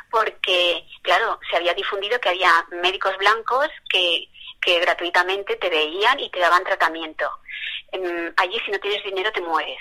porque, 0.10 0.86
claro, 1.02 1.40
se 1.50 1.58
había 1.58 1.74
difundido 1.74 2.20
que 2.20 2.30
había 2.30 2.66
médicos 2.72 3.18
blancos 3.18 3.68
que, 3.90 4.28
que 4.62 4.80
gratuitamente 4.80 5.56
te 5.56 5.70
veían 5.70 6.20
y 6.20 6.30
te 6.30 6.40
daban 6.40 6.64
tratamiento. 6.64 7.30
allí 8.38 8.60
si 8.66 8.72
no 8.72 8.80
tienes 8.80 9.04
dinero 9.04 9.32
te 9.32 9.42
mueres. 9.42 9.80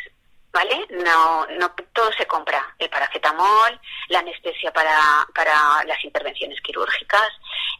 ¿Vale? 0.53 0.86
No, 0.90 1.46
no 1.46 1.70
todo 1.92 2.11
se 2.12 2.26
compra, 2.26 2.74
el 2.78 2.90
paracetamol, 2.90 3.80
la 4.09 4.18
anestesia 4.18 4.72
para, 4.72 4.98
para 5.34 5.84
las 5.84 6.05
intervenciones 6.05 6.61
quirúrgicas. 6.61 7.28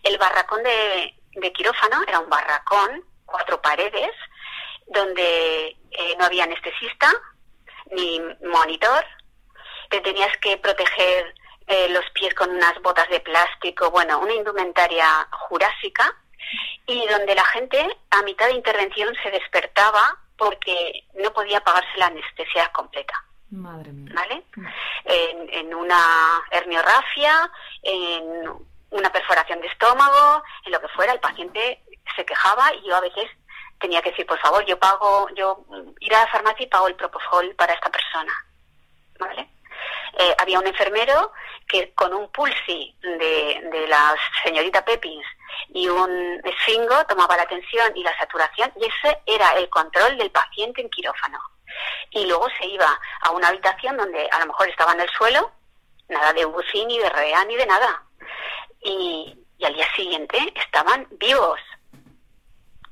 El 0.03 0.19
barracón 0.19 0.63
de, 0.63 1.15
de 1.33 1.53
quirófano 1.53 2.03
era 2.07 2.21
un 2.21 2.29
barracón, 2.29 3.05
cuatro 3.27 3.61
paredes, 3.61 4.13
donde 4.87 5.77
eh, 5.91 6.17
no 6.19 6.25
había 6.25 6.45
anestesista 6.45 7.13
ni 7.93 8.21
monitor, 8.45 9.05
te 9.89 10.01
tenías 10.01 10.37
que 10.39 10.57
proteger 10.59 11.35
eh, 11.67 11.89
los 11.91 12.09
pies 12.11 12.35
con 12.35 12.51
unas 12.51 12.81
botas 12.83 13.09
de 13.09 13.21
plástico, 13.21 13.91
bueno, 13.91 14.19
una 14.21 14.35
indumentaria 14.35 15.07
jurásica, 15.33 16.15
y 16.87 17.07
donde 17.07 17.35
la 17.35 17.45
gente 17.47 17.97
a 18.11 18.23
mitad 18.23 18.47
de 18.47 18.55
intervención 18.55 19.15
se 19.23 19.31
despertaba 19.31 20.19
porque 20.41 21.05
no 21.23 21.31
podía 21.35 21.61
pagarse 21.61 21.99
la 21.99 22.07
anestesia 22.07 22.67
completa. 22.73 23.13
Madre 23.51 23.93
mía. 23.93 24.11
¿Vale? 24.15 24.43
Mm. 24.57 24.67
En, 25.05 25.75
una 25.75 26.03
herniorrafia, 26.51 27.51
en 27.83 28.49
una 28.91 29.13
perforación 29.13 29.61
de 29.61 29.67
estómago, 29.67 30.43
en 30.65 30.73
lo 30.73 30.81
que 30.81 30.89
fuera, 30.89 31.13
el 31.13 31.21
paciente 31.21 31.83
se 32.17 32.25
quejaba 32.25 32.73
y 32.75 32.89
yo 32.89 32.97
a 32.97 33.03
veces 33.03 33.29
tenía 33.79 34.01
que 34.01 34.11
decir, 34.11 34.27
por 34.27 34.39
favor, 34.39 34.65
yo 34.65 34.79
pago, 34.79 35.29
yo 35.35 35.63
ir 36.01 36.15
a 36.15 36.21
la 36.21 36.29
farmacia 36.29 36.65
y 36.65 36.69
pago 36.69 36.89
el 36.89 36.97
propofol 36.97 37.55
para 37.55 37.75
esta 37.75 37.91
persona. 37.91 38.33
¿Vale? 39.19 39.47
Eh, 40.19 40.35
había 40.39 40.59
un 40.59 40.67
enfermero 40.67 41.33
que 41.69 41.93
con 41.93 42.15
un 42.15 42.33
pulsi 42.33 42.97
de, 43.03 43.69
de 43.71 43.87
la 43.89 44.15
señorita 44.43 44.83
Pepins 44.85 45.27
y 45.69 45.89
un 45.89 46.41
esfingo 46.45 47.05
tomaba 47.07 47.37
la 47.37 47.47
tensión 47.47 47.97
y 47.97 48.03
la 48.03 48.17
saturación 48.19 48.73
y 48.77 48.87
ese 48.87 49.21
era 49.27 49.51
el 49.53 49.69
control 49.69 50.17
del 50.19 50.31
paciente 50.31 50.81
en 50.81 50.91
quirófano. 50.91 51.39
Y 52.11 52.27
luego 52.27 52.49
se 52.59 52.67
iba 52.67 52.99
a 53.23 53.31
una 53.31 53.49
habitación 53.49 53.97
donde 53.97 54.29
a 54.31 54.39
lo 54.41 54.47
mejor 54.47 54.69
estaba 54.69 54.93
en 54.93 55.01
el 55.01 55.09
suelo, 55.11 55.53
nada 56.09 56.33
de 56.33 56.45
UCI 56.45 56.87
ni 56.87 56.99
de 56.99 57.09
REA 57.09 57.45
ni 57.45 57.57
de 57.57 57.67
nada. 57.67 58.03
Y, 58.83 59.37
al 59.63 59.75
día 59.75 59.87
siguiente 59.95 60.39
estaban 60.57 61.07
vivos 61.11 61.61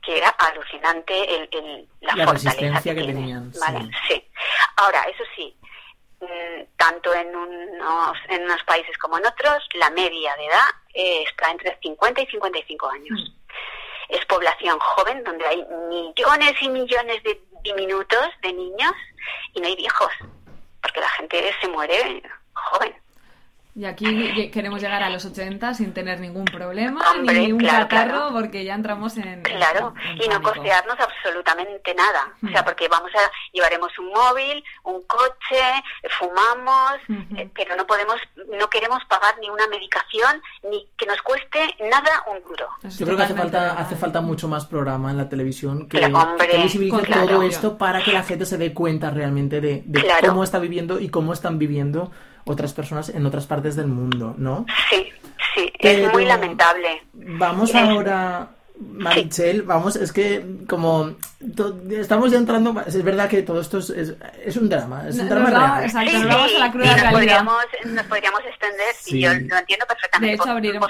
que 0.03 0.19
era 0.19 0.29
alucinante 0.29 1.35
el, 1.35 1.89
la, 2.03 2.27
fortaleza 2.27 2.83
que, 2.83 2.95
tenían. 2.95 3.51
sí. 4.07 4.31
Ahora, 4.77 5.03
eso 5.05 5.25
sí, 5.35 5.59
Mm, 6.21 6.65
tanto 6.77 7.15
en 7.15 7.35
unos, 7.35 8.19
en 8.29 8.43
unos 8.43 8.61
países 8.65 8.99
como 8.99 9.19
en 9.19 9.27
otros, 9.27 9.69
la 9.75 9.89
media 9.91 10.35
de 10.35 10.47
edad 10.47 10.69
está 10.99 11.51
entre 11.51 11.79
50 11.81 12.23
y 12.23 12.27
55 12.27 12.89
años. 12.89 13.21
Mm. 13.21 14.15
Es 14.15 14.25
población 14.27 14.79
joven 14.79 15.23
donde 15.25 15.45
hay 15.47 15.65
millones 15.91 16.53
y 16.61 16.69
millones 16.69 17.23
de 17.25 17.41
diminutos 17.63 18.29
de 18.43 18.53
niños 18.53 18.93
y 19.55 19.61
no 19.61 19.67
hay 19.67 19.77
viejos, 19.77 20.11
porque 20.81 21.01
la 21.01 21.09
gente 21.11 21.55
se 21.61 21.69
muere 21.69 22.23
joven. 22.53 22.95
Y 23.79 23.85
aquí 23.85 24.51
queremos 24.51 24.83
llegar 24.83 25.05
a 25.05 25.09
los 25.09 25.25
80 25.25 25.73
sin 25.73 25.95
tener 25.95 26.19
ningún 26.19 26.47
problema, 26.47 27.01
ni 27.23 27.53
un 27.53 27.61
catarro, 27.61 28.31
porque 28.33 28.65
ya 28.65 28.75
entramos 28.75 29.17
en. 29.17 29.41
Claro, 29.43 29.95
y 30.17 30.29
no 30.29 30.43
costearnos 30.43 30.97
absolutamente 30.99 31.95
nada. 31.95 32.35
O 32.45 32.49
sea, 32.49 32.65
porque 32.65 32.89
vamos 32.89 33.13
a. 33.15 33.21
llevaremos 33.53 33.97
un 34.01 34.11
móvil, 34.11 34.65
un 34.83 35.01
coche, 35.03 35.63
fumamos, 36.19 36.95
eh, 37.37 37.49
pero 37.55 37.77
no 37.77 37.87
podemos, 37.87 38.17
no 38.59 38.69
queremos 38.69 38.99
pagar 39.05 39.37
ni 39.41 39.49
una 39.49 39.69
medicación, 39.69 40.43
ni 40.69 40.85
que 40.97 41.07
nos 41.07 41.23
cueste 41.23 41.61
nada 41.89 42.25
un 42.27 42.43
duro. 42.43 42.67
Yo 42.83 43.07
creo 43.07 43.17
que 43.17 43.23
hace 43.23 43.35
falta, 43.35 43.79
hace 43.79 43.95
falta 43.95 44.21
mucho 44.21 44.49
más 44.49 44.67
programa 44.67 45.13
en 45.13 45.19
la 45.19 45.29
televisión 45.29 45.89
que, 45.89 46.01
visibilice 46.65 47.13
todo 47.13 47.43
esto 47.43 47.79
para 47.79 48.03
que 48.03 48.11
la 48.11 48.25
gente 48.25 48.45
se 48.45 48.59
dé 48.59 48.75
cuenta 48.75 49.11
realmente 49.11 49.61
de, 49.61 49.85
cómo 50.27 50.43
está 50.43 50.59
viviendo 50.59 50.99
y 50.99 51.11
cómo 51.11 51.33
están 51.33 51.61
viviendo 51.61 52.11
otras 52.49 52.73
personas 52.73 53.11
en 53.11 53.25
otras 53.27 53.47
partes 53.47 53.77
del 53.77 53.87
mundo, 53.87 54.35
¿no? 54.39 54.65
Sí, 54.91 55.13
sí, 55.55 55.73
es 55.79 56.13
muy 56.13 56.25
lamentable. 56.25 57.03
Vamos 57.13 57.75
ahora, 57.75 58.49
Marichel, 58.81 59.63
vamos, 59.63 59.97
es 59.97 60.13
que 60.13 60.45
como 60.67 61.15
estamos 61.91 62.31
ya 62.31 62.39
entrando, 62.39 62.75
es 62.87 63.03
verdad 63.03 63.29
que 63.29 63.43
todo 63.43 63.61
esto 63.61 63.79
es, 63.79 63.91
es, 63.91 64.57
un 64.57 64.69
drama, 64.69 65.09
es 65.09 65.19
un 65.19 65.29
drama 65.29 65.51
real. 65.51 65.85
Exacto, 65.85 66.11
sí, 66.11 66.25
vamos 66.25 66.55
a 66.55 66.59
la 66.59 66.73
cruda 66.73 66.97
nos, 66.97 67.13
podríamos, 67.13 67.65
nos 67.85 68.07
podríamos 68.07 68.41
extender, 68.47 68.95
y 69.07 69.21
yo 69.21 69.31
lo 69.35 69.59
entiendo 69.59 69.87
perfectamente. 69.87 70.37
De 70.37 70.43
hecho, 70.43 70.51
abriremos... 70.51 70.89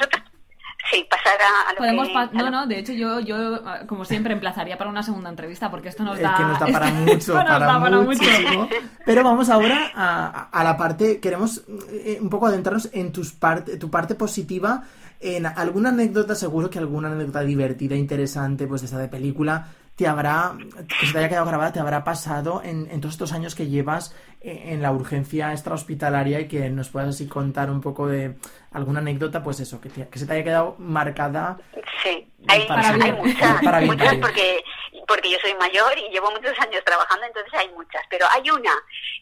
Sí, 0.91 1.07
pasar 1.09 1.35
a, 1.41 1.73
lo 1.73 1.79
Podemos 1.79 2.09
que... 2.09 2.37
no, 2.37 2.51
no, 2.51 2.67
de 2.67 2.79
hecho 2.79 2.93
yo, 2.93 3.21
yo, 3.21 3.63
como 3.87 4.05
siempre, 4.05 4.33
emplazaría 4.33 4.79
para 4.79 4.89
una 4.89 5.03
segunda 5.03 5.29
entrevista 5.29 5.71
porque 5.71 5.89
esto 5.89 6.03
nos 6.03 6.19
da... 6.19 6.31
Es 6.31 6.37
que 6.37 6.43
nos 6.45 6.59
da 6.59 6.67
para 6.67 6.91
mucho, 6.91 7.35
para, 7.35 7.79
muchísimo. 8.03 8.69
Pero 9.05 9.25
vamos 9.25 9.51
ahora 9.51 9.91
a, 9.95 10.49
a 10.51 10.65
la 10.65 10.77
parte, 10.77 11.21
queremos 11.21 11.63
eh, 11.91 12.19
un 12.21 12.31
poco 12.31 12.47
adentrarnos 12.47 12.89
en 12.93 13.13
tus 13.13 13.33
parte, 13.33 13.77
tu 13.77 13.91
parte 13.91 14.15
positiva, 14.15 14.85
en 15.21 15.47
alguna 15.47 15.91
anécdota, 15.91 16.35
seguro 16.35 16.71
que 16.71 16.79
alguna 16.79 17.11
anécdota 17.11 17.41
divertida, 17.41 17.95
interesante, 17.97 18.67
pues 18.67 18.83
de 18.83 18.87
esta 18.87 18.99
de 18.99 19.09
película, 19.09 19.69
te 19.99 20.07
habrá, 20.07 20.53
que 21.01 21.07
se 21.07 21.13
te 21.13 21.19
haya 21.19 21.29
quedado 21.29 21.47
grabada, 21.47 21.73
te 21.73 21.81
habrá 21.81 22.05
pasado 22.05 22.63
en, 22.65 22.89
en 22.89 23.01
todos 23.01 23.15
estos 23.15 23.33
años 23.33 23.57
que 23.57 23.67
llevas 23.67 24.15
eh, 24.41 24.67
en 24.67 24.81
la 24.81 24.93
urgencia 24.93 25.53
extrahospitalaria 25.53 26.39
y 26.39 26.47
que 26.47 26.71
nos 26.71 26.89
puedas 26.89 27.09
así 27.09 27.27
contar 27.27 27.69
un 27.69 27.81
poco 27.81 28.07
de 28.07 28.37
alguna 28.71 29.01
anécdota, 29.01 29.43
pues 29.43 29.59
eso, 29.59 29.81
que, 29.81 29.89
que 29.91 30.19
se 30.21 30.25
te 30.25 30.35
haya 30.35 30.45
quedado 30.45 30.77
marcada. 30.79 31.59
Sí, 32.05 32.33
hay, 32.47 32.65
para 32.69 32.91
hay 32.91 33.13
muchas, 33.13 33.61
muchas 33.83 34.17
porque, 34.19 34.63
porque 35.09 35.31
yo 35.33 35.39
soy 35.43 35.55
mayor 35.55 35.99
y 35.99 36.13
llevo 36.13 36.31
muchos 36.31 36.57
años 36.61 36.85
trabajando, 36.85 37.27
entonces 37.27 37.53
hay 37.55 37.69
muchas, 37.71 38.03
pero 38.09 38.25
hay 38.31 38.49
una 38.51 38.73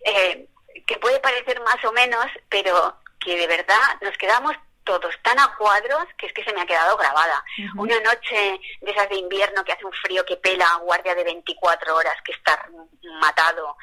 eh, 0.05 0.47
que 0.87 0.99
puede 0.99 1.19
parecer 1.21 1.59
más 1.63 1.83
o 1.87 1.93
menos, 1.93 2.27
pero 2.51 2.95
porque 3.27 3.41
de 3.41 3.47
verdad 3.49 3.77
nos 4.03 4.17
quedamos 4.19 4.53
todos 4.87 5.15
tan 5.23 5.39
a 5.39 5.55
cuadros 5.59 6.07
que 6.17 6.27
es 6.27 6.33
que 6.33 6.45
se 6.45 6.55
me 6.55 6.63
ha 6.63 6.67
quedado 6.67 6.97
grabada. 6.97 7.45
Una 7.77 8.01
noche 8.01 8.59
de 8.81 8.91
esas 8.91 9.09
de 9.11 9.17
invierno 9.17 9.63
que 9.65 9.73
hace 9.73 9.85
un 9.85 9.93
frío 9.93 10.25
que 10.25 10.39
pela, 10.39 10.77
guardia 10.77 11.15
de 11.15 11.25
24 11.25 11.95
horas 11.95 12.17
que 12.25 12.33
está 12.33 12.67
matado 13.21 13.77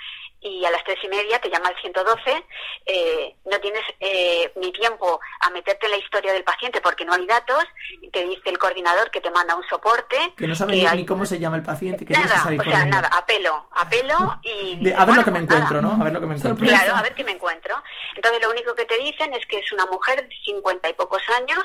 y 0.44 0.66
a 0.66 0.72
las 0.72 0.84
tres 0.84 0.98
y 1.04 1.08
media 1.08 1.39
te 1.39 1.50
llama 1.50 1.70
el 1.70 1.76
112, 1.82 2.46
eh, 2.86 3.36
no 3.46 3.60
tienes 3.60 3.84
eh, 4.00 4.52
ni 4.56 4.72
tiempo 4.72 5.20
a 5.41 5.50
meterte 5.50 5.86
en 5.86 5.91
la 5.91 5.98
historia 5.98 6.34
del 6.34 6.44
paciente 6.44 6.82
porque 6.82 7.06
no 7.06 7.14
hay 7.14 7.26
datos, 7.26 7.64
te 8.12 8.26
dice 8.26 8.50
el 8.50 8.58
coordinador 8.58 9.10
que 9.12 9.22
te 9.22 9.32
manda 9.32 9.56
un 9.56 9.64
soporte. 9.68 10.34
Que 10.38 10.48
no 10.48 10.56
sabe 10.56 10.84
ni, 10.96 11.06
cómo 11.06 11.26
se 11.26 11.39
llama 11.39 11.58
el 11.58 11.64
paciente. 11.64 12.06
Que 12.06 12.14
nada, 12.14 12.44
o 12.46 12.64
sea, 12.64 12.86
nada, 12.86 13.10
apelo, 13.10 13.68
apelo 13.72 14.39
y... 14.44 14.91
a 14.91 15.06
ver 15.06 15.16
lo 15.16 15.24
que 15.24 15.32
me 15.32 15.39
encuentro, 15.39 15.82
¿no? 15.82 15.94
A 15.94 16.04
ver 16.04 16.14
lo 16.14 16.20
que 16.20 16.28
me 16.28 16.36
encuentro. 16.36 16.66
Claro, 16.66 16.96
a 16.96 17.02
ver 17.02 17.16
qué 17.16 17.24
me 17.24 17.32
encuentro. 17.32 17.82
Entonces 18.16 18.41
lo 18.41 18.52
único 18.52 18.76
que 18.76 18.86
te 18.86 18.98
dicen 18.98 19.34
es 19.34 19.46
que 19.48 19.60
es 19.60 19.72
una 19.72 19.86
mujer 19.86 20.28
de 20.28 20.36
50 20.46 20.89
y 20.89 20.94
pocos 20.94 21.22
años 21.38 21.64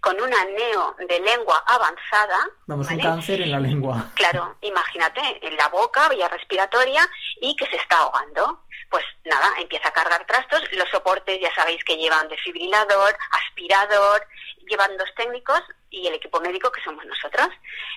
con 0.00 0.20
una 0.20 0.44
neo 0.44 0.96
de 1.08 1.20
lengua 1.20 1.62
avanzada. 1.66 2.38
Vamos, 2.66 2.90
un 2.90 2.98
cáncer 2.98 3.40
en 3.40 3.52
la 3.52 3.60
lengua. 3.60 4.10
Claro, 4.14 4.56
imagínate, 4.60 5.20
en 5.42 5.56
la 5.56 5.68
boca, 5.68 6.08
vía 6.08 6.28
respiratoria 6.28 7.08
y 7.40 7.54
que 7.56 7.66
se 7.66 7.76
está 7.76 7.96
ahogando. 8.16 8.62
Pues 8.90 9.04
nada, 9.24 9.48
empieza 9.58 9.88
a 9.88 9.92
cargar 9.92 10.24
trastos. 10.26 10.62
Los 10.72 10.88
soportes 10.90 11.40
ya 11.40 11.52
sabéis 11.54 11.82
que 11.84 11.96
llevan 11.96 12.28
desfibrilador, 12.28 13.16
aspirador, 13.32 14.26
llevan 14.68 14.96
dos 14.96 15.08
técnicos 15.16 15.60
y 15.90 16.06
el 16.06 16.14
equipo 16.14 16.40
médico 16.40 16.70
que 16.70 16.82
somos 16.82 17.04
nosotros. 17.04 17.48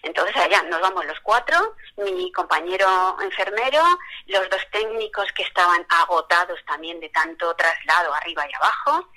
Entonces 0.03 0.36
allá 0.38 0.63
nos 0.63 0.82
vamos 0.82 1.05
los 1.05 1.20
cuatro, 1.22 1.76
mi 1.97 2.32
compañero 2.32 3.17
enfermero, 3.22 3.84
los 4.28 4.49
dos 4.49 4.61
técnicos 4.72 5.32
que 5.34 5.43
estaban 5.43 5.86
agotados 5.89 6.59
también 6.65 6.99
de 6.99 7.09
tanto 7.09 7.53
traslado 7.55 8.13
arriba 8.13 8.45
y 8.49 8.55
abajo 8.55 9.09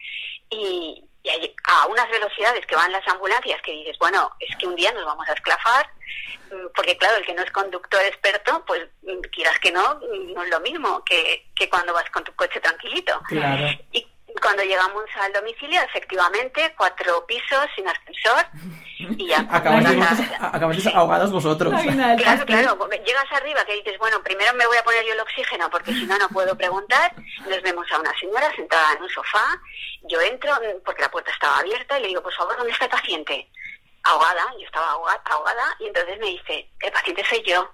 y, 0.50 1.04
a 1.64 1.86
unas 1.86 2.08
velocidades 2.10 2.66
que 2.66 2.76
van 2.76 2.92
las 2.92 3.06
ambulancias 3.08 3.60
que 3.62 3.72
dices, 3.72 3.96
bueno, 3.98 4.30
es 4.40 4.54
que 4.56 4.66
un 4.66 4.74
día 4.74 4.92
nos 4.92 5.04
vamos 5.04 5.28
a 5.28 5.32
esclafar, 5.32 5.88
mm, 6.50 6.66
porque 6.74 6.96
claro, 6.96 7.16
el 7.16 7.24
que 7.24 7.34
no 7.34 7.42
es 7.42 7.50
conductor 7.50 8.00
experto, 8.02 8.64
pues 8.66 8.82
mm, 9.02 9.20
quieras 9.32 9.58
que 9.60 9.70
no, 9.70 9.96
mm, 9.96 10.32
no 10.34 10.42
es 10.42 10.50
lo 10.50 10.60
mismo 10.60 11.04
que, 11.04 11.50
que 11.54 11.68
cuando 11.68 11.92
vas 11.92 12.08
con 12.10 12.24
tu 12.24 12.34
coche 12.34 12.60
tranquilito. 12.60 13.20
Claro. 13.28 13.68
Y 13.92 14.06
cuando 14.40 14.62
llegamos 14.62 15.04
al 15.20 15.32
domicilio, 15.32 15.80
efectivamente, 15.82 16.74
cuatro 16.76 17.26
pisos 17.26 17.66
sin 17.74 17.86
ascensor 17.86 18.46
y 19.18 19.28
ya. 19.28 19.46
Acabáis 19.50 20.86
ahogados 20.86 21.32
vosotros. 21.32 21.74
Claro, 21.82 22.44
claro. 22.46 22.88
Llegas 23.04 23.32
arriba 23.32 23.64
que 23.64 23.74
dices, 23.74 23.98
bueno, 23.98 24.22
primero 24.22 24.54
me 24.54 24.66
voy 24.66 24.76
a 24.76 24.84
poner 24.84 25.04
yo 25.04 25.12
el 25.12 25.20
oxígeno 25.20 25.68
porque 25.70 25.92
si 25.92 26.06
no, 26.06 26.18
no 26.18 26.28
puedo 26.28 26.56
preguntar. 26.56 27.14
Nos 27.48 27.62
vemos 27.62 27.86
a 27.92 27.98
una 27.98 28.12
señora 28.18 28.54
sentada 28.54 28.94
en 28.94 29.02
un 29.02 29.08
sofá. 29.08 29.60
Yo 30.08 30.20
entro 30.20 30.52
porque 30.84 31.02
la 31.02 31.10
puerta 31.10 31.30
estaba 31.30 31.58
abierta 31.58 31.98
y 31.98 32.02
le 32.02 32.08
digo, 32.08 32.22
por 32.22 32.34
favor, 32.34 32.56
¿dónde 32.56 32.72
está 32.72 32.86
el 32.86 32.90
paciente? 32.90 33.48
Ahogada, 34.04 34.44
yo 34.58 34.66
estaba 34.66 34.90
ahogada, 34.90 35.22
ahogada 35.30 35.76
y 35.78 35.86
entonces 35.86 36.18
me 36.18 36.26
dice, 36.26 36.68
el 36.80 36.92
paciente 36.92 37.24
soy 37.28 37.42
yo. 37.46 37.70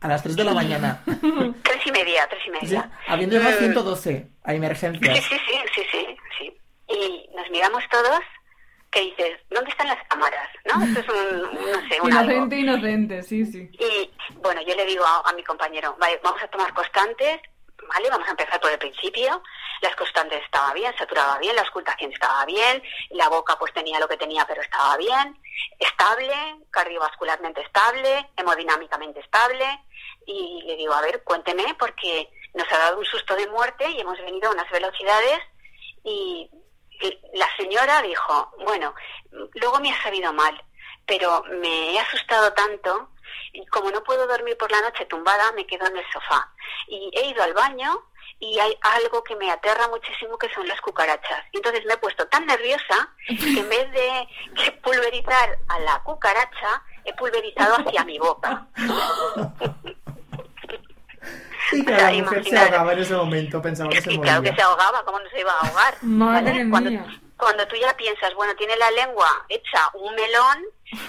A 0.00 0.08
las 0.08 0.22
3 0.22 0.36
de 0.36 0.44
la 0.44 0.52
mañana. 0.52 1.02
tres 1.62 1.86
y 1.86 1.90
media, 1.90 2.26
tres 2.28 2.42
y 2.46 2.50
media. 2.50 2.90
habiendo 3.06 3.36
llamado 3.36 3.58
112 3.58 4.30
a 4.46 4.54
emergencia. 4.54 5.14
Sí, 5.14 5.22
sí, 5.22 5.36
sí, 5.46 5.58
sí, 5.74 5.82
sí, 5.90 6.16
sí. 6.38 6.60
Y 6.88 7.28
nos 7.36 7.50
miramos 7.50 7.82
todos 7.90 8.20
que 8.90 9.00
dices, 9.00 9.38
¿dónde 9.50 9.70
están 9.70 9.88
las 9.88 10.02
cámaras? 10.08 10.48
¿No? 10.64 10.82
Esto 10.84 11.00
es 11.00 11.08
un, 11.08 11.42
no 11.72 11.88
sé, 11.88 12.00
un 12.00 12.08
Inocente, 12.10 12.56
inocente, 12.56 13.22
sí, 13.22 13.44
sí. 13.44 13.68
Y 13.72 14.10
bueno, 14.36 14.62
yo 14.66 14.74
le 14.74 14.86
digo 14.86 15.04
a, 15.04 15.28
a 15.28 15.32
mi 15.34 15.42
compañero, 15.42 15.96
vale, 15.98 16.18
vamos 16.22 16.42
a 16.42 16.48
tomar 16.48 16.72
constantes, 16.72 17.40
¿vale? 17.88 18.10
Vamos 18.10 18.26
a 18.28 18.32
empezar 18.32 18.60
por 18.60 18.70
el 18.70 18.78
principio. 18.78 19.42
Las 19.82 19.94
constantes 19.96 20.42
estaba 20.42 20.72
bien, 20.72 20.96
saturaba 20.96 21.38
bien, 21.38 21.54
la 21.54 21.62
auscultación 21.62 22.12
estaba 22.12 22.44
bien, 22.46 22.82
la 23.10 23.28
boca 23.28 23.58
pues 23.58 23.72
tenía 23.72 23.98
lo 23.98 24.08
que 24.08 24.16
tenía 24.16 24.44
pero 24.46 24.62
estaba 24.62 24.96
bien, 24.96 25.40
estable, 25.78 26.34
cardiovascularmente 26.70 27.60
estable, 27.62 28.30
hemodinámicamente 28.36 29.20
estable. 29.20 29.66
Y 30.26 30.62
le 30.66 30.76
digo, 30.76 30.94
a 30.94 31.02
ver, 31.02 31.22
cuénteme 31.22 31.74
porque 31.78 32.30
nos 32.54 32.70
ha 32.72 32.78
dado 32.78 32.98
un 32.98 33.04
susto 33.04 33.36
de 33.36 33.46
muerte 33.48 33.88
y 33.90 34.00
hemos 34.00 34.18
venido 34.18 34.48
a 34.48 34.52
unas 34.52 34.70
velocidades 34.70 35.40
y 36.04 36.50
la 37.34 37.46
señora 37.56 38.00
dijo, 38.02 38.52
bueno, 38.64 38.94
luego 39.54 39.80
me 39.80 39.92
ha 39.92 40.02
sabido 40.02 40.32
mal, 40.32 40.62
pero 41.06 41.42
me 41.60 41.92
he 41.92 41.98
asustado 41.98 42.52
tanto 42.54 43.10
y 43.52 43.64
como 43.66 43.90
no 43.90 44.02
puedo 44.02 44.26
dormir 44.26 44.56
por 44.56 44.70
la 44.70 44.80
noche 44.80 45.06
tumbada, 45.06 45.52
me 45.52 45.66
quedo 45.66 45.86
en 45.86 45.96
el 45.96 46.04
sofá. 46.12 46.52
Y 46.88 47.10
he 47.14 47.26
ido 47.26 47.42
al 47.42 47.54
baño 47.54 48.04
y 48.38 48.58
hay 48.58 48.76
algo 48.82 49.22
que 49.24 49.36
me 49.36 49.50
aterra 49.50 49.88
muchísimo 49.88 50.36
que 50.38 50.52
son 50.52 50.66
las 50.68 50.80
cucarachas. 50.80 51.44
Y 51.52 51.58
entonces 51.58 51.84
me 51.86 51.94
he 51.94 51.98
puesto 51.98 52.26
tan 52.28 52.46
nerviosa 52.46 53.14
que 53.26 53.60
en 53.60 53.68
vez 53.68 53.90
de 53.92 54.28
pulverizar 54.82 55.58
a 55.68 55.78
la 55.80 56.02
cucaracha, 56.02 56.82
he 57.04 57.14
pulverizado 57.14 57.76
hacia 57.76 58.04
mi 58.04 58.18
boca. 58.18 58.66
Y 61.72 61.84
claro, 61.84 62.16
la 62.16 62.22
mujer 62.22 62.44
se 62.44 62.58
ahogaba 62.58 62.92
en 62.92 62.98
ese 63.00 63.14
momento, 63.14 63.62
pensaba 63.62 63.90
que 63.90 64.00
se 64.00 64.10
moría. 64.10 64.22
Claro 64.22 64.42
que 64.42 64.54
se 64.54 64.62
ahogaba, 64.62 65.04
¿cómo 65.04 65.18
no 65.18 65.28
se 65.30 65.40
iba 65.40 65.52
a 65.52 65.66
ahogar? 65.66 65.94
Madre 66.02 66.68
cuando, 66.70 66.90
mía. 66.90 67.20
cuando 67.36 67.66
tú 67.66 67.76
ya 67.76 67.96
piensas, 67.96 68.34
bueno, 68.34 68.54
tiene 68.54 68.76
la 68.76 68.90
lengua 68.92 69.44
hecha 69.48 69.90
un 69.94 70.14
melón 70.14 70.64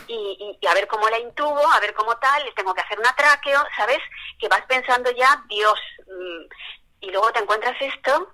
y, 0.08 0.58
y, 0.62 0.68
a 0.68 0.74
ver 0.74 0.88
cómo 0.88 1.10
la 1.10 1.20
intubo, 1.20 1.68
a 1.72 1.80
ver 1.80 1.94
cómo 1.94 2.16
tal, 2.18 2.44
le 2.44 2.52
tengo 2.54 2.74
que 2.74 2.82
hacer 2.82 3.00
un 3.00 3.06
atraqueo, 3.06 3.64
¿sabes? 3.76 4.00
Que 4.40 4.48
vas 4.48 4.62
pensando 4.68 5.12
ya, 5.12 5.44
Dios, 5.48 5.80
mm, 6.08 6.54
y 7.02 7.12
luego 7.12 7.32
te 7.32 7.40
encuentras 7.40 7.76
esto 7.80 8.34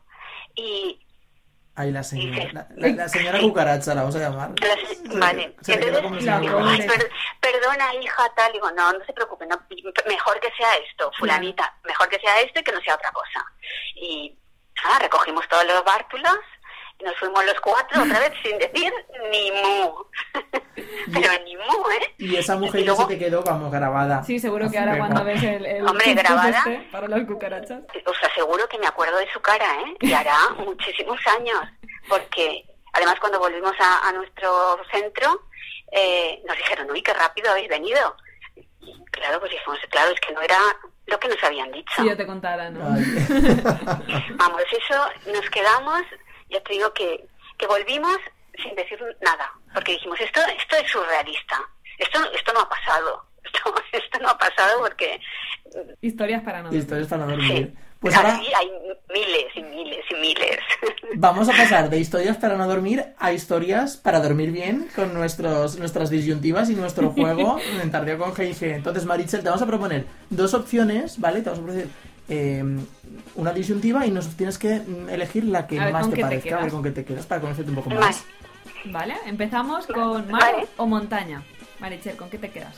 y... 0.55 0.99
Ahí 1.75 1.91
la 1.91 2.03
señora, 2.03 2.67
la, 2.75 3.09
señora 3.09 3.39
cucaracha, 3.39 3.95
la 3.95 4.01
vamos 4.01 4.15
a 4.15 4.19
llamar. 4.19 4.51
vale, 5.15 5.55
entonces, 5.65 7.09
perdona 7.39 7.95
hija, 7.95 8.31
tal, 8.35 8.53
digo, 8.53 8.69
no, 8.71 8.93
no 8.93 9.03
se 9.05 9.13
preocupe, 9.13 9.47
no, 9.47 9.59
mejor 10.07 10.39
que 10.39 10.51
sea 10.55 10.75
esto, 10.87 11.11
fulanita, 11.17 11.75
mejor 11.83 12.09
que 12.09 12.19
sea 12.19 12.41
esto 12.41 12.59
y 12.59 12.63
que 12.63 12.71
no 12.71 12.81
sea 12.81 12.93
otra 12.93 13.11
cosa. 13.11 13.43
Y 13.95 14.37
ah, 14.83 14.99
recogimos 14.99 15.47
todos 15.49 15.65
los 15.65 15.83
bártulos 15.83 16.37
nos 17.04 17.16
fuimos 17.18 17.45
los 17.45 17.60
cuatro 17.62 18.04
otra 18.04 18.20
vez 18.20 18.34
sin 18.41 18.58
decir 18.58 18.91
ni 19.32 19.51
mu. 19.51 19.93
Pero 21.14 21.43
ni 21.43 21.56
mu, 21.56 21.89
¿eh? 22.01 22.16
Y 22.18 22.36
esa 22.36 22.56
mujer 22.56 22.84
ya 22.84 22.95
se 22.95 23.06
te 23.06 23.20
quedó, 23.20 23.43
vamos, 23.43 23.72
grabada. 23.72 24.24
Sí, 24.24 24.39
seguro 24.39 24.70
que 24.70 24.78
ahora 24.80 24.97
cuando 24.97 25.24
ves 25.24 25.43
el, 25.43 25.66
el 25.66 25.88
Hombre, 25.88 26.14
grabada, 26.14 26.49
este 26.49 26.88
para 26.91 27.08
las 27.08 27.26
cucarachas. 27.26 27.82
Os 28.06 28.24
aseguro 28.24 28.68
que 28.68 28.80
me 28.80 28.88
acuerdo 28.88 29.18
de 29.18 29.32
su 29.32 29.39
cara, 29.41 29.66
¿eh? 29.82 29.95
Y 30.01 30.14
hará 30.14 30.49
muchísimos 30.58 31.20
años. 31.38 31.60
Porque 32.08 32.66
además 32.93 33.16
cuando 33.20 33.39
volvimos 33.39 33.74
a, 33.80 34.08
a 34.08 34.12
nuestro 34.14 34.80
centro, 34.91 35.47
eh, 35.91 36.41
nos 36.47 36.58
dijeron, 36.58 36.89
uy, 36.91 37.01
qué 37.01 37.14
rápido 37.14 37.51
habéis 37.51 37.70
venido. 37.70 38.16
Y 38.56 39.06
claro, 39.12 39.39
pues 39.39 39.51
dijimos, 39.51 39.80
claro, 39.89 40.12
es 40.12 40.20
que 40.20 40.34
no 40.34 40.41
era 40.41 40.58
lo 41.06 41.20
que 41.20 41.28
nos 41.28 41.43
habían 41.43 41.72
dicho. 41.72 41.93
Si 42.01 42.08
yo 42.08 42.18
te 42.18 42.26
contara, 42.26 42.70
¿no? 42.70 42.80
Vamos, 44.36 44.62
eso 44.72 45.32
nos 45.32 45.49
quedamos 45.49 46.01
ya 46.54 46.62
te 46.62 46.74
digo 46.74 46.93
que, 46.93 47.26
que 47.58 47.68
volvimos 47.68 48.18
sin 48.62 48.76
decir 48.76 48.99
nada, 49.22 49.51
porque 49.74 49.93
dijimos, 49.93 50.20
esto, 50.22 50.39
esto 50.58 50.76
es 50.78 50.91
surrealista, 50.91 51.60
esto, 51.97 52.20
esto 52.34 52.54
no 52.54 52.62
ha 52.62 52.70
pasado, 52.70 53.26
esto, 53.43 53.76
esto 53.91 54.20
no 54.20 54.30
ha 54.30 54.38
pasado 54.38 54.80
porque... 54.82 55.20
Historias 56.01 56.43
para 56.43 56.60
no 56.60 56.66
dormir. 56.66 56.82
Historias 56.82 57.08
para 57.08 57.26
no 57.26 57.32
dormir. 57.32 57.74
Pues 58.04 58.18
ahora 58.18 58.36
hay 58.36 58.70
miles 59.14 59.45
y 59.56 59.64
miles 59.64 60.06
y 60.12 60.16
miles. 60.16 60.60
Vamos 61.16 61.47
a 61.47 61.54
pasar 61.54 61.89
de 61.89 61.99
historias 61.99 62.36
para 62.36 62.58
no 62.58 62.68
dormir 62.68 63.06
a 63.18 63.32
historias 63.32 63.95
para 63.95 64.20
dormir 64.20 64.51
bien 64.51 64.89
con 64.93 65.14
nuestros, 65.14 65.80
nuestras 65.80 66.10
disyuntivas 66.10 66.70
y 66.70 66.76
nuestro 66.76 67.12
juego 67.14 67.60
en 67.82 67.91
Tardeo 67.91 68.18
con 68.18 68.34
G&G. 68.34 68.76
Entonces, 68.76 69.06
Marichel, 69.06 69.41
te 69.41 69.47
vamos 69.47 69.62
a 69.62 69.68
proponer 69.68 70.06
dos 70.30 70.54
opciones, 70.54 71.18
¿vale? 71.18 71.41
Te 71.41 71.49
vamos 71.49 71.60
a 71.60 71.64
proponer 71.64 71.88
eh, 72.30 72.63
una 73.36 73.51
disyuntiva 73.51 74.05
y 74.05 74.11
nos 74.11 74.28
tienes 74.36 74.57
que 74.57 74.82
elegir 75.09 75.45
la 75.45 75.67
que 75.67 75.80
más 75.80 76.09
te 76.09 76.21
parezca, 76.21 76.57
a 76.57 76.61
ver 76.61 76.71
con 76.71 76.84
qué 76.84 76.91
te 76.91 77.03
quedas 77.05 77.26
para 77.26 77.41
conocerte 77.41 77.69
un 77.69 77.76
poco 77.76 77.89
más. 77.89 78.24
Vale, 78.86 79.15
empezamos 79.26 79.88
con 79.88 80.30
mar 80.30 80.67
o 80.78 80.86
montaña. 80.86 81.43
Marichel, 81.80 82.15
¿con 82.15 82.30
qué 82.30 82.38
te 82.38 82.49
quedas? 82.49 82.76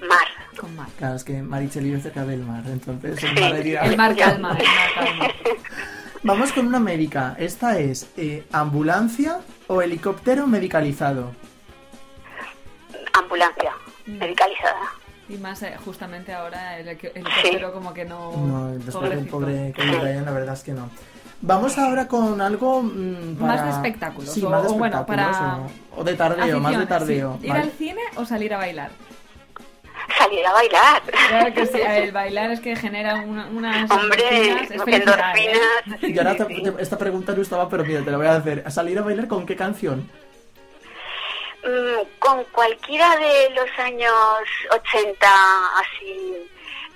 Mar. 0.00 0.26
Con 0.56 0.74
mar. 0.76 0.88
Claro, 0.96 1.16
es 1.16 1.24
que 1.24 1.42
Marichel 1.42 1.84
vive 1.84 2.00
cerca 2.00 2.24
del 2.24 2.44
mar, 2.44 2.62
entonces 2.66 3.22
el 3.22 3.34
mar 3.34 3.54
El 3.54 3.96
mar 3.96 4.16
calma, 4.16 4.56
el 4.58 4.66
mar 4.66 4.90
calma. 4.94 5.28
Vamos 6.22 6.52
con 6.52 6.66
una 6.66 6.78
médica. 6.78 7.34
Esta 7.38 7.78
es 7.78 8.10
eh, 8.16 8.44
ambulancia 8.52 9.40
o 9.68 9.80
helicóptero 9.80 10.46
medicalizado. 10.46 11.34
Ambulancia, 13.14 13.72
medicalizada. 14.06 14.99
Y 15.30 15.38
más 15.38 15.62
eh, 15.62 15.74
justamente 15.84 16.32
ahora 16.32 16.78
el, 16.78 16.88
helicóptero 16.88 17.72
como 17.72 17.94
que 17.94 18.04
no... 18.04 18.32
No, 18.36 18.70
después 18.72 19.10
del 19.10 19.26
pobre 19.26 19.72
que 19.74 19.82
Ryan, 19.82 20.24
la 20.24 20.32
verdad 20.32 20.54
es 20.54 20.62
que 20.64 20.72
no. 20.72 20.90
Vamos 21.40 21.78
ahora 21.78 22.08
con 22.08 22.40
algo 22.40 22.82
mm, 22.82 23.36
para... 23.36 23.54
Más 23.54 23.64
de 23.64 23.70
espectáculos. 23.70 24.30
Sí, 24.32 24.42
más 24.42 24.62
de 24.64 24.68
o, 24.68 24.74
bueno, 24.74 25.00
espectáculos. 25.00 25.36
para... 25.36 25.56
O, 25.96 26.00
o 26.00 26.04
de 26.04 26.14
tardeo, 26.14 26.60
más 26.60 26.78
de 26.78 26.86
tardeo. 26.86 27.38
sí. 27.40 27.46
¿Ir 27.46 27.52
Vale. 27.52 27.62
al 27.62 27.70
cine 27.70 28.00
o 28.16 28.24
salir 28.24 28.52
a 28.52 28.58
bailar? 28.58 28.90
Salir 30.18 30.44
a 30.44 30.52
bailar. 30.52 31.02
Claro 31.28 31.54
que 31.54 31.66
sí, 31.66 31.80
el 31.80 32.12
bailar 32.12 32.50
es 32.50 32.60
que 32.60 32.74
genera 32.74 33.16
una, 33.16 33.46
unas 33.46 33.90
Hombre, 33.90 34.50
endorfinas, 34.68 36.02
¿eh? 36.02 36.08
Y 36.08 36.18
ahora 36.18 36.36
Sí, 36.36 36.56
sí. 36.56 36.62
esta 36.78 36.98
pregunta 36.98 37.32
no 37.34 37.42
estaba, 37.42 37.68
pero 37.68 37.84
mira, 37.84 38.02
te 38.02 38.10
la 38.10 38.16
voy 38.16 38.26
a 38.26 38.34
hacer. 38.34 38.64
¿A 38.66 38.70
salir 38.70 38.98
a 38.98 39.02
bailar 39.02 39.28
con 39.28 39.46
qué 39.46 39.54
canción? 39.54 40.10
Mm, 41.62 42.18
con 42.18 42.42
cualquiera 42.44 43.16
de 43.16 43.50
los 43.50 43.68
años 43.78 44.14
80, 44.70 45.26
así, 45.78 46.48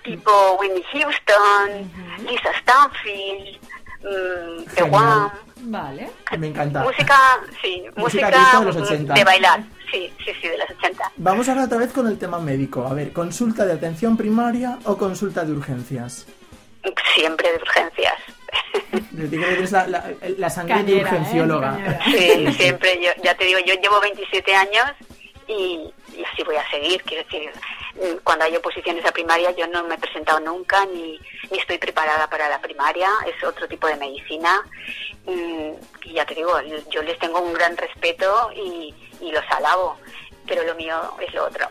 tipo 0.02 0.56
Whitney 0.58 0.82
Houston, 0.92 1.90
Lisa 2.26 2.50
Stanfield, 2.60 3.58
mm, 4.00 4.64
The. 4.74 4.82
One. 4.84 5.30
Vale. 5.66 6.10
Me 6.38 6.48
encanta. 6.48 6.82
Música, 6.82 7.16
sí, 7.62 7.84
Música 7.96 8.26
música, 8.30 8.60
de 8.60 8.64
los 8.66 8.76
mm, 8.76 8.82
80. 8.82 9.14
de 9.14 9.24
bailar. 9.24 9.64
Sí, 9.90 10.12
sí, 10.24 10.32
sí, 10.40 10.48
de 10.48 10.58
los 10.58 10.70
80. 10.70 11.12
Vamos 11.16 11.48
ahora 11.48 11.64
otra 11.64 11.78
vez 11.78 11.92
con 11.92 12.06
el 12.08 12.18
tema 12.18 12.38
médico. 12.38 12.86
A 12.86 12.94
ver, 12.94 13.12
¿consulta 13.12 13.64
de 13.66 13.74
atención 13.74 14.16
primaria 14.16 14.78
o 14.84 14.96
consulta 14.96 15.44
de 15.44 15.52
urgencias? 15.52 16.26
Siempre 17.14 17.50
de 17.50 17.56
urgencias. 17.56 18.14
Que 19.30 19.66
la, 19.70 19.86
la- 19.86 20.10
la 20.38 20.50
sangre 20.50 20.74
de 20.76 20.80
Cañera, 20.84 20.98
¿eh? 21.00 21.12
urgencióloga. 21.12 22.00
Sí, 22.04 22.52
siempre, 22.52 23.00
yo, 23.02 23.10
ya 23.22 23.34
te 23.36 23.44
digo, 23.44 23.58
yo 23.66 23.74
llevo 23.74 24.00
27 24.00 24.54
años 24.54 24.84
y, 25.46 25.92
y 26.16 26.24
así 26.32 26.42
voy 26.44 26.56
a 26.56 26.68
seguir. 26.70 27.02
Quiero 27.04 27.24
decir, 27.24 27.50
cuando 28.24 28.44
hay 28.44 28.56
oposiciones 28.56 29.04
a 29.04 29.12
primaria 29.12 29.50
yo 29.52 29.66
no 29.68 29.84
me 29.84 29.94
he 29.94 29.98
presentado 29.98 30.40
nunca 30.40 30.84
ni, 30.86 31.18
ni 31.50 31.58
estoy 31.58 31.78
preparada 31.78 32.28
para 32.28 32.48
la 32.48 32.60
primaria, 32.60 33.08
es 33.26 33.42
otro 33.44 33.68
tipo 33.68 33.86
de 33.86 33.96
medicina. 33.96 34.62
Mm, 35.26 35.72
Y 36.04 36.12
ya 36.14 36.24
te 36.26 36.34
digo, 36.34 36.52
yo 36.90 37.02
les 37.02 37.18
tengo 37.18 37.40
un 37.40 37.52
gran 37.54 37.76
respeto 37.76 38.50
y, 38.54 38.94
y 39.20 39.32
los 39.32 39.44
alabo, 39.50 39.96
pero 40.46 40.62
lo 40.64 40.74
mío 40.74 40.96
es 41.26 41.32
lo 41.34 41.46
otro. 41.46 41.66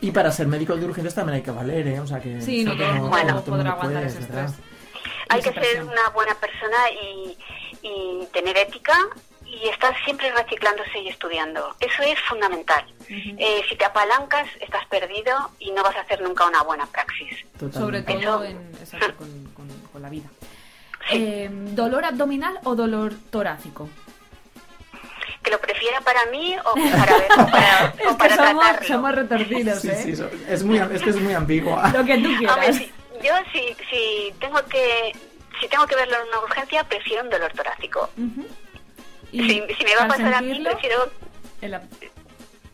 Y 0.00 0.10
para 0.12 0.30
ser 0.32 0.46
médico 0.46 0.76
de 0.76 0.86
urgencias 0.86 1.14
también 1.14 1.36
hay 1.36 1.42
que 1.42 1.50
valer, 1.50 1.86
¿eh? 1.88 2.00
O 2.00 2.06
sea 2.06 2.20
que... 2.20 2.40
Sí, 2.40 2.64
no 2.64 2.76
todo 2.76 3.08
Bueno. 3.08 3.42
todo 3.42 3.56
el 3.56 3.62
podrá 3.62 3.70
aguantar 3.72 4.02
puede, 4.02 4.06
ese 4.06 4.18
¿verdad? 4.20 4.50
Hay 5.30 5.42
que 5.42 5.52
ser 5.52 5.82
una 5.82 6.08
buena 6.10 6.34
persona 6.34 6.90
y, 6.90 7.36
y 7.82 8.26
tener 8.32 8.56
ética 8.58 8.94
y 9.46 9.68
estar 9.68 9.94
siempre 10.04 10.30
reciclándose 10.32 10.98
y 11.00 11.08
estudiando. 11.08 11.74
Eso 11.80 12.02
es 12.02 12.18
fundamental. 12.28 12.84
Eh, 13.08 13.62
si 13.68 13.74
te 13.76 13.84
apalancas, 13.84 14.46
estás 14.60 14.86
perdido 14.86 15.50
y 15.58 15.70
no 15.72 15.82
vas 15.82 15.96
a 15.96 16.00
hacer 16.02 16.20
nunca 16.20 16.46
una 16.46 16.62
buena 16.62 16.86
praxis. 16.86 17.36
Sobre 17.58 18.02
Totalmente. 18.02 18.24
todo 18.26 18.44
en, 18.44 18.74
exacto, 18.80 19.16
con, 19.16 19.44
con- 19.54 19.80
con 19.92 20.02
la 20.02 20.08
vida. 20.08 20.28
Eh, 21.10 21.48
¿Dolor 21.50 22.04
abdominal 22.04 22.60
o 22.64 22.76
dolor 22.76 23.12
torácico? 23.30 23.88
¿Que 25.42 25.50
lo 25.50 25.58
prefiera 25.60 26.00
para 26.02 26.26
mí 26.26 26.54
o 26.64 26.74
para, 26.74 27.16
ver, 27.16 27.32
o 27.32 27.46
para, 27.50 27.86
Es 27.98 28.06
o 28.06 28.10
que 28.10 28.14
para 28.16 28.36
somos, 28.36 28.62
tratarlo? 28.64 28.86
somos 28.88 29.14
retorcidos, 29.14 29.80
Sí, 29.80 29.88
¿eh? 29.88 30.14
sí, 30.16 30.22
es 30.48 30.62
muy, 30.62 30.78
es 30.78 31.02
que 31.02 31.10
es 31.10 31.16
muy 31.20 31.32
ambigua. 31.32 31.88
Lo 31.88 32.04
que 32.04 32.18
tú 32.18 32.26
Hombre, 32.28 32.38
quieras. 32.38 32.76
si- 32.76 32.92
yo 33.22 33.32
si, 33.52 33.60
si 33.90 34.32
tengo 34.40 34.62
que 34.66 35.12
si 35.60 35.68
tengo 35.68 35.86
que 35.86 35.94
verlo 35.94 36.16
en 36.22 36.28
una 36.28 36.38
urgencia, 36.40 36.84
prefiero 36.84 37.22
un 37.24 37.30
dolor 37.30 37.52
torácico. 37.52 38.08
Si, 39.30 39.38
si 39.38 39.84
me 39.84 39.94
va 39.98 40.04
a 40.04 40.08
pasar 40.08 40.34
a 40.34 40.40
mí, 40.40 40.58
prefiero, 40.64 41.10
el 41.60 41.78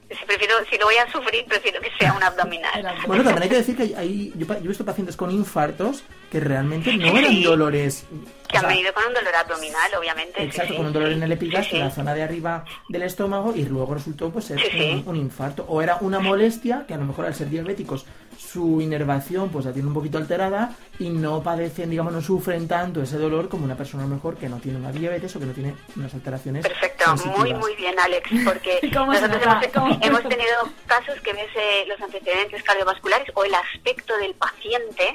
si 0.09 0.25
prefiero 0.25 0.55
si 0.71 0.79
lo 0.79 0.85
voy 0.87 0.95
a 0.97 1.11
sufrir, 1.11 1.45
prefiero 1.47 1.81
que 1.81 1.91
sea 1.99 2.13
un 2.13 2.23
abdominal. 2.23 2.95
Bueno, 3.09 3.25
también 3.25 3.43
hay 3.43 3.49
que 3.49 3.57
decir 3.57 3.77
que 3.77 3.95
hay, 3.97 4.33
yo, 4.37 4.47
pa- 4.47 4.59
yo 4.59 4.67
he 4.67 4.69
visto 4.69 4.85
pacientes 4.85 5.17
con 5.17 5.31
infartos 5.33 6.05
que 6.31 6.39
realmente 6.39 6.97
no 6.97 7.17
eran 7.19 7.33
Sí. 7.33 7.43
dolores. 7.43 8.07
que 8.49 8.57
o 8.57 8.61
han 8.61 8.61
sea, 8.61 8.69
venido 8.69 8.95
con 8.95 9.05
un 9.05 9.15
dolor 9.15 9.35
abdominal, 9.35 9.91
obviamente. 9.99 10.41
Exacto, 10.45 10.71
sí, 10.73 10.77
con 10.77 10.87
un 10.87 10.93
dolor 10.93 11.09
sí. 11.09 11.15
en 11.17 11.23
el 11.25 11.33
epigastrio, 11.33 11.71
Sí, 11.71 11.77
en 11.83 11.89
la 11.89 11.91
zona 11.95 12.15
de 12.15 12.23
arriba 12.23 12.65
del 12.89 13.03
estómago, 13.03 13.53
y 13.57 13.65
luego 13.65 13.95
resultó 13.95 14.31
pues 14.31 14.45
ser 14.45 14.61
Sí, 14.61 14.69
sí. 14.71 15.03
un, 15.05 15.09
un 15.09 15.17
infarto. 15.17 15.65
O 15.69 15.83
era 15.83 15.97
una 16.01 16.21
molestia 16.21 16.85
que 16.87 16.95
a 16.95 16.99
lo 16.99 17.05
mejor 17.05 17.27
al 17.27 17.35
ser 17.35 17.51
diabéticos 17.51 18.07
su 18.39 18.80
inervación 18.80 19.51
pues 19.51 19.64
la 19.64 19.72
tiene 19.72 19.89
un 19.89 19.95
poquito 19.95 20.18
alterada 20.18 20.74
y 20.99 21.09
no 21.11 21.43
padecen, 21.43 21.91
digamos, 21.91 22.12
no 22.12 22.20
sufren 22.22 22.66
tanto 22.68 23.03
ese 23.03 23.18
dolor 23.18 23.49
como 23.49 23.64
una 23.64 23.76
persona 23.76 24.05
a 24.05 24.07
lo 24.07 24.14
mejor 24.14 24.37
que 24.37 24.49
no 24.49 24.59
tiene 24.59 24.78
una 24.78 24.93
diabetes 24.93 25.34
o 25.37 25.41
que 25.41 25.47
no 25.47 25.53
tiene 25.53 25.74
unas 25.97 26.12
alteraciones 26.14 26.66
Perfecto, 26.66 27.11
muy 27.11 27.18
sensitivas. 27.18 27.61
muy 27.61 27.76
bien 27.76 27.99
Alex, 27.99 28.30
porque 28.45 28.80
¿Cómo 28.95 29.14
se 29.14 29.20
nosotros 29.28 29.43
hemos, 29.74 29.99
hemos 30.03 30.22
tenido 30.22 30.55
casos 30.87 31.20
que 31.20 31.32
ves 31.32 31.49
eh, 31.57 31.84
los 31.89 32.01
antecedentes 32.01 32.62
cardiovasculares 32.62 33.28
o 33.34 33.45
el 33.45 33.55
aspecto 33.55 34.16
del 34.18 34.34
paciente 34.34 35.14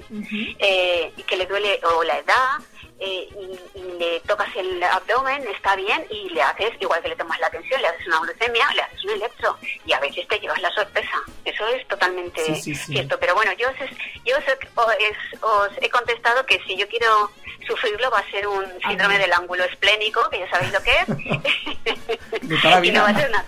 eh, 0.60 1.12
y 1.18 1.24
que 1.24 1.38
le 1.38 1.46
duele 1.46 1.80
o 1.98 2.04
la 2.04 2.18
edad 2.20 2.60
eh, 3.04 3.28
y, 3.76 3.80
y 3.80 3.82
le 4.00 4.20
tocas 4.22 4.48
el 4.56 4.82
abdomen, 4.84 5.46
está 5.48 5.76
bien 5.76 6.06
y 6.10 6.30
le 6.30 6.42
haces, 6.44 6.72
igual 6.80 7.02
que 7.02 7.10
le 7.10 7.16
tomas 7.16 7.40
la 7.40 7.50
tensión, 7.50 7.82
le 7.82 7.88
haces 7.88 8.06
una 8.08 8.20
glucemia, 8.20 8.70
le 8.76 8.82
haces 8.84 9.04
un 9.06 9.10
electro 9.12 9.58
y 9.86 9.94
a 9.94 10.00
veces 10.00 10.28
te 10.28 10.40
llevas 10.40 10.62
la 10.62 10.72
sorpresa. 10.72 11.18
Eso 11.44 11.68
es 11.70 11.88
totalmente 11.88 12.44
Sí, 12.46 12.56
sí, 12.62 12.76
sí. 12.76 12.94
cierto. 12.94 13.20
Pero 13.20 13.34
bueno, 13.36 13.52
yo, 13.54 13.70
os, 13.70 13.76
yo 14.24 14.38
os, 14.38 14.44
os- 14.76 15.42
os 15.42 15.72
he 15.82 15.90
contestado 15.90 16.46
que 16.46 16.60
si 16.68 16.78
yo 16.78 16.88
quiero 16.88 17.32
sufrirlo 17.68 18.10
va 18.12 18.20
a 18.20 18.32
ser 18.32 18.48
un 18.48 18.66
síndrome 18.88 19.18
del 19.18 19.34
ángulo 19.34 19.64
esplénico, 19.66 20.30
que 20.30 20.40
ya 20.40 20.50
sabéis 20.50 20.72
lo 20.72 20.82
que 20.84 20.92
es. 21.00 21.08
De 22.42 22.58
toda 22.58 22.80
la 22.80 22.86
Y 22.86 22.92
no 22.92 23.02
va 23.04 23.10
a 23.10 23.12
vida. 23.14 23.20
ser 23.22 23.30
una- 23.30 23.46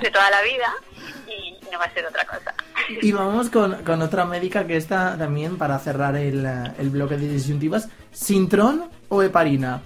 de 0.00 0.10
toda 0.10 0.30
la 0.30 0.42
vida 0.42 0.74
y 1.26 1.58
no 1.70 1.78
va 1.78 1.84
a 1.84 1.94
ser 1.94 2.06
otra 2.06 2.24
cosa. 2.24 2.54
Y 3.00 3.12
vamos 3.12 3.50
con, 3.50 3.84
con 3.84 4.02
otra 4.02 4.24
médica 4.24 4.66
que 4.66 4.76
está 4.76 5.16
también 5.16 5.58
para 5.58 5.78
cerrar 5.78 6.16
el, 6.16 6.44
el 6.78 6.90
bloque 6.90 7.16
de 7.16 7.28
disyuntivas. 7.28 7.88
¿Sintrón 8.12 8.90
o 9.08 9.22
heparina? 9.22 9.80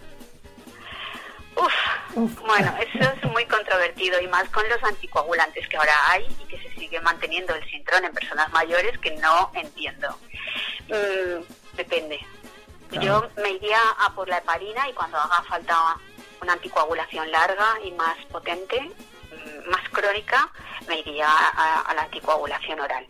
Uf, 1.56 2.16
Uf. 2.16 2.40
bueno, 2.46 2.74
eso 2.80 3.10
es 3.10 3.30
muy 3.30 3.44
controvertido 3.46 4.20
y 4.20 4.26
más 4.28 4.48
con 4.50 4.68
los 4.68 4.82
anticoagulantes 4.82 5.68
que 5.68 5.76
ahora 5.76 5.92
hay 6.08 6.24
y 6.42 6.44
que 6.46 6.58
se 6.58 6.74
sigue 6.74 7.00
manteniendo 7.00 7.54
el 7.54 7.64
sintrón 7.70 8.04
en 8.04 8.12
personas 8.12 8.50
mayores 8.52 8.98
que 8.98 9.10
no 9.16 9.50
entiendo. 9.54 10.18
Mm, 10.88 11.76
depende. 11.76 12.20
Claro. 12.88 13.06
Yo 13.06 13.42
me 13.42 13.50
iría 13.50 13.78
a 13.98 14.14
por 14.14 14.28
la 14.28 14.38
heparina 14.38 14.88
y 14.88 14.92
cuando 14.92 15.16
haga 15.18 15.42
falta 15.42 15.76
una 16.42 16.52
anticoagulación 16.54 17.30
larga 17.30 17.78
y 17.84 17.92
más 17.92 18.16
potente, 18.30 18.90
más 19.70 19.88
crónica, 19.90 20.48
me 20.88 21.00
iría 21.00 21.28
a, 21.28 21.80
a 21.82 21.94
la 21.94 22.02
anticoagulación 22.02 22.80
oral. 22.80 23.04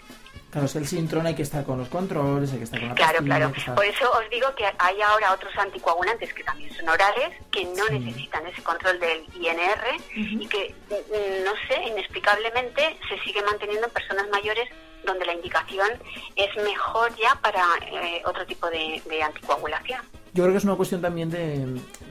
Claro, 0.51 0.67
es 0.67 0.77
el 0.77 0.87
Sintrón 0.87 1.27
hay 1.27 1.35
que 1.35 1.43
estar 1.43 1.65
con 1.65 1.79
los 1.79 1.89
controles, 1.89 2.53
hay 2.53 2.59
que 2.59 2.65
estar 2.65 2.79
con 2.79 2.91
la 2.91 2.95
Claro, 2.95 3.15
pastilla, 3.19 3.37
claro. 3.39 3.55
estar- 3.57 3.75
Por 3.75 3.85
eso 3.87 4.09
os 4.13 4.31
digo 4.31 4.55
que 4.55 4.65
hay 4.79 5.03
ahora 5.03 5.33
otros 5.33 5.53
anticoagulantes 5.59 6.33
que 6.33 6.45
también 6.45 6.73
son 6.73 6.89
orales, 6.89 7.31
que 7.51 7.65
no 7.65 7.85
Sí. 7.89 7.99
necesitan 7.99 8.47
ese 8.47 8.63
control 8.63 9.01
del 9.01 9.25
INR 9.35 9.97
y 10.15 10.47
que, 10.47 10.73
mm, 10.91 11.45
no 11.45 11.51
sé, 11.67 11.83
inexplicablemente 11.89 12.97
se 13.09 13.19
sigue 13.25 13.43
manteniendo 13.43 13.87
en 13.89 13.93
personas 13.93 14.29
mayores 14.31 14.69
donde 15.05 15.27
la 15.27 15.33
indicación 15.35 15.89
es 16.37 16.55
mejor 16.63 17.13
ya 17.17 17.35
para 17.43 17.65
eh, 17.91 18.23
otro 18.25 18.47
tipo 18.47 18.71
de, 18.71 19.03
de 19.07 19.23
anticoagulación. 19.25 20.01
Yo 20.35 20.45
creo 20.45 20.53
que 20.53 20.59
es 20.59 20.65
una 20.65 20.77
cuestión 20.77 21.03
también 21.03 21.31
de, 21.31 21.67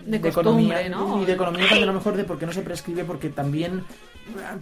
De 0.06 0.30
economía 0.30 0.88
¿no? 0.90 1.22
y 1.22 1.26
de 1.26 1.34
economía 1.34 1.66
también 1.66 1.84
a 1.84 1.92
lo 1.92 1.98
mejor 1.98 2.16
de 2.16 2.24
por 2.26 2.38
qué 2.38 2.46
no 2.46 2.54
se 2.54 2.62
prescribe 2.62 3.04
porque 3.06 3.30
también 3.30 3.86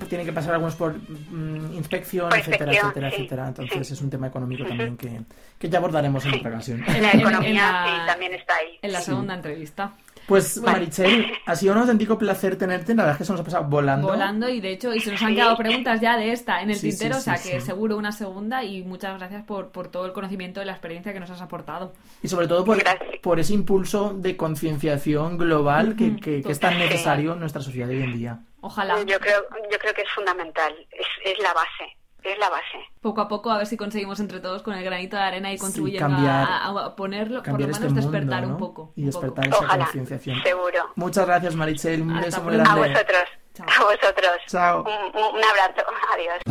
tiene 0.09 0.26
que 0.26 0.34
pasar 0.34 0.53
algunos 0.53 0.76
por 0.76 0.93
mm, 0.95 1.74
inspección, 1.76 2.30
Por 2.30 2.39
etcétera, 2.39 2.66
inspección, 2.74 2.88
etcétera, 2.91 3.09
sí, 3.09 3.16
etcétera. 3.16 3.47
Entonces 3.49 3.88
sí. 3.88 3.93
es 3.93 4.01
un 4.01 4.09
tema 4.09 4.28
económico 4.28 4.66
también 4.66 4.97
que, 4.97 5.22
que 5.57 5.70
ya 5.70 5.78
abordaremos 5.80 6.26
en 6.26 6.32
Sí. 6.32 6.38
otra 6.39 6.49
ocasión. 6.51 6.84
En 6.88 7.01
La 7.01 7.12
economía 7.12 7.49
en 7.49 7.55
la- 7.55 7.86
sí, 7.86 8.07
también 8.07 8.34
está 8.34 8.55
ahí. 8.55 8.80
En 8.82 8.91
la 8.91 8.99
Sí. 8.99 9.05
segunda 9.05 9.34
entrevista. 9.36 9.93
Pues 10.28 10.62
Marichel, 10.62 11.26
ha 11.45 11.55
sido 11.55 11.74
un 11.74 11.80
auténtico 11.80 12.18
placer 12.18 12.55
tenerte, 12.55 12.93
la 12.93 13.03
verdad 13.03 13.14
es 13.14 13.18
que 13.18 13.26
se 13.26 13.32
nos 13.32 13.41
ha 13.41 13.43
pasado 13.43 13.64
volando. 13.66 14.07
Volando 14.07 14.47
y 14.47 14.62
de 14.62 14.72
hecho, 14.74 14.93
y 14.93 14.99
se 14.99 15.12
nos 15.12 15.22
han 15.24 15.34
quedado 15.36 15.57
preguntas 15.57 15.99
ya 15.99 16.16
de 16.16 16.32
esta 16.32 16.62
en 16.62 16.70
el 16.70 16.76
Sí, 16.76 16.91
sí, 16.91 16.99
tintero, 16.99 17.16
o 17.18 17.20
sí, 17.20 17.26
sea 17.26 17.34
que 17.36 17.59
sí. 17.59 17.66
seguro 17.66 17.97
una 17.97 18.12
segunda 18.12 18.64
y 18.64 18.84
muchas 18.84 19.18
gracias 19.18 19.43
por, 19.43 19.70
por 19.70 19.88
todo 19.89 20.05
el 20.05 20.14
conocimiento 20.14 20.62
y 20.62 20.66
la 20.66 20.74
experiencia 20.74 21.12
que 21.12 21.20
nos 21.20 21.30
has 21.32 21.41
aportado. 21.41 21.93
Y 22.22 22.28
sobre 22.28 22.47
todo 22.47 22.64
por, 22.64 22.78
Gracias. 22.78 23.09
por 23.22 23.39
ese 23.39 23.53
impulso 23.55 24.14
de 24.16 24.38
concienciación 24.38 25.38
global 25.38 25.95
que, 25.95 26.16
que- 26.18 26.41
que 26.43 26.51
es 26.51 26.59
tan 26.59 26.78
necesario 26.78 27.34
en 27.34 27.39
nuestra 27.39 27.62
sociedad 27.62 27.89
hoy 27.89 28.01
en 28.03 28.14
día. 28.14 28.39
Ojalá 28.62 29.01
Yo 29.03 29.20
creo, 29.20 29.43
yo 29.72 29.78
creo 29.80 29.93
que 29.93 30.01
es 30.03 30.12
fundamental, 30.12 30.74
es, 30.91 31.07
es 31.26 31.39
la 31.39 31.51
base, 31.53 31.97
es 32.24 32.38
la 32.38 32.49
base. 32.49 32.78
poco 33.01 33.22
a 33.22 33.28
poco 33.28 33.49
a 33.49 33.57
ver 33.57 33.66
si 33.66 33.76
conseguimos 33.76 34.20
entre 34.20 34.39
todos 34.39 34.62
con 34.62 34.76
el 34.76 34.84
granito 34.84 35.18
de 35.18 35.24
arena 35.24 35.51
y 35.51 35.57
Sí, 35.57 35.62
contribuyendo 35.62 36.07
cambiar- 36.07 36.47
a, 36.47 36.66
a 36.68 36.95
ponerlo, 36.95 37.41
por 37.41 37.53
lo 37.59 37.66
este 37.66 37.80
menos 37.80 37.93
mundo, 37.93 38.01
despertar 38.12 38.43
¿no? 38.43 38.49
un 38.49 38.57
poco. 38.57 38.93
Y 38.95 39.03
un 39.05 39.12
poco. 39.12 39.26
despertar 39.26 39.47
esa 39.53 39.66
Ojalá, 39.66 39.84
concienciación. 39.86 40.43
seguro. 40.43 40.91
Muchas 40.95 41.26
gracias 41.26 41.55
Marichel, 41.55 42.01
un 42.03 42.22
beso 42.22 42.41
muy 42.43 42.53
pronto. 42.55 42.72
A 42.72 42.76
grande. 42.76 42.89
vosotros, 42.93 43.24
Chao. 43.55 43.68
a 43.68 43.84
vosotros. 43.84 44.38
Chao. 44.47 44.82
Un 44.84 45.43
abrazo, 45.43 45.84
adiós. 46.14 46.41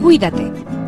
Cuídate. 0.00 0.83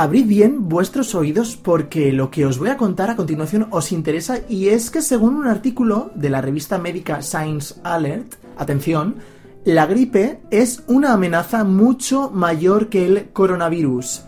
Abrid 0.00 0.26
bien 0.26 0.70
vuestros 0.70 1.14
oídos 1.14 1.58
porque 1.58 2.10
lo 2.10 2.30
que 2.30 2.46
os 2.46 2.58
voy 2.58 2.70
a 2.70 2.78
contar 2.78 3.10
a 3.10 3.16
continuación 3.16 3.66
os 3.68 3.92
interesa 3.92 4.38
y 4.48 4.68
es 4.68 4.90
que 4.90 5.02
según 5.02 5.34
un 5.34 5.46
artículo 5.46 6.10
de 6.14 6.30
la 6.30 6.40
revista 6.40 6.78
médica 6.78 7.20
Science 7.20 7.74
Alert, 7.84 8.36
atención, 8.56 9.16
la 9.66 9.84
gripe 9.84 10.40
es 10.50 10.84
una 10.86 11.12
amenaza 11.12 11.64
mucho 11.64 12.30
mayor 12.30 12.88
que 12.88 13.04
el 13.04 13.28
coronavirus. 13.34 14.22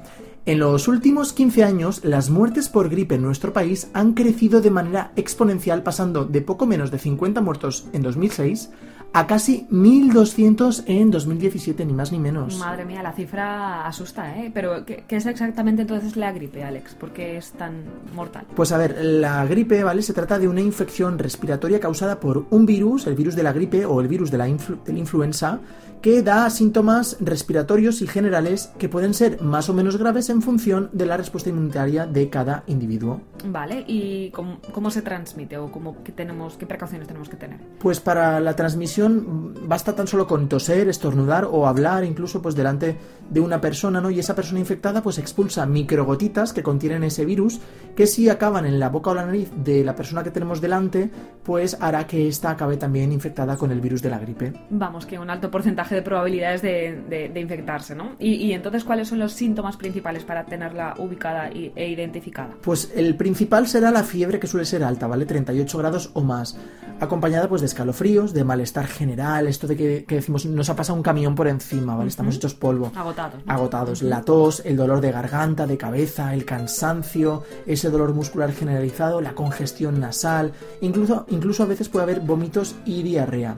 En 0.44 0.58
los 0.58 0.88
últimos 0.88 1.32
15 1.32 1.64
años, 1.64 2.04
las 2.04 2.28
muertes 2.28 2.68
por 2.68 2.90
gripe 2.90 3.14
en 3.14 3.22
nuestro 3.22 3.54
país 3.54 3.88
han 3.94 4.12
crecido 4.12 4.60
de 4.60 4.70
manera 4.70 5.12
exponencial, 5.16 5.82
pasando 5.82 6.26
de 6.26 6.42
poco 6.42 6.66
menos 6.66 6.90
de 6.90 6.98
50 6.98 7.40
muertos 7.40 7.86
en 7.94 8.02
2006 8.02 8.68
a 9.14 9.26
casi 9.26 9.66
1.200 9.70 10.84
en 10.86 11.10
2017, 11.10 11.84
ni 11.84 11.92
más 11.92 12.12
ni 12.12 12.18
menos. 12.18 12.58
Madre 12.58 12.84
mía, 12.84 13.02
la 13.02 13.12
cifra 13.12 13.86
asusta, 13.86 14.38
¿eh? 14.38 14.50
Pero, 14.52 14.86
¿qué, 14.86 15.04
es 15.08 15.26
exactamente 15.26 15.82
entonces 15.82 16.16
la 16.16 16.32
gripe, 16.32 16.64
Alex? 16.64 16.94
¿Por 16.94 17.12
qué 17.12 17.36
es 17.36 17.52
tan 17.52 17.84
mortal? 18.14 18.46
Pues 18.54 18.72
a 18.72 18.78
ver, 18.78 19.04
la 19.04 19.44
gripe, 19.44 19.84
¿vale? 19.84 20.02
Se 20.02 20.14
trata 20.14 20.38
de 20.38 20.48
una 20.48 20.60
infección 20.62 21.18
respiratoria 21.18 21.78
causada 21.78 22.20
por 22.20 22.46
un 22.50 22.64
virus, 22.64 23.06
el 23.06 23.14
virus 23.14 23.36
de 23.36 23.42
la 23.42 23.52
gripe 23.52 23.84
o 23.84 24.00
el 24.00 24.08
virus 24.08 24.30
de 24.30 24.38
la, 24.38 24.46
de 24.46 24.92
la 24.92 24.98
influenza, 24.98 25.60
que 26.03 26.20
da 26.20 26.50
síntomas 26.50 27.16
respiratorios 27.20 28.03
y 28.03 28.09
generales 28.09 28.72
que 28.76 28.88
pueden 28.88 29.14
ser 29.14 29.40
más 29.40 29.68
o 29.68 29.74
menos 29.74 29.96
graves 29.96 30.28
en 30.30 30.42
función 30.42 30.90
de 30.92 31.07
la 31.07 31.16
respuesta 31.16 31.48
inmunitaria 31.48 32.07
de 32.07 32.28
cada 32.28 32.64
individuo. 32.66 33.20
Vale, 33.46 33.84
¿y 33.86 34.30
cómo, 34.32 34.90
se 34.90 35.03
transmite 35.03 35.57
o 35.59 35.70
cómo, 35.70 36.03
qué, 36.03 36.11
tenemos, 36.11 36.57
qué 36.57 36.66
precauciones 36.66 37.07
tenemos 37.07 37.28
que 37.28 37.36
tener? 37.36 37.61
Pues 37.78 38.00
para 38.00 38.40
la 38.40 38.57
transmisión 38.57 39.55
basta 39.68 39.94
tan 39.94 40.09
solo 40.09 40.26
con 40.26 40.48
toser, 40.48 40.88
estornudar 40.88 41.48
o 41.50 41.68
hablar 41.68 42.05
incluso 42.05 42.42
pues 42.42 42.57
delante 42.57 42.96
de 43.30 43.40
una 43.40 43.60
persona, 43.60 44.00
¿no? 44.00 44.10
Y 44.10 44.18
esa 44.18 44.34
persona 44.34 44.60
infectada 44.60 45.02
pues 45.02 45.18
expulsa 45.18 45.66
microgotitas 45.66 46.52
que 46.52 46.62
contienen 46.62 47.02
ese 47.04 47.24
virus 47.24 47.60
que 47.96 48.06
si 48.06 48.28
acaban 48.28 48.66
en 48.66 48.80
la 48.80 48.88
boca 48.88 49.10
o 49.10 49.14
la 49.14 49.26
nariz 49.26 49.50
de 49.56 49.84
la 49.84 49.94
persona 49.94 50.22
que 50.22 50.30
tenemos 50.30 50.60
delante, 50.60 51.10
pues 51.42 51.76
hará 51.80 52.06
que 52.06 52.28
ésta 52.28 52.50
acabe 52.50 52.76
también 52.76 53.12
infectada 53.12 53.56
con 53.56 53.70
el 53.70 53.80
virus 53.80 54.02
de 54.02 54.10
la 54.10 54.18
gripe. 54.18 54.52
Vamos, 54.70 55.06
que 55.06 55.18
un 55.18 55.30
alto 55.30 55.50
porcentaje 55.50 55.94
de 55.94 56.02
probabilidades 56.02 56.62
de, 56.62 57.32
infectarse, 57.34 57.94
¿no? 57.94 58.12
Y, 58.18 58.52
entonces, 58.52 58.84
¿cuáles 58.84 59.08
son 59.08 59.18
los 59.18 59.32
síntomas 59.32 59.76
principales 59.76 60.24
para 60.24 60.44
tenerla 60.44 60.94
ubicada 60.98 61.48
e 61.48 61.88
identificada? 61.88 62.54
Pues 62.62 62.92
el 62.94 63.16
principal 63.16 63.66
será 63.66 63.90
la 63.90 64.04
fiebre 64.04 64.38
que 64.38 64.46
suele 64.46 64.64
ser 64.64 64.84
alta, 64.84 65.06
¿vale? 65.06 65.26
38 65.26 65.78
grados 65.78 66.10
o 66.14 66.22
más, 66.22 66.56
acompañada 67.00 67.48
pues 67.48 67.60
de 67.60 67.66
escalofríos, 67.66 68.32
de 68.32 68.44
malestar 68.44 68.86
general, 68.86 69.46
esto 69.46 69.66
de 69.66 69.76
que, 69.76 70.04
decimos 70.08 70.46
nos 70.46 70.70
ha 70.70 70.76
pasado 70.76 70.96
un 70.96 71.02
camión 71.02 71.34
por 71.34 71.48
encima, 71.48 71.96
¿vale? 71.96 72.08
Estamos 72.08 72.36
hechos 72.36 72.54
polvo. 72.54 72.92
Agotados. 73.22 73.44
Agotados. 73.46 74.02
La 74.02 74.22
tos, 74.22 74.62
el 74.64 74.76
dolor 74.76 75.00
de 75.00 75.12
garganta, 75.12 75.66
de 75.66 75.76
cabeza, 75.76 76.34
el 76.34 76.44
cansancio, 76.44 77.44
ese 77.66 77.90
dolor 77.90 78.14
muscular 78.14 78.52
generalizado, 78.52 79.20
la 79.20 79.34
congestión 79.34 80.00
nasal, 80.00 80.52
incluso, 80.80 81.26
incluso 81.30 81.62
a 81.62 81.66
veces 81.66 81.88
puede 81.88 82.04
haber 82.04 82.20
vómitos 82.20 82.74
y 82.84 83.02
diarrea. 83.02 83.56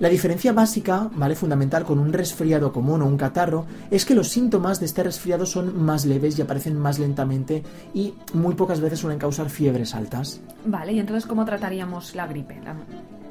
La 0.00 0.08
diferencia 0.08 0.52
básica, 0.52 1.08
¿vale? 1.14 1.36
Fundamental 1.36 1.84
con 1.84 2.00
un 2.00 2.12
resfriado 2.12 2.72
común 2.72 3.02
o 3.02 3.06
un 3.06 3.16
catarro, 3.16 3.66
es 3.90 4.04
que 4.04 4.14
los 4.14 4.28
síntomas 4.28 4.80
de 4.80 4.86
este 4.86 5.04
resfriado 5.04 5.46
son 5.46 5.80
más 5.84 6.04
leves 6.04 6.38
y 6.38 6.42
aparecen 6.42 6.76
más 6.76 6.98
lentamente 6.98 7.62
y 7.94 8.14
muy 8.32 8.54
pocas 8.54 8.80
veces 8.80 8.98
suelen 8.98 9.20
causar 9.20 9.50
fiebres 9.50 9.94
altas. 9.94 10.40
Vale, 10.64 10.92
y 10.92 10.98
entonces 10.98 11.26
¿cómo 11.26 11.44
trataríamos 11.44 12.14
la 12.16 12.26
gripe? 12.26 12.60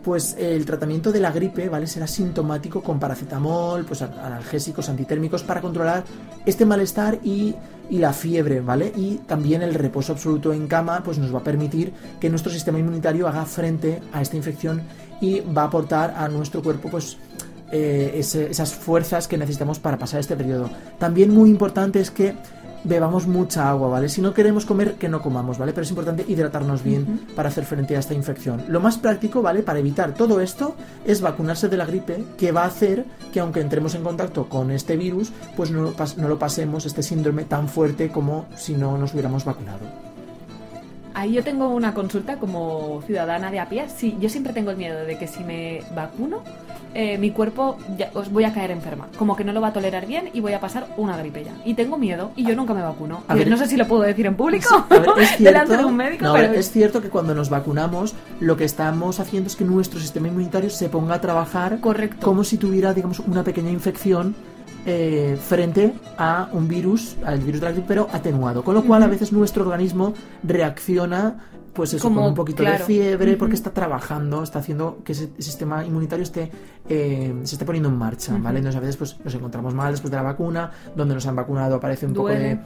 Pues 0.04 0.36
el 0.38 0.66
tratamiento 0.66 1.12
de 1.12 1.22
la 1.22 1.32
gripe, 1.32 1.70
¿vale? 1.70 1.88
Será 1.88 2.08
sintomático 2.08 2.84
con 2.84 3.00
paracetamol, 3.00 3.86
pues 3.86 4.02
analgésicos, 4.02 4.90
antitérmicos 4.90 5.44
para 5.44 5.62
controlar 5.62 6.04
este 6.46 6.66
malestar 6.66 7.20
y, 7.24 7.56
y 7.90 8.00
la 8.00 8.12
fiebre, 8.12 8.60
¿vale? 8.60 8.92
Y 8.96 9.20
también 9.26 9.62
el 9.62 9.74
reposo 9.74 10.12
absoluto 10.12 10.52
en 10.52 10.68
cama, 10.68 11.02
pues 11.04 11.20
nos 11.20 11.34
va 11.34 11.40
a 11.40 11.44
permitir 11.44 11.94
que 12.20 12.30
nuestro 12.30 12.52
sistema 12.52 12.80
inmunitario 12.80 13.28
haga 13.28 13.46
frente 13.46 14.02
a 14.12 14.22
esta 14.22 14.36
infección 14.36 14.82
y 15.22 15.40
va 15.40 15.64
a 15.64 15.66
aportar 15.66 16.14
a 16.18 16.28
nuestro 16.28 16.62
cuerpo 16.62 16.90
pues 16.90 17.18
eh, 17.72 18.12
esas 18.20 18.74
fuerzas 18.74 19.28
que 19.28 19.38
necesitamos 19.38 19.80
para 19.80 19.98
pasar 19.98 20.20
este 20.20 20.36
periodo. 20.36 20.70
También 21.00 21.34
muy 21.34 21.50
importante 21.50 22.00
es 22.02 22.12
que 22.12 22.36
bebamos 22.84 23.28
mucha 23.28 23.70
agua, 23.70 23.90
¿vale? 23.90 24.10
Si 24.10 24.22
no 24.22 24.34
queremos 24.34 24.66
comer, 24.66 24.96
que 24.96 25.10
no 25.10 25.22
comamos, 25.22 25.58
¿vale? 25.58 25.74
Pero 25.74 25.84
es 25.84 25.90
importante 25.90 26.26
hidratarnos 26.28 26.84
bien 26.84 27.22
para 27.36 27.50
hacer 27.50 27.66
frente 27.66 27.96
a 27.96 28.00
esta 28.00 28.14
infección. 28.14 28.64
Lo 28.68 28.80
más 28.80 28.98
práctico, 28.98 29.42
¿vale? 29.42 29.64
Para 29.64 29.80
evitar 29.80 30.14
todo 30.14 30.42
esto 30.42 30.76
es 31.06 31.22
vacunarse 31.22 31.70
de 31.70 31.78
la 31.78 31.86
gripe, 31.86 32.24
que 32.38 32.52
va 32.52 32.64
a 32.64 32.68
hacer 32.68 33.06
que 33.32 33.40
aunque 33.40 33.62
entremos 33.62 33.96
en 33.96 34.04
contacto 34.04 34.50
con 34.50 34.72
este 34.72 34.98
virus, 34.98 35.32
pues 35.56 35.72
no, 35.72 35.94
no 36.18 36.28
lo 36.28 36.40
pasemos 36.40 36.86
este 36.86 37.04
síndrome 37.04 37.46
tan 37.46 37.68
fuerte 37.68 38.10
como 38.10 38.46
si 38.56 38.74
no 38.74 38.98
nos 38.98 39.14
hubiéramos 39.14 39.46
vacunado. 39.46 40.13
Ahí 41.14 41.34
yo 41.34 41.44
tengo 41.44 41.70
una 41.70 41.94
consulta 41.94 42.38
como 42.38 43.02
ciudadana 43.06 43.52
de 43.52 43.60
a 43.60 43.70
pie. 43.70 43.86
Sí, 43.96 44.18
yo 44.20 44.30
siempre 44.30 44.54
tengo 44.54 44.72
el 44.72 44.78
miedo 44.78 45.06
de 45.06 45.18
que 45.18 45.28
si 45.28 45.44
me 45.44 45.82
vacuno, 45.94 46.42
eh, 46.96 47.18
mi 47.18 47.32
cuerpo 47.32 47.78
os 48.14 48.32
voy 48.32 48.44
a 48.44 48.54
caer 48.54 48.72
enferma. 48.72 49.08
Como 49.18 49.36
que 49.36 49.44
no 49.44 49.54
lo 49.54 49.62
va 49.62 49.70
a 49.70 49.74
tolerar 49.74 50.06
bien 50.06 50.30
y 50.34 50.42
voy 50.42 50.54
a 50.54 50.60
pasar 50.60 50.88
una 50.98 51.18
gripe 51.18 51.44
ya. 51.44 51.54
Y 51.66 51.74
tengo 51.74 51.98
miedo 51.98 52.32
y 52.36 52.46
yo 52.46 52.56
nunca 52.56 52.74
me 52.74 52.82
vacuno. 52.82 53.24
A 53.28 53.36
ver, 53.36 53.48
no 53.48 53.58
sé 53.58 53.68
si 53.68 53.78
lo 53.78 53.88
puedo 53.88 54.04
decir 54.04 54.26
en 54.26 54.36
público 54.36 54.86
delante 55.40 55.78
de 55.78 55.86
un 55.86 55.96
médico. 55.96 56.36
Es 56.36 56.72
cierto 56.72 57.02
que 57.02 57.10
cuando 57.10 57.34
nos 57.36 57.50
vacunamos, 57.50 58.16
lo 58.40 58.58
que 58.58 58.66
estamos 58.66 59.20
haciendo 59.20 59.48
es 59.48 59.56
que 59.56 59.66
nuestro 59.66 60.00
sistema 60.00 60.28
inmunitario 60.28 60.70
se 60.70 60.90
ponga 60.90 61.16
a 61.16 61.22
trabajar 61.22 61.80
Correcto. 61.80 62.26
como 62.26 62.44
si 62.44 62.58
tuviera, 62.58 62.94
digamos, 62.94 63.20
una 63.20 63.44
pequeña 63.44 63.72
infección 63.72 64.36
eh, 64.86 65.38
frente 65.40 65.94
a 66.18 66.50
un 66.52 66.68
virus, 66.68 67.16
al 67.26 67.40
virus 67.40 67.62
de 67.62 67.68
la 67.68 67.72
gripe, 67.72 67.88
pero 67.88 68.10
atenuado. 68.12 68.64
Con 68.64 68.76
lo 68.76 68.84
cual, 68.84 69.04
a 69.04 69.08
veces 69.08 69.32
nuestro 69.32 69.64
organismo 69.64 70.14
reacciona 70.44 71.36
pues 71.74 71.94
eso, 71.94 72.14
con 72.14 72.24
un 72.24 72.36
poquito 72.36 72.64
de 72.64 72.78
fiebre, 72.80 73.36
porque 73.36 73.56
está 73.56 73.72
trabajando, 73.72 74.44
está 74.44 74.60
haciendo 74.60 75.00
que 75.04 75.14
ese 75.14 75.30
sistema 75.40 75.84
inmunitario 75.84 76.24
esté, 76.24 76.52
eh, 76.88 77.34
se 77.44 77.56
esté 77.56 77.66
poniendo 77.66 77.90
en 77.90 77.98
marcha, 77.98 78.38
¿vale? 78.38 78.60
Entonces 78.60 78.78
a 78.78 78.80
veces 78.80 78.98
pues 78.98 79.18
nos 79.24 79.34
encontramos 79.34 79.74
mal 79.74 79.92
después 79.92 80.12
de 80.12 80.18
la 80.18 80.24
vacuna, 80.24 80.72
donde 80.96 81.16
nos 81.16 81.26
han 81.26 81.36
vacunado 81.36 81.76
aparece 81.76 82.06
un 82.06 82.14
poco 82.14 82.30
de 82.30 82.60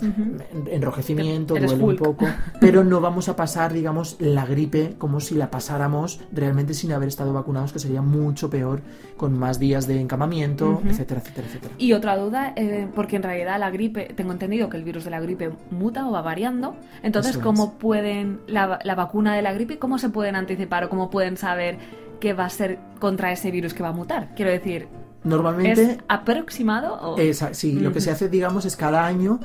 enrojecimiento, 0.71 1.55
duele 1.55 1.73
un 1.73 1.95
poco, 1.95 2.27
pero 2.59 2.83
no 2.83 2.99
vamos 2.99 3.29
a 3.29 3.35
pasar, 3.35 3.71
digamos, 3.71 4.17
la 4.19 4.45
gripe 4.45 4.95
como 4.97 5.21
si 5.21 5.35
la 5.35 5.49
pasáramos 5.49 6.19
realmente 6.31 6.73
sin 6.73 6.91
haber 6.91 7.07
estado 7.07 7.31
vacunados, 7.31 7.71
que 7.71 7.79
sería 7.79 8.01
mucho 8.01 8.49
peor, 8.49 8.81
con 9.15 9.37
más 9.37 9.57
días 9.57 9.87
de 9.87 10.01
encamamiento, 10.01 10.81
etcétera, 10.85 11.21
etcétera, 11.21 11.47
etcétera. 11.47 11.73
Y 11.77 11.93
otra 11.93 12.17
duda, 12.17 12.53
eh, 12.55 12.87
porque 12.93 13.15
en 13.15 13.23
realidad 13.23 13.57
la 13.59 13.71
gripe, 13.71 14.13
tengo 14.15 14.33
entendido 14.33 14.69
que 14.69 14.77
el 14.77 14.83
virus 14.83 15.05
de 15.05 15.11
la 15.11 15.21
gripe 15.21 15.51
muta 15.71 16.07
o 16.07 16.11
va 16.11 16.21
variando, 16.21 16.75
entonces, 17.03 17.37
¿cómo 17.37 17.77
pueden 17.77 18.41
la 18.47 18.79
vacuna 18.97 19.33
de 19.33 19.41
la 19.41 19.53
gripe, 19.53 19.79
¿cómo 19.79 19.97
se 19.97 20.09
pueden 20.09 20.35
anticipar 20.35 20.83
o 20.83 20.89
cómo 20.89 21.09
pueden 21.09 21.37
saber 21.37 21.77
qué 22.19 22.33
va 22.33 22.43
a 22.45 22.49
ser 22.49 22.79
contra 22.99 23.31
ese 23.31 23.49
virus 23.51 23.73
que 23.73 23.83
va 23.83 23.89
a 23.89 23.93
mutar? 23.93 24.35
Quiero 24.35 24.51
decir, 24.51 24.89
Normalmente. 25.23 25.81
¿Es 25.81 25.97
aproximado? 26.07 26.93
O... 27.01 27.17
sí, 27.51 27.79
lo 27.79 27.91
que 27.91 28.01
se 28.01 28.11
hace, 28.11 28.29
digamos, 28.29 28.65
es 28.65 28.77
cada 28.77 29.05
año 29.05 29.39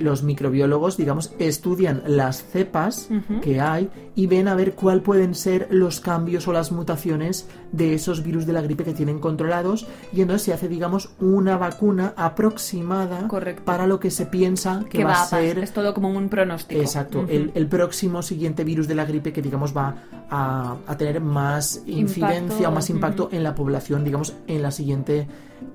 los 0.00 0.22
microbiólogos, 0.22 0.96
digamos, 0.96 1.32
estudian 1.38 2.02
las 2.06 2.44
cepas 2.44 3.08
que 3.42 3.60
hay 3.60 3.90
y 4.14 4.26
ven 4.26 4.48
a 4.48 4.54
ver 4.54 4.74
cuál 4.74 5.02
pueden 5.02 5.34
ser 5.34 5.68
los 5.70 6.00
cambios 6.00 6.48
o 6.48 6.52
las 6.52 6.72
mutaciones 6.72 7.48
de 7.72 7.94
esos 7.94 8.22
virus 8.22 8.46
de 8.46 8.52
la 8.52 8.62
gripe 8.62 8.84
que 8.84 8.92
tienen 8.92 9.18
controlados 9.18 9.86
y 10.12 10.22
entonces 10.22 10.42
se 10.42 10.52
hace, 10.52 10.68
digamos, 10.68 11.10
una 11.20 11.56
vacuna 11.56 12.14
aproximada 12.16 13.28
para 13.64 13.86
lo 13.86 14.00
que 14.00 14.10
se 14.10 14.26
piensa 14.26 14.84
que, 14.90 15.04
va, 15.04 15.22
a 15.22 15.26
ser. 15.26 15.58
Es 15.58 15.72
todo 15.72 15.94
como 15.94 16.10
un 16.10 16.28
pronóstico. 16.28 16.80
Exacto, 16.80 17.26
el, 17.28 17.66
próximo 17.68 18.22
siguiente 18.22 18.64
virus 18.64 18.88
de 18.88 18.94
la 18.94 19.04
gripe 19.04 19.32
que, 19.32 19.42
digamos, 19.42 19.76
va 19.76 19.94
a, 20.30 20.76
tener 20.96 21.20
más 21.20 21.82
incidencia 21.86 22.68
o 22.68 22.72
más 22.72 22.90
impacto 22.90 23.28
en 23.30 23.42
la 23.42 23.54
población, 23.54 24.04
digamos, 24.04 24.34
en 24.46 24.62
la 24.62 24.70
siguiente 24.70 25.26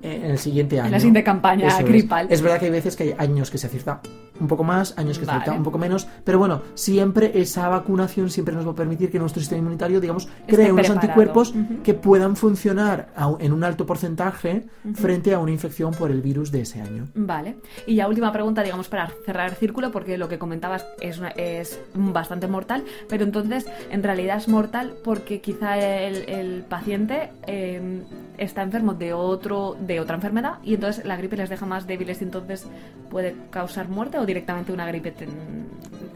en 0.02 0.24
el 0.24 0.38
siguiente 0.38 0.78
año. 0.78 0.86
En 0.86 0.92
la 0.92 0.98
siguiente 0.98 1.24
campaña 1.24 1.82
gripal. 1.82 2.26
Es. 2.30 2.42
verdad 2.42 2.58
que 2.58 2.66
hay 2.66 2.70
veces 2.70 2.96
que 2.96 3.04
hay 3.04 3.14
años 3.18 3.50
que 3.50 3.58
se 3.58 3.66
acierta 3.74 4.00
un 4.40 4.48
poco 4.48 4.64
más, 4.64 4.98
años 4.98 5.18
que 5.18 5.24
acierta 5.24 5.52
un 5.52 5.62
poco 5.62 5.78
menos, 5.78 6.08
pero 6.24 6.38
bueno, 6.38 6.62
siempre 6.74 7.32
esa 7.40 7.68
vacunación 7.68 8.30
siempre 8.30 8.54
nos 8.54 8.66
va 8.66 8.72
a 8.72 8.74
permitir 8.74 9.10
que 9.10 9.18
nuestro 9.18 9.40
sistema 9.40 9.60
inmunitario, 9.60 10.00
digamos, 10.00 10.28
cree 10.46 10.72
unos 10.72 10.90
anticuerpos 10.90 11.54
que 11.82 11.94
puedan 11.94 12.36
funcionar 12.36 13.08
en 13.38 13.52
un 13.52 13.64
alto 13.64 13.86
porcentaje 13.86 14.66
frente 14.94 15.34
a 15.34 15.38
una 15.38 15.52
infección 15.52 15.92
por 15.92 16.10
el 16.10 16.20
virus 16.20 16.50
de 16.50 16.62
ese 16.62 16.80
año. 16.80 17.06
Vale. 17.14 17.56
Y 17.86 17.96
ya 17.96 18.08
última 18.08 18.32
pregunta, 18.32 18.62
digamos, 18.62 18.88
para 18.88 19.10
cerrar 19.24 19.50
el 19.50 19.56
círculo, 19.56 19.92
porque 19.92 20.18
lo 20.18 20.28
que 20.28 20.38
comentabas 20.38 20.84
es, 21.00 21.20
es 21.36 21.80
bastante 21.94 22.48
mortal, 22.48 22.84
pero 23.08 23.24
entonces 23.24 23.66
en 23.90 24.02
realidad 24.02 24.38
es 24.38 24.48
mortal 24.48 24.94
porque 25.04 25.40
quizá 25.40 25.78
el, 25.78 26.64
paciente 26.68 27.30
eh, 27.46 28.02
está 28.38 28.62
enfermo 28.62 28.94
de 28.94 29.12
otro 29.12 29.76
de 29.78 30.00
otra 30.00 30.16
enfermedad 30.16 30.58
y 30.62 30.74
entonces 30.74 31.04
la 31.04 31.16
gripe 31.16 31.36
les 31.36 31.50
deja 31.50 31.66
más 31.66 31.86
débiles 31.86 32.20
y 32.20 32.24
entonces 32.24 32.66
puede 33.10 33.36
causar 33.50 33.63
muerte 33.88 34.18
o 34.18 34.26
directamente 34.26 34.72
una 34.72 34.86
gripe 34.86 35.14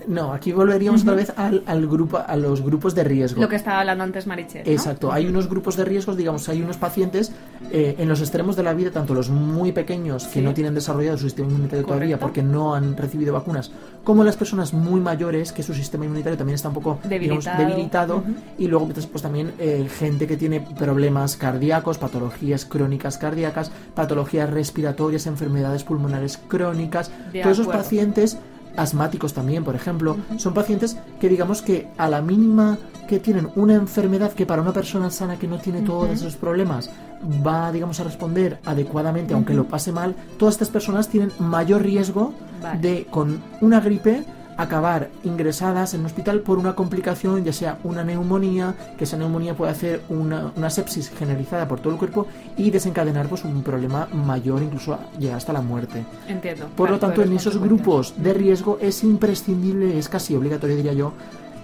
no, 0.06 0.32
aquí 0.32 0.52
volveríamos 0.52 1.02
otra 1.02 1.14
vez 1.14 1.32
al, 1.36 1.62
al, 1.66 1.86
grupo, 1.86 2.18
a 2.24 2.36
los 2.36 2.62
grupos 2.62 2.94
de 2.94 3.04
riesgo. 3.04 3.40
Lo 3.40 3.48
que 3.48 3.56
estaba 3.56 3.80
hablando 3.80 4.04
antes 4.04 4.26
Marichel. 4.26 4.62
¿no? 4.64 4.70
Exacto, 4.70 5.12
hay 5.12 5.26
unos 5.26 5.48
grupos 5.48 5.76
de 5.76 5.84
riesgos, 5.84 6.16
digamos, 6.16 6.48
hay 6.48 6.62
unos 6.62 6.76
pacientes 6.76 7.32
eh, 7.72 7.96
en 7.98 8.08
los 8.08 8.20
extremos 8.20 8.56
de 8.56 8.62
la 8.62 8.72
vida, 8.74 8.90
tanto 8.90 9.14
los 9.14 9.30
muy 9.30 9.72
pequeños 9.72 10.26
que 10.26 10.38
Sí. 10.38 10.40
no 10.40 10.54
tienen 10.54 10.74
desarrollado 10.74 11.18
su 11.18 11.24
sistema 11.24 11.48
inmunitario 11.48 11.84
todavía 11.84 12.16
Correcto. 12.18 12.26
porque 12.26 12.42
no 12.42 12.74
han 12.74 12.96
recibido 12.96 13.32
vacunas, 13.34 13.72
como 14.04 14.24
las 14.24 14.36
personas 14.36 14.72
muy 14.72 15.00
mayores 15.00 15.52
que 15.52 15.62
su 15.62 15.74
sistema 15.74 16.04
inmunitario 16.04 16.38
también 16.38 16.54
está 16.54 16.68
un 16.68 16.74
poco 16.74 16.98
digamos, 17.02 17.44
Debilitado. 17.44 17.58
debilitado 17.68 18.16
Ujú. 18.18 18.34
y 18.58 18.66
luego 18.68 18.88
pues, 18.88 19.06
pues, 19.06 19.22
también 19.22 19.52
eh, 19.58 19.88
gente 19.98 20.26
que 20.26 20.36
tiene 20.36 20.60
problemas 20.60 21.36
cardíacos, 21.36 21.98
patologías 21.98 22.64
crónicas 22.64 23.18
cardíacas, 23.18 23.70
patologías 23.94 24.48
respiratorias, 24.48 25.26
enfermedades 25.26 25.84
pulmonares 25.84 26.38
crónicas, 26.48 27.10
De 27.32 27.42
todos 27.42 27.54
esos 27.54 27.66
acuerdo. 27.66 27.82
pacientes 27.82 28.38
asmáticos 28.78 29.34
también, 29.34 29.64
por 29.64 29.74
ejemplo, 29.74 30.16
son 30.36 30.54
pacientes 30.54 30.96
que 31.20 31.28
digamos 31.28 31.62
que 31.62 31.88
a 31.98 32.08
la 32.08 32.22
mínima 32.22 32.78
que 33.08 33.18
tienen 33.18 33.48
una 33.56 33.74
enfermedad 33.74 34.32
que 34.32 34.46
para 34.46 34.62
una 34.62 34.72
persona 34.72 35.10
sana 35.10 35.38
que 35.38 35.48
no 35.48 35.58
tiene 35.58 35.80
todos 35.80 36.10
esos 36.10 36.36
problemas 36.36 36.90
va, 37.44 37.72
digamos, 37.72 37.98
a 38.00 38.04
responder 38.04 38.58
adecuadamente, 38.64 39.34
aunque 39.34 39.54
lo 39.54 39.64
pase 39.64 39.92
mal, 39.92 40.14
todas 40.38 40.54
estas 40.54 40.68
personas 40.68 41.08
tienen 41.08 41.32
mayor 41.38 41.82
riesgo 41.82 42.32
Vale. 42.62 42.80
de, 42.80 43.06
con 43.10 43.42
una 43.60 43.80
gripe, 43.80 44.24
acabar 44.58 45.08
ingresadas 45.24 45.94
en 45.94 46.00
un 46.00 46.06
hospital 46.06 46.40
por 46.40 46.58
una 46.58 46.74
complicación, 46.74 47.44
ya 47.44 47.52
sea 47.52 47.78
una 47.84 48.04
neumonía, 48.04 48.74
que 48.98 49.04
esa 49.04 49.16
neumonía 49.16 49.54
puede 49.54 49.70
hacer 49.72 50.02
una, 50.10 50.52
una 50.56 50.68
sepsis 50.68 51.10
generalizada 51.10 51.66
por 51.66 51.80
todo 51.80 51.92
el 51.92 51.98
cuerpo 51.98 52.26
y 52.56 52.70
desencadenar 52.70 53.28
pues, 53.28 53.44
un 53.44 53.62
problema 53.62 54.08
mayor, 54.12 54.62
incluso 54.62 54.98
llegar 55.18 55.36
hasta 55.36 55.52
la 55.52 55.62
muerte. 55.62 56.04
Entiendo. 56.26 56.66
Por 56.76 56.90
lo 56.90 56.98
tanto, 56.98 57.22
en 57.22 57.32
esos 57.32 57.56
grupos 57.58 58.14
de 58.16 58.34
riesgo 58.34 58.78
es 58.82 59.04
imprescindible, 59.04 59.96
es 59.96 60.08
casi 60.08 60.34
obligatorio, 60.34 60.76
diría 60.76 60.92
yo, 60.92 61.12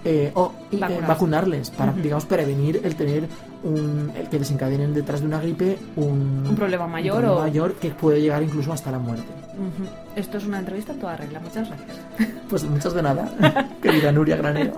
eh, 0.05 0.31
o, 0.35 0.51
eh, 0.71 0.79
vacunarles 1.07 1.71
para, 1.71 1.91
digamos, 1.91 2.25
prevenir 2.25 2.79
el 2.83 2.95
tener 2.95 3.27
un, 3.63 4.11
el 4.15 4.29
que 4.29 4.37
desencadenen 4.39 4.93
detrás 4.93 5.19
de 5.21 5.25
una 5.27 5.39
gripe 5.41 5.77
un, 5.95 6.45
Un 6.47 6.55
problema 6.55 6.85
mayor 6.87 7.15
un 7.17 7.21
problema 7.23 7.41
o- 7.41 7.47
mayor 7.47 7.73
que 7.73 7.89
puede 7.89 8.21
llegar 8.21 8.43
incluso 8.43 8.71
hasta 8.71 8.91
la 8.91 8.99
muerte. 8.99 9.25
Esto 10.15 10.37
es 10.37 10.45
una 10.45 10.59
entrevista 10.59 10.91
en 10.93 10.99
toda 10.99 11.17
regla. 11.17 11.39
Muchas 11.39 11.67
gracias. 11.67 11.97
Pues 12.49 12.63
muchas 12.63 12.93
de 12.93 13.01
nada, 13.01 13.27
querida 13.81 14.11
Nuria 14.11 14.35
Granero. 14.37 14.73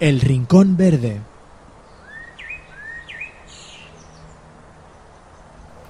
El 0.00 0.20
Rincón 0.20 0.76
Verde. 0.76 1.20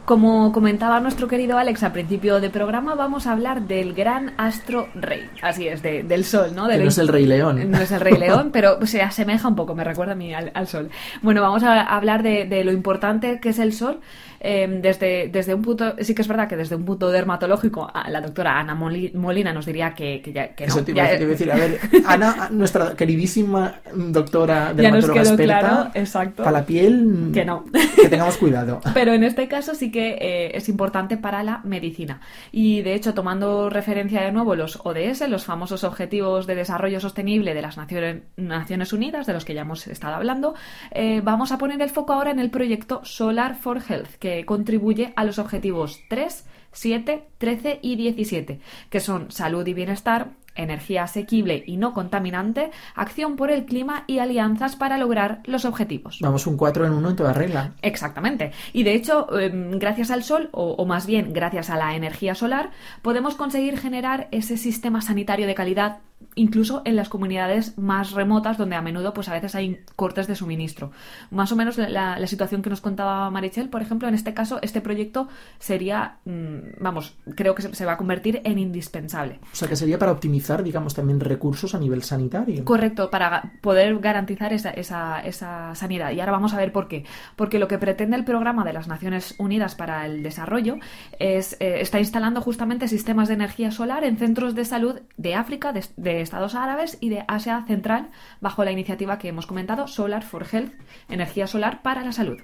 Como 0.05 0.53
comentaba 0.53 1.01
nuestro 1.01 1.29
querido 1.29 1.57
Alex 1.57 1.83
al 1.83 1.93
principio 1.93 2.39
del 2.39 2.51
programa, 2.51 2.95
vamos 2.95 3.27
a 3.27 3.33
hablar 3.33 3.63
del 3.63 3.95
gran 3.95 4.35
astro 4.37 4.89
rey. 4.95 5.31
Así 5.41 5.67
es, 5.67 5.81
de- 5.83 6.03
del 6.03 6.27
sol, 6.27 6.53
¿no? 6.55 6.69
Que 6.69 6.77
no 6.77 6.89
es 6.89 6.99
el 6.99 7.09
Rey 7.09 7.25
León. 7.25 7.71
No 7.71 7.79
es 7.79 7.91
el 7.91 8.01
Rey 8.01 8.19
León, 8.19 8.51
pero 8.53 8.85
se 8.87 9.01
asemeja 9.01 9.49
un 9.49 9.57
poco, 9.57 9.75
me 9.75 9.83
recuerda 9.83 10.13
a 10.13 10.17
mí 10.17 10.35
al, 10.35 10.51
al 10.53 10.69
sol. 10.69 10.91
Bueno, 11.23 11.41
vamos 11.41 11.63
a 11.63 11.81
hablar 11.81 12.23
de, 12.23 12.45
de 12.45 12.65
lo 12.65 12.73
importante 12.73 13.41
que 13.41 13.49
es 13.49 13.59
el 13.59 13.73
sol. 13.73 14.01
Eh, 14.47 14.69
desde, 14.83 15.29
desde 15.29 15.55
un 15.55 15.63
punto, 15.63 15.95
sí 16.01 16.15
que 16.15 16.21
es 16.23 16.29
verdad 16.29 16.47
que 16.49 16.57
desde 16.57 16.77
un 16.77 16.85
punto 16.85 17.11
dermatológico, 17.11 17.91
la 18.09 18.21
doctora 18.21 18.59
Ana 18.61 18.75
Moli- 18.75 19.13
Molina 19.15 19.53
nos 19.55 19.65
diría 19.67 19.95
que, 19.95 20.21
que 20.23 20.33
ya 20.33 20.49
que 20.55 20.67
no. 20.67 20.75
Eso 20.75 20.85
te 20.85 20.91
iba, 20.93 21.03
ya- 21.03 21.09
a 21.09 21.13
decir, 21.19 21.37
te 21.39 21.45
iba 21.45 21.55
a 21.55 21.59
decir, 21.59 21.81
a 21.83 21.99
ver, 21.99 22.03
Ana, 22.07 22.49
nuestra 22.51 22.95
queridísima 22.95 23.77
doctora 23.95 24.75
dermatóloga 24.75 25.21
experta, 25.23 25.45
claro, 25.61 25.91
exacto. 25.95 26.43
para 26.45 26.59
la 26.61 26.67
piel, 26.67 27.31
Que 27.33 27.45
no. 27.45 27.65
que 27.97 28.09
tengamos 28.09 28.37
cuidado. 28.37 28.81
Pero 28.95 29.13
en 29.15 29.25
este 29.25 29.49
caso 29.49 29.75
sí 29.75 29.91
que 29.91 30.19
eh, 30.21 30.51
es 30.57 30.69
importante 30.69 31.17
para 31.17 31.43
la 31.43 31.61
medicina. 31.65 32.21
Y 32.53 32.83
de 32.83 32.95
hecho, 32.95 33.15
tomando 33.15 33.71
referencia 33.71 34.21
de 34.23 34.31
nuevo 34.33 34.55
los 34.57 34.79
ODS, 34.85 35.27
los 35.29 35.45
famosos 35.45 35.85
Objetivos 35.85 36.47
de 36.47 36.55
Desarrollo 36.55 37.01
Sostenible 37.01 37.55
de 37.55 37.63
las 37.63 37.77
Naciones, 37.77 38.23
Naciones 38.37 38.93
Unidas, 38.93 39.27
de 39.27 39.33
los 39.33 39.45
que 39.45 39.55
ya 39.55 39.63
hemos 39.63 39.87
estado 39.87 40.15
hablando, 40.17 40.55
eh, 40.91 41.21
vamos 41.23 41.53
a 41.53 41.59
poner 41.59 41.81
el 41.81 41.91
foco 41.91 42.13
ahora 42.13 42.31
en 42.31 42.39
el 42.41 42.51
proyecto 42.51 43.01
Solar 43.05 43.55
for 43.57 43.81
Health, 43.89 44.15
que 44.19 44.34
contribuye 44.45 45.13
a 45.17 45.25
los 45.25 45.39
objetivos 45.39 46.01
3, 46.09 46.45
7, 46.73 47.25
13 47.39 47.79
y 47.83 47.97
17, 47.97 48.61
que 48.91 49.01
son 49.01 49.31
salud 49.31 49.67
y 49.67 49.75
bienestar, 49.75 50.33
energía 50.57 51.05
asequible 51.05 51.65
y 51.67 51.77
no 51.77 51.93
contaminante, 51.93 52.71
acción 52.95 53.37
por 53.37 53.51
el 53.51 53.65
clima 53.65 54.05
y 54.07 54.19
alianzas 54.19 54.77
para 54.77 54.99
lograr 54.99 55.41
los 55.47 55.65
objetivos. 55.65 56.19
Vamos 56.21 56.47
un 56.47 56.57
4 56.57 56.87
en 56.87 56.93
1 56.93 57.11
en 57.11 57.17
toda 57.17 57.33
regla. 57.33 57.73
Exactamente. 57.83 58.53
Y 58.73 58.83
de 58.85 58.95
hecho, 58.95 59.39
em, 59.39 59.79
gracias 59.79 60.11
al 60.11 60.23
sol, 60.23 60.49
o, 60.53 60.73
o 60.73 60.87
más 60.87 61.07
bien 61.07 61.33
gracias 61.33 61.71
a 61.71 61.77
la 61.77 61.95
energía 61.95 62.35
solar, 62.35 62.71
podemos 63.03 63.35
conseguir 63.35 63.79
generar 63.79 64.29
ese 64.31 64.57
sistema 64.57 65.01
sanitario 65.01 65.47
de 65.47 65.55
calidad 65.55 65.99
incluso 66.35 66.83
en 66.85 66.97
las 66.97 67.09
comunidades 67.09 67.79
más 67.79 68.13
remotas 68.13 68.59
donde 68.59 68.77
a 68.77 68.83
menudo 68.83 69.15
pues 69.15 69.29
a 69.29 69.33
veces 69.33 69.55
hay 69.55 69.81
cortes 69.97 70.27
de 70.27 70.35
suministro. 70.35 70.93
Más 71.31 71.53
o 71.53 71.57
menos 71.57 71.79
la, 71.79 72.19
la 72.19 72.27
situación 72.27 72.63
que 72.63 72.71
nos 72.71 72.81
contaba 72.81 73.31
Marichel, 73.31 73.69
por 73.69 73.83
ejemplo, 73.83 74.09
en 74.09 74.15
este 74.15 74.35
caso, 74.35 74.59
este 74.63 74.81
proyecto 74.81 75.29
sería, 75.59 76.19
mm, 76.25 76.81
vamos, 76.81 77.17
creo 77.35 77.55
que 77.55 77.63
se, 77.63 77.75
se 77.75 77.85
va 77.85 77.93
a 77.93 77.97
convertir 77.97 78.41
en 78.45 78.59
indispensable. 78.59 79.41
O 79.53 79.57
sea 79.57 79.69
que 79.69 79.77
sería 79.77 79.99
para 79.99 80.13
optimizar, 80.13 80.63
digamos, 80.63 80.95
también 80.95 81.21
recursos 81.21 81.75
a 81.75 81.79
nivel 81.79 82.03
sanitario. 82.03 82.65
Correcto, 82.65 83.11
para 83.11 83.53
poder 83.61 83.99
garantizar 83.99 84.53
esa, 84.53 84.71
esa, 84.71 85.21
esa 85.21 85.75
sanidad. 85.75 86.13
Y 86.13 86.21
ahora 86.21 86.33
vamos 86.33 86.55
a 86.55 86.59
ver 86.59 86.73
por 86.73 86.89
qué. 86.89 87.05
Porque 87.37 87.59
lo 87.59 87.69
que 87.69 87.79
pretende 87.79 88.17
el 88.17 88.25
programa 88.25 88.65
de 88.65 88.73
las 88.73 88.89
Naciones 88.89 89.35
Unidas 89.39 89.75
para 89.75 90.07
el 90.07 90.23
Desarrollo 90.23 90.77
es 91.19 91.57
eh, 91.61 91.81
está 91.81 91.99
instalando 91.99 92.41
justamente 92.41 92.89
sistemas 92.89 93.29
de 93.29 93.35
energía 93.35 93.71
solar 93.71 94.05
en 94.05 94.17
centros 94.17 94.55
de 94.55 94.65
salud 94.65 95.01
de 95.17 95.35
África, 95.35 95.73
de, 95.73 95.85
de 95.97 96.14
Estados 96.21 96.55
Árabes 96.55 96.99
y 97.01 97.09
de 97.09 97.25
Asia 97.29 97.65
Central, 97.67 98.11
bajo 98.41 98.65
la 98.65 98.73
iniciativa 98.73 99.19
que 99.19 99.29
hemos 99.29 99.47
comentado, 99.47 99.87
Solar 99.89 100.23
for 100.23 100.47
Health, 100.51 100.73
energía 101.09 101.47
solar 101.47 101.83
para 101.83 102.03
la 102.05 102.13
salud. 102.13 102.39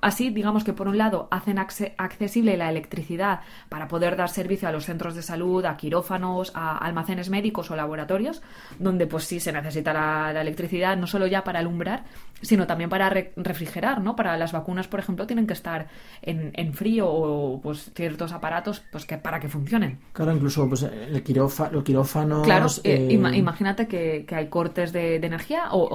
Así, 0.00 0.30
digamos 0.30 0.64
que 0.64 0.72
por 0.72 0.88
un 0.88 0.98
lado 0.98 1.28
hacen 1.30 1.56
acce- 1.58 1.94
accesible 1.98 2.56
la 2.56 2.70
electricidad 2.70 3.40
para 3.68 3.88
poder 3.88 4.16
dar 4.16 4.28
servicio 4.28 4.68
a 4.68 4.72
los 4.72 4.84
centros 4.84 5.14
de 5.14 5.22
salud, 5.22 5.64
a 5.64 5.76
quirófanos, 5.76 6.52
a 6.54 6.76
almacenes 6.78 7.30
médicos 7.30 7.70
o 7.70 7.76
laboratorios, 7.76 8.42
donde 8.78 9.06
pues 9.06 9.24
sí 9.24 9.40
se 9.40 9.52
necesita 9.52 9.92
la, 9.92 10.32
la 10.32 10.40
electricidad 10.42 10.96
no 10.96 11.06
solo 11.06 11.26
ya 11.26 11.44
para 11.44 11.58
alumbrar, 11.60 12.04
sino 12.42 12.66
también 12.66 12.90
para 12.90 13.10
re- 13.10 13.32
refrigerar, 13.36 14.00
¿no? 14.00 14.14
Para 14.16 14.36
las 14.36 14.52
vacunas, 14.52 14.86
por 14.88 15.00
ejemplo, 15.00 15.26
tienen 15.26 15.46
que 15.46 15.52
estar 15.54 15.88
en, 16.22 16.52
en 16.54 16.74
frío 16.74 17.08
o 17.10 17.60
pues 17.60 17.90
ciertos 17.94 18.32
aparatos 18.32 18.82
pues 18.92 19.04
que 19.06 19.18
para 19.18 19.40
que 19.40 19.48
funcionen. 19.48 19.98
Claro, 20.12 20.32
incluso 20.32 20.68
pues, 20.68 20.82
el 20.84 21.22
quirófa- 21.24 21.70
los 21.70 21.82
quirófanos. 21.84 22.42
Claro, 22.44 22.66
eh, 22.84 23.08
eh, 23.10 23.12
ima- 23.14 23.36
imagínate 23.36 23.86
que, 23.88 24.24
que 24.26 24.34
hay 24.34 24.48
cortes 24.48 24.92
de, 24.92 25.18
de 25.18 25.26
energía 25.26 25.72
o, 25.72 25.88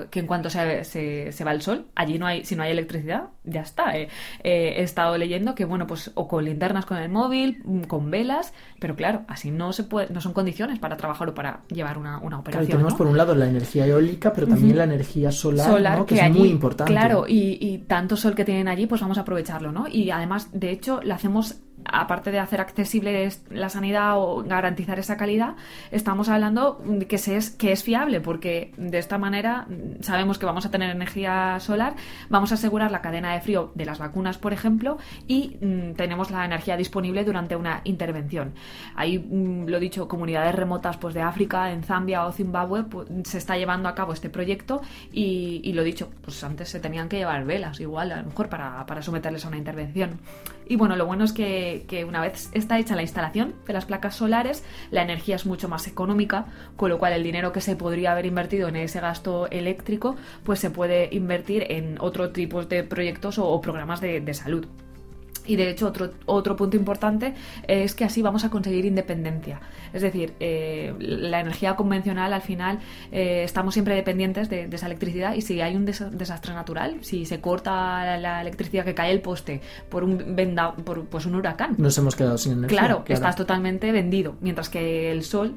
o 0.00 0.04
que 0.10 0.20
en 0.20 0.26
cuanto 0.26 0.50
se, 0.50 0.84
se- 0.84 1.32
se 1.32 1.44
va 1.44 1.52
el 1.52 1.62
sol, 1.62 1.86
allí 1.94 2.18
no 2.18 2.26
hay, 2.26 2.44
si 2.44 2.56
no 2.56 2.62
hay 2.64 2.72
electricidad, 2.72 3.27
ya 3.44 3.62
está. 3.62 3.96
eh. 3.96 4.08
Eh, 4.42 4.74
he 4.78 4.82
estado 4.82 5.16
leyendo 5.18 5.54
que, 5.54 5.64
bueno, 5.64 5.86
pues 5.86 6.10
o 6.14 6.26
con 6.28 6.44
linternas 6.44 6.86
con 6.86 6.98
el 6.98 7.08
móvil, 7.08 7.62
mm, 7.64 7.82
con 7.82 8.10
velas, 8.10 8.52
pero 8.78 8.94
claro, 8.96 9.22
así 9.28 9.50
no 9.50 9.72
se 9.72 9.84
puede, 9.84 10.10
no 10.12 10.20
son 10.20 10.32
condiciones 10.32 10.78
para 10.78 10.96
trabajar 10.96 11.28
o 11.30 11.34
para 11.34 11.60
llevar 11.68 11.98
una, 11.98 12.18
una 12.18 12.28
Claro, 12.28 12.40
operación. 12.40 12.70
tenemos 12.70 12.92
¿no? 12.92 12.98
por 12.98 13.06
un 13.06 13.16
lado 13.16 13.34
la 13.34 13.48
energía 13.48 13.86
eólica, 13.86 14.32
pero 14.32 14.46
también 14.46 14.76
la 14.76 14.84
energía 14.84 15.30
solar, 15.32 15.66
solar 15.66 15.98
¿no? 15.98 16.06
que, 16.06 16.14
que 16.14 16.26
es 16.26 16.30
muy 16.32 16.48
importante. 16.48 16.92
Claro, 16.92 17.24
y, 17.28 17.58
y 17.60 17.78
tanto 17.78 18.16
sol 18.16 18.34
que 18.34 18.44
tienen 18.44 18.68
allí, 18.68 18.86
pues 18.86 19.00
vamos 19.00 19.18
a 19.18 19.22
aprovecharlo, 19.22 19.72
¿no? 19.72 19.86
Y 19.88 20.10
además, 20.10 20.48
de 20.52 20.70
hecho, 20.70 21.00
lo 21.02 21.14
hacemos, 21.14 21.56
aparte 21.84 22.30
de 22.30 22.38
hacer 22.38 22.60
accesible 22.60 23.24
es- 23.24 23.42
la 23.50 23.68
sanidad 23.68 24.18
o 24.18 24.42
garantizar 24.42 24.98
esa 24.98 25.16
calidad, 25.16 25.54
estamos 25.90 26.28
hablando 26.28 26.82
que, 27.08 27.16
es, 27.16 27.50
que 27.50 27.72
es 27.72 27.82
fiable, 27.82 28.20
porque 28.20 28.72
de 28.76 28.98
esta 28.98 29.18
manera 29.18 29.66
sabemos 30.00 30.38
que 30.38 30.46
vamos 30.46 30.66
a 30.66 30.70
tener 30.70 30.90
energía 30.90 31.58
solar, 31.60 31.94
vamos 32.28 32.52
a 32.52 32.56
asegurar 32.56 32.90
la 32.90 33.00
cadena 33.00 33.32
de 33.34 33.40
frío 33.40 33.72
de 33.74 33.84
las 33.86 33.98
vacunas, 33.98 34.38
por 34.38 34.52
ejemplo, 34.52 34.98
y 35.26 35.56
mm, 35.60 35.94
tenemos 35.94 36.30
la 36.30 36.44
energía 36.44 36.76
disponible 36.76 37.24
durante 37.24 37.56
una 37.56 37.80
intervención. 37.84 38.52
Hay, 38.94 39.18
mm, 39.18 39.66
lo 39.68 39.80
dicho, 39.80 40.08
comunidades 40.08 40.54
remotas 40.54 40.96
pues 40.98 41.14
de 41.14 41.22
África, 41.22 41.72
en 41.72 41.82
Zambia 41.82 42.26
o 42.26 42.32
Zimbabue, 42.32 42.84
pues, 42.84 43.08
se 43.24 43.38
está 43.38 43.56
llevando 43.56 43.88
a 43.88 43.94
cabo 43.94 44.12
este 44.12 44.30
proyecto 44.30 44.80
y, 45.12 45.60
y 45.64 45.72
lo 45.72 45.82
dicho, 45.82 46.10
pues 46.22 46.42
antes 46.44 46.68
se 46.68 46.80
tenían 46.80 47.08
que 47.08 47.16
llevar 47.18 47.44
velas, 47.44 47.80
igual, 47.80 48.12
a 48.12 48.16
lo 48.22 48.26
mejor 48.28 48.48
para, 48.48 48.84
para 48.86 49.02
someterles 49.02 49.44
a 49.44 49.48
una 49.48 49.56
intervención. 49.58 50.18
Y 50.68 50.76
bueno, 50.76 50.96
lo 50.96 51.06
bueno 51.06 51.24
es 51.24 51.32
que, 51.32 51.84
que 51.88 52.04
una 52.04 52.20
vez 52.20 52.50
está 52.52 52.78
hecha 52.78 52.94
la 52.94 53.02
instalación 53.02 53.54
de 53.66 53.72
las 53.72 53.86
placas 53.86 54.14
solares, 54.16 54.64
la 54.90 55.02
energía 55.02 55.36
es 55.36 55.46
mucho 55.46 55.68
más 55.68 55.86
económica, 55.86 56.46
con 56.76 56.90
lo 56.90 56.98
cual 56.98 57.14
el 57.14 57.22
dinero 57.22 57.52
que 57.52 57.62
se 57.62 57.74
podría 57.74 58.12
haber 58.12 58.26
invertido 58.26 58.68
en 58.68 58.76
ese 58.76 59.00
gasto 59.00 59.48
eléctrico, 59.50 60.16
pues 60.44 60.60
se 60.60 60.70
puede 60.70 61.08
invertir 61.10 61.64
en 61.70 61.96
otro 62.00 62.30
tipo 62.30 62.64
de 62.64 62.84
proyectos 62.84 63.38
o, 63.38 63.46
o 63.48 63.60
programas 63.62 64.00
de, 64.00 64.20
de 64.20 64.34
salud. 64.34 64.66
Y 65.48 65.56
de 65.56 65.70
hecho, 65.70 65.88
otro, 65.88 66.10
otro 66.26 66.54
punto 66.54 66.76
importante 66.76 67.34
es 67.66 67.94
que 67.94 68.04
así 68.04 68.22
vamos 68.22 68.44
a 68.44 68.50
conseguir 68.50 68.84
independencia. 68.84 69.60
Es 69.92 70.02
decir, 70.02 70.34
eh, 70.38 70.94
la 70.98 71.40
energía 71.40 71.74
convencional 71.74 72.32
al 72.32 72.42
final 72.42 72.78
eh, 73.10 73.42
estamos 73.44 73.74
siempre 73.74 73.94
dependientes 73.94 74.48
de, 74.48 74.68
esa 74.70 74.86
electricidad 74.86 75.34
y 75.34 75.40
si 75.40 75.60
hay 75.60 75.74
un 75.74 75.84
desastre 75.84 76.54
natural, 76.54 76.98
si 77.00 77.24
se 77.24 77.40
corta 77.40 78.16
la, 78.18 78.42
electricidad 78.42 78.84
que 78.84 78.94
cae 78.94 79.10
el 79.10 79.20
poste 79.20 79.60
por 79.88 80.04
un 80.04 80.36
venda, 80.36 80.74
por 80.76 81.06
pues 81.06 81.26
un 81.26 81.34
huracán. 81.34 81.74
Nos 81.78 81.96
hemos 81.98 82.14
quedado 82.14 82.38
sin 82.38 82.52
energía. 82.52 82.78
Claro, 82.78 83.04
estás 83.08 83.34
totalmente 83.34 83.90
vendido. 83.90 84.36
Mientras 84.40 84.68
que 84.68 85.10
el 85.10 85.24
sol 85.24 85.56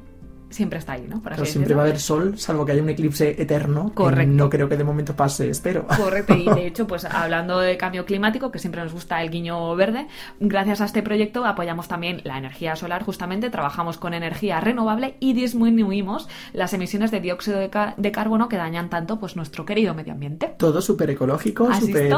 siempre 0.52 0.78
está 0.78 0.92
ahí, 0.92 1.06
¿no? 1.08 1.20
Pero 1.22 1.44
siempre 1.44 1.74
va 1.74 1.82
a 1.82 1.84
haber 1.86 1.98
sol, 1.98 2.38
salvo 2.38 2.64
que 2.64 2.72
haya 2.72 2.82
un 2.82 2.88
eclipse 2.88 3.40
eterno. 3.40 3.92
Correcto. 3.94 4.32
no 4.32 4.50
creo 4.50 4.68
que 4.68 4.76
de 4.76 4.84
momento 4.84 5.14
pase, 5.14 5.50
espero. 5.50 5.86
Correcto, 5.86 6.34
y 6.34 6.44
de 6.44 6.66
hecho, 6.66 6.86
pues 6.86 7.04
hablando 7.04 7.58
de 7.58 7.76
cambio 7.76 8.04
climático, 8.04 8.50
que 8.50 8.58
siempre 8.58 8.82
nos 8.82 8.92
gusta 8.92 9.22
el 9.22 9.30
guiño 9.30 9.74
verde, 9.76 10.06
gracias 10.40 10.80
a 10.80 10.84
este 10.84 11.02
proyecto 11.02 11.44
apoyamos 11.44 11.88
también 11.88 12.20
la 12.24 12.38
energía 12.38 12.76
solar, 12.76 13.02
justamente, 13.02 13.50
trabajamos 13.50 13.98
con 13.98 14.14
energía 14.14 14.60
renovable 14.60 15.16
y 15.20 15.32
disminuimos 15.32 16.28
las 16.52 16.72
emisiones 16.72 17.10
de 17.10 17.20
dióxido 17.20 17.58
de, 17.58 18.12
carbono 18.12 18.48
que 18.48 18.56
dañan 18.56 18.90
tanto 18.90 19.18
pues 19.18 19.36
nuestro 19.36 19.64
querido 19.64 19.94
medio 19.94 20.12
ambiente. 20.12 20.54
Todo 20.58 20.82
súper 20.82 21.10
ecológico, 21.10 21.72
súper 21.74 22.12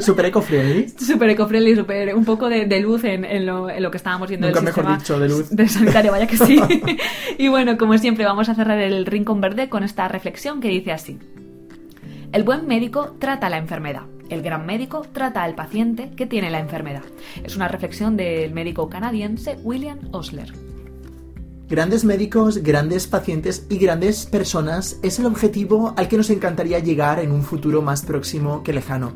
super 0.00 0.24
eco-friendly. 0.26 0.88
Súper 0.88 1.30
eco-friendly, 1.30 1.76
súper 1.76 2.14
un 2.14 2.24
poco 2.24 2.48
de, 2.48 2.80
luz 2.80 3.04
en, 3.04 3.46
lo, 3.46 3.90
que 3.90 3.96
estábamos 3.96 4.28
viendo 4.28 4.46
Nunca 4.46 4.60
mejor 4.60 4.98
dicho, 4.98 5.18
de 5.18 5.28
luz. 5.28 5.50
De 5.50 5.68
sanitario, 5.68 6.12
vaya 6.12 6.26
que 6.26 6.36
sí. 6.36 6.60
y 7.38 7.48
bueno, 7.48 7.55
como 7.78 7.96
siempre, 7.96 8.24
vamos 8.24 8.48
a 8.48 8.54
cerrar 8.54 8.78
el 8.78 9.06
rincón 9.06 9.40
verde 9.40 9.68
con 9.70 9.82
esta 9.82 10.08
reflexión 10.08 10.60
que 10.60 10.68
dice 10.68 10.92
así. 10.92 11.18
El 12.32 12.44
buen 12.44 12.66
médico 12.66 13.16
trata 13.18 13.48
la 13.48 13.56
enfermedad. 13.56 14.02
El 14.28 14.42
gran 14.42 14.66
médico 14.66 15.06
trata 15.12 15.42
al 15.42 15.54
paciente 15.54 16.10
que 16.16 16.26
tiene 16.26 16.50
la 16.50 16.58
enfermedad. 16.58 17.04
Es 17.44 17.56
una 17.56 17.68
reflexión 17.68 18.16
del 18.16 18.52
médico 18.52 18.90
canadiense 18.90 19.56
William 19.62 20.00
Osler. 20.12 20.52
Grandes 21.68 22.04
médicos, 22.04 22.58
grandes 22.58 23.06
pacientes 23.06 23.66
y 23.70 23.78
grandes 23.78 24.26
personas 24.26 24.98
es 25.02 25.18
el 25.18 25.26
objetivo 25.26 25.94
al 25.96 26.08
que 26.08 26.16
nos 26.18 26.30
encantaría 26.30 26.78
llegar 26.80 27.20
en 27.20 27.32
un 27.32 27.42
futuro 27.42 27.80
más 27.80 28.02
próximo 28.02 28.62
que 28.62 28.74
lejano. 28.74 29.12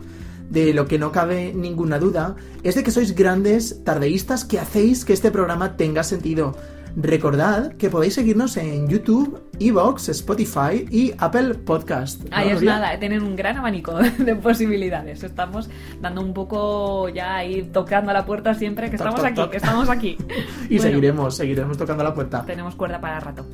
De 0.49 0.73
lo 0.73 0.89
que 0.89 0.99
no 0.99 1.13
cabe 1.13 1.53
ninguna 1.55 1.99
duda 1.99 2.37
es 2.63 2.75
de 2.75 2.83
que 2.83 2.91
sois 2.91 3.15
grandes 3.15 3.85
tardeístas 3.85 4.45
que 4.45 4.59
hacéis 4.59 5.05
que 5.05 5.13
este 5.13 5.31
programa 5.31 5.77
tenga 5.77 6.03
sentido 6.03 6.57
Recordad 6.97 7.73
que 7.75 7.89
podéis 7.89 8.15
seguirnos 8.15 8.57
en 8.57 8.89
YouTube, 8.89 9.41
Evox, 9.61 10.09
Spotify 10.09 10.87
y 10.91 11.13
Apple 11.19 11.55
Podcast. 11.55 12.23
Ahí 12.31 12.51
es 12.51 12.63
nada, 12.63 12.99
tienen 12.99 13.23
un 13.23 13.37
gran 13.37 13.57
abanico 13.57 13.95
de 14.19 14.37
posibilidades. 14.37 15.23
Estamos 15.23 15.71
dando 16.01 16.21
un 16.21 16.35
poco 16.35 17.09
ya 17.09 17.37
ahí 17.37 17.63
tocando 17.73 18.11
a 18.11 18.15
la 18.15 18.27
puerta 18.27 18.55
siempre, 18.55 18.91
que 18.91 18.97
estamos 18.97 19.23
aquí, 19.23 19.41
que 19.51 19.57
estamos 19.57 19.89
aquí. 19.89 20.17
y 20.69 20.79
seguiremos, 20.79 21.37
seguiremos 21.37 21.79
tocando 21.79 22.03
la 22.03 22.15
puerta. 22.15 22.45
Tenemos 22.45 22.75
cuerda 22.75 23.01
para 23.01 23.21
rato. 23.21 23.47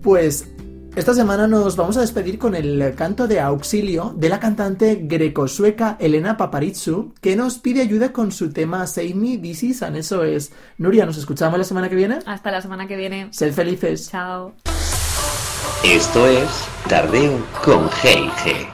Pues 0.00 0.48
esta 0.94 1.14
semana 1.14 1.46
nos 1.46 1.76
vamos 1.76 1.96
a 1.96 2.02
despedir 2.02 2.38
con 2.38 2.54
el 2.54 2.94
canto 2.94 3.26
de 3.26 3.40
auxilio 3.40 4.12
de 4.16 4.28
la 4.28 4.38
cantante 4.38 5.00
greco-sueca 5.02 5.96
Elena 5.98 6.36
Paparizou, 6.36 7.12
que 7.20 7.34
nos 7.34 7.58
pide 7.58 7.80
ayuda 7.80 8.12
con 8.12 8.30
su 8.30 8.52
tema 8.52 8.86
Save 8.86 9.14
Me, 9.14 9.38
This 9.38 9.62
Is, 9.62 9.82
and 9.82 9.96
eso 9.96 10.22
es. 10.22 10.52
Nuria, 10.78 11.06
¿nos 11.06 11.16
escuchamos 11.16 11.58
la 11.58 11.64
semana 11.64 11.88
que 11.88 11.96
viene? 11.96 12.18
Hasta 12.26 12.50
la 12.50 12.60
semana 12.60 12.86
que 12.86 12.96
viene. 12.96 13.28
Sed 13.32 13.52
felices. 13.52 14.10
Chao. 14.10 14.52
Esto 15.84 16.26
es 16.26 16.48
Tardeo 16.88 17.38
con 17.64 17.88
G&G. 17.88 18.71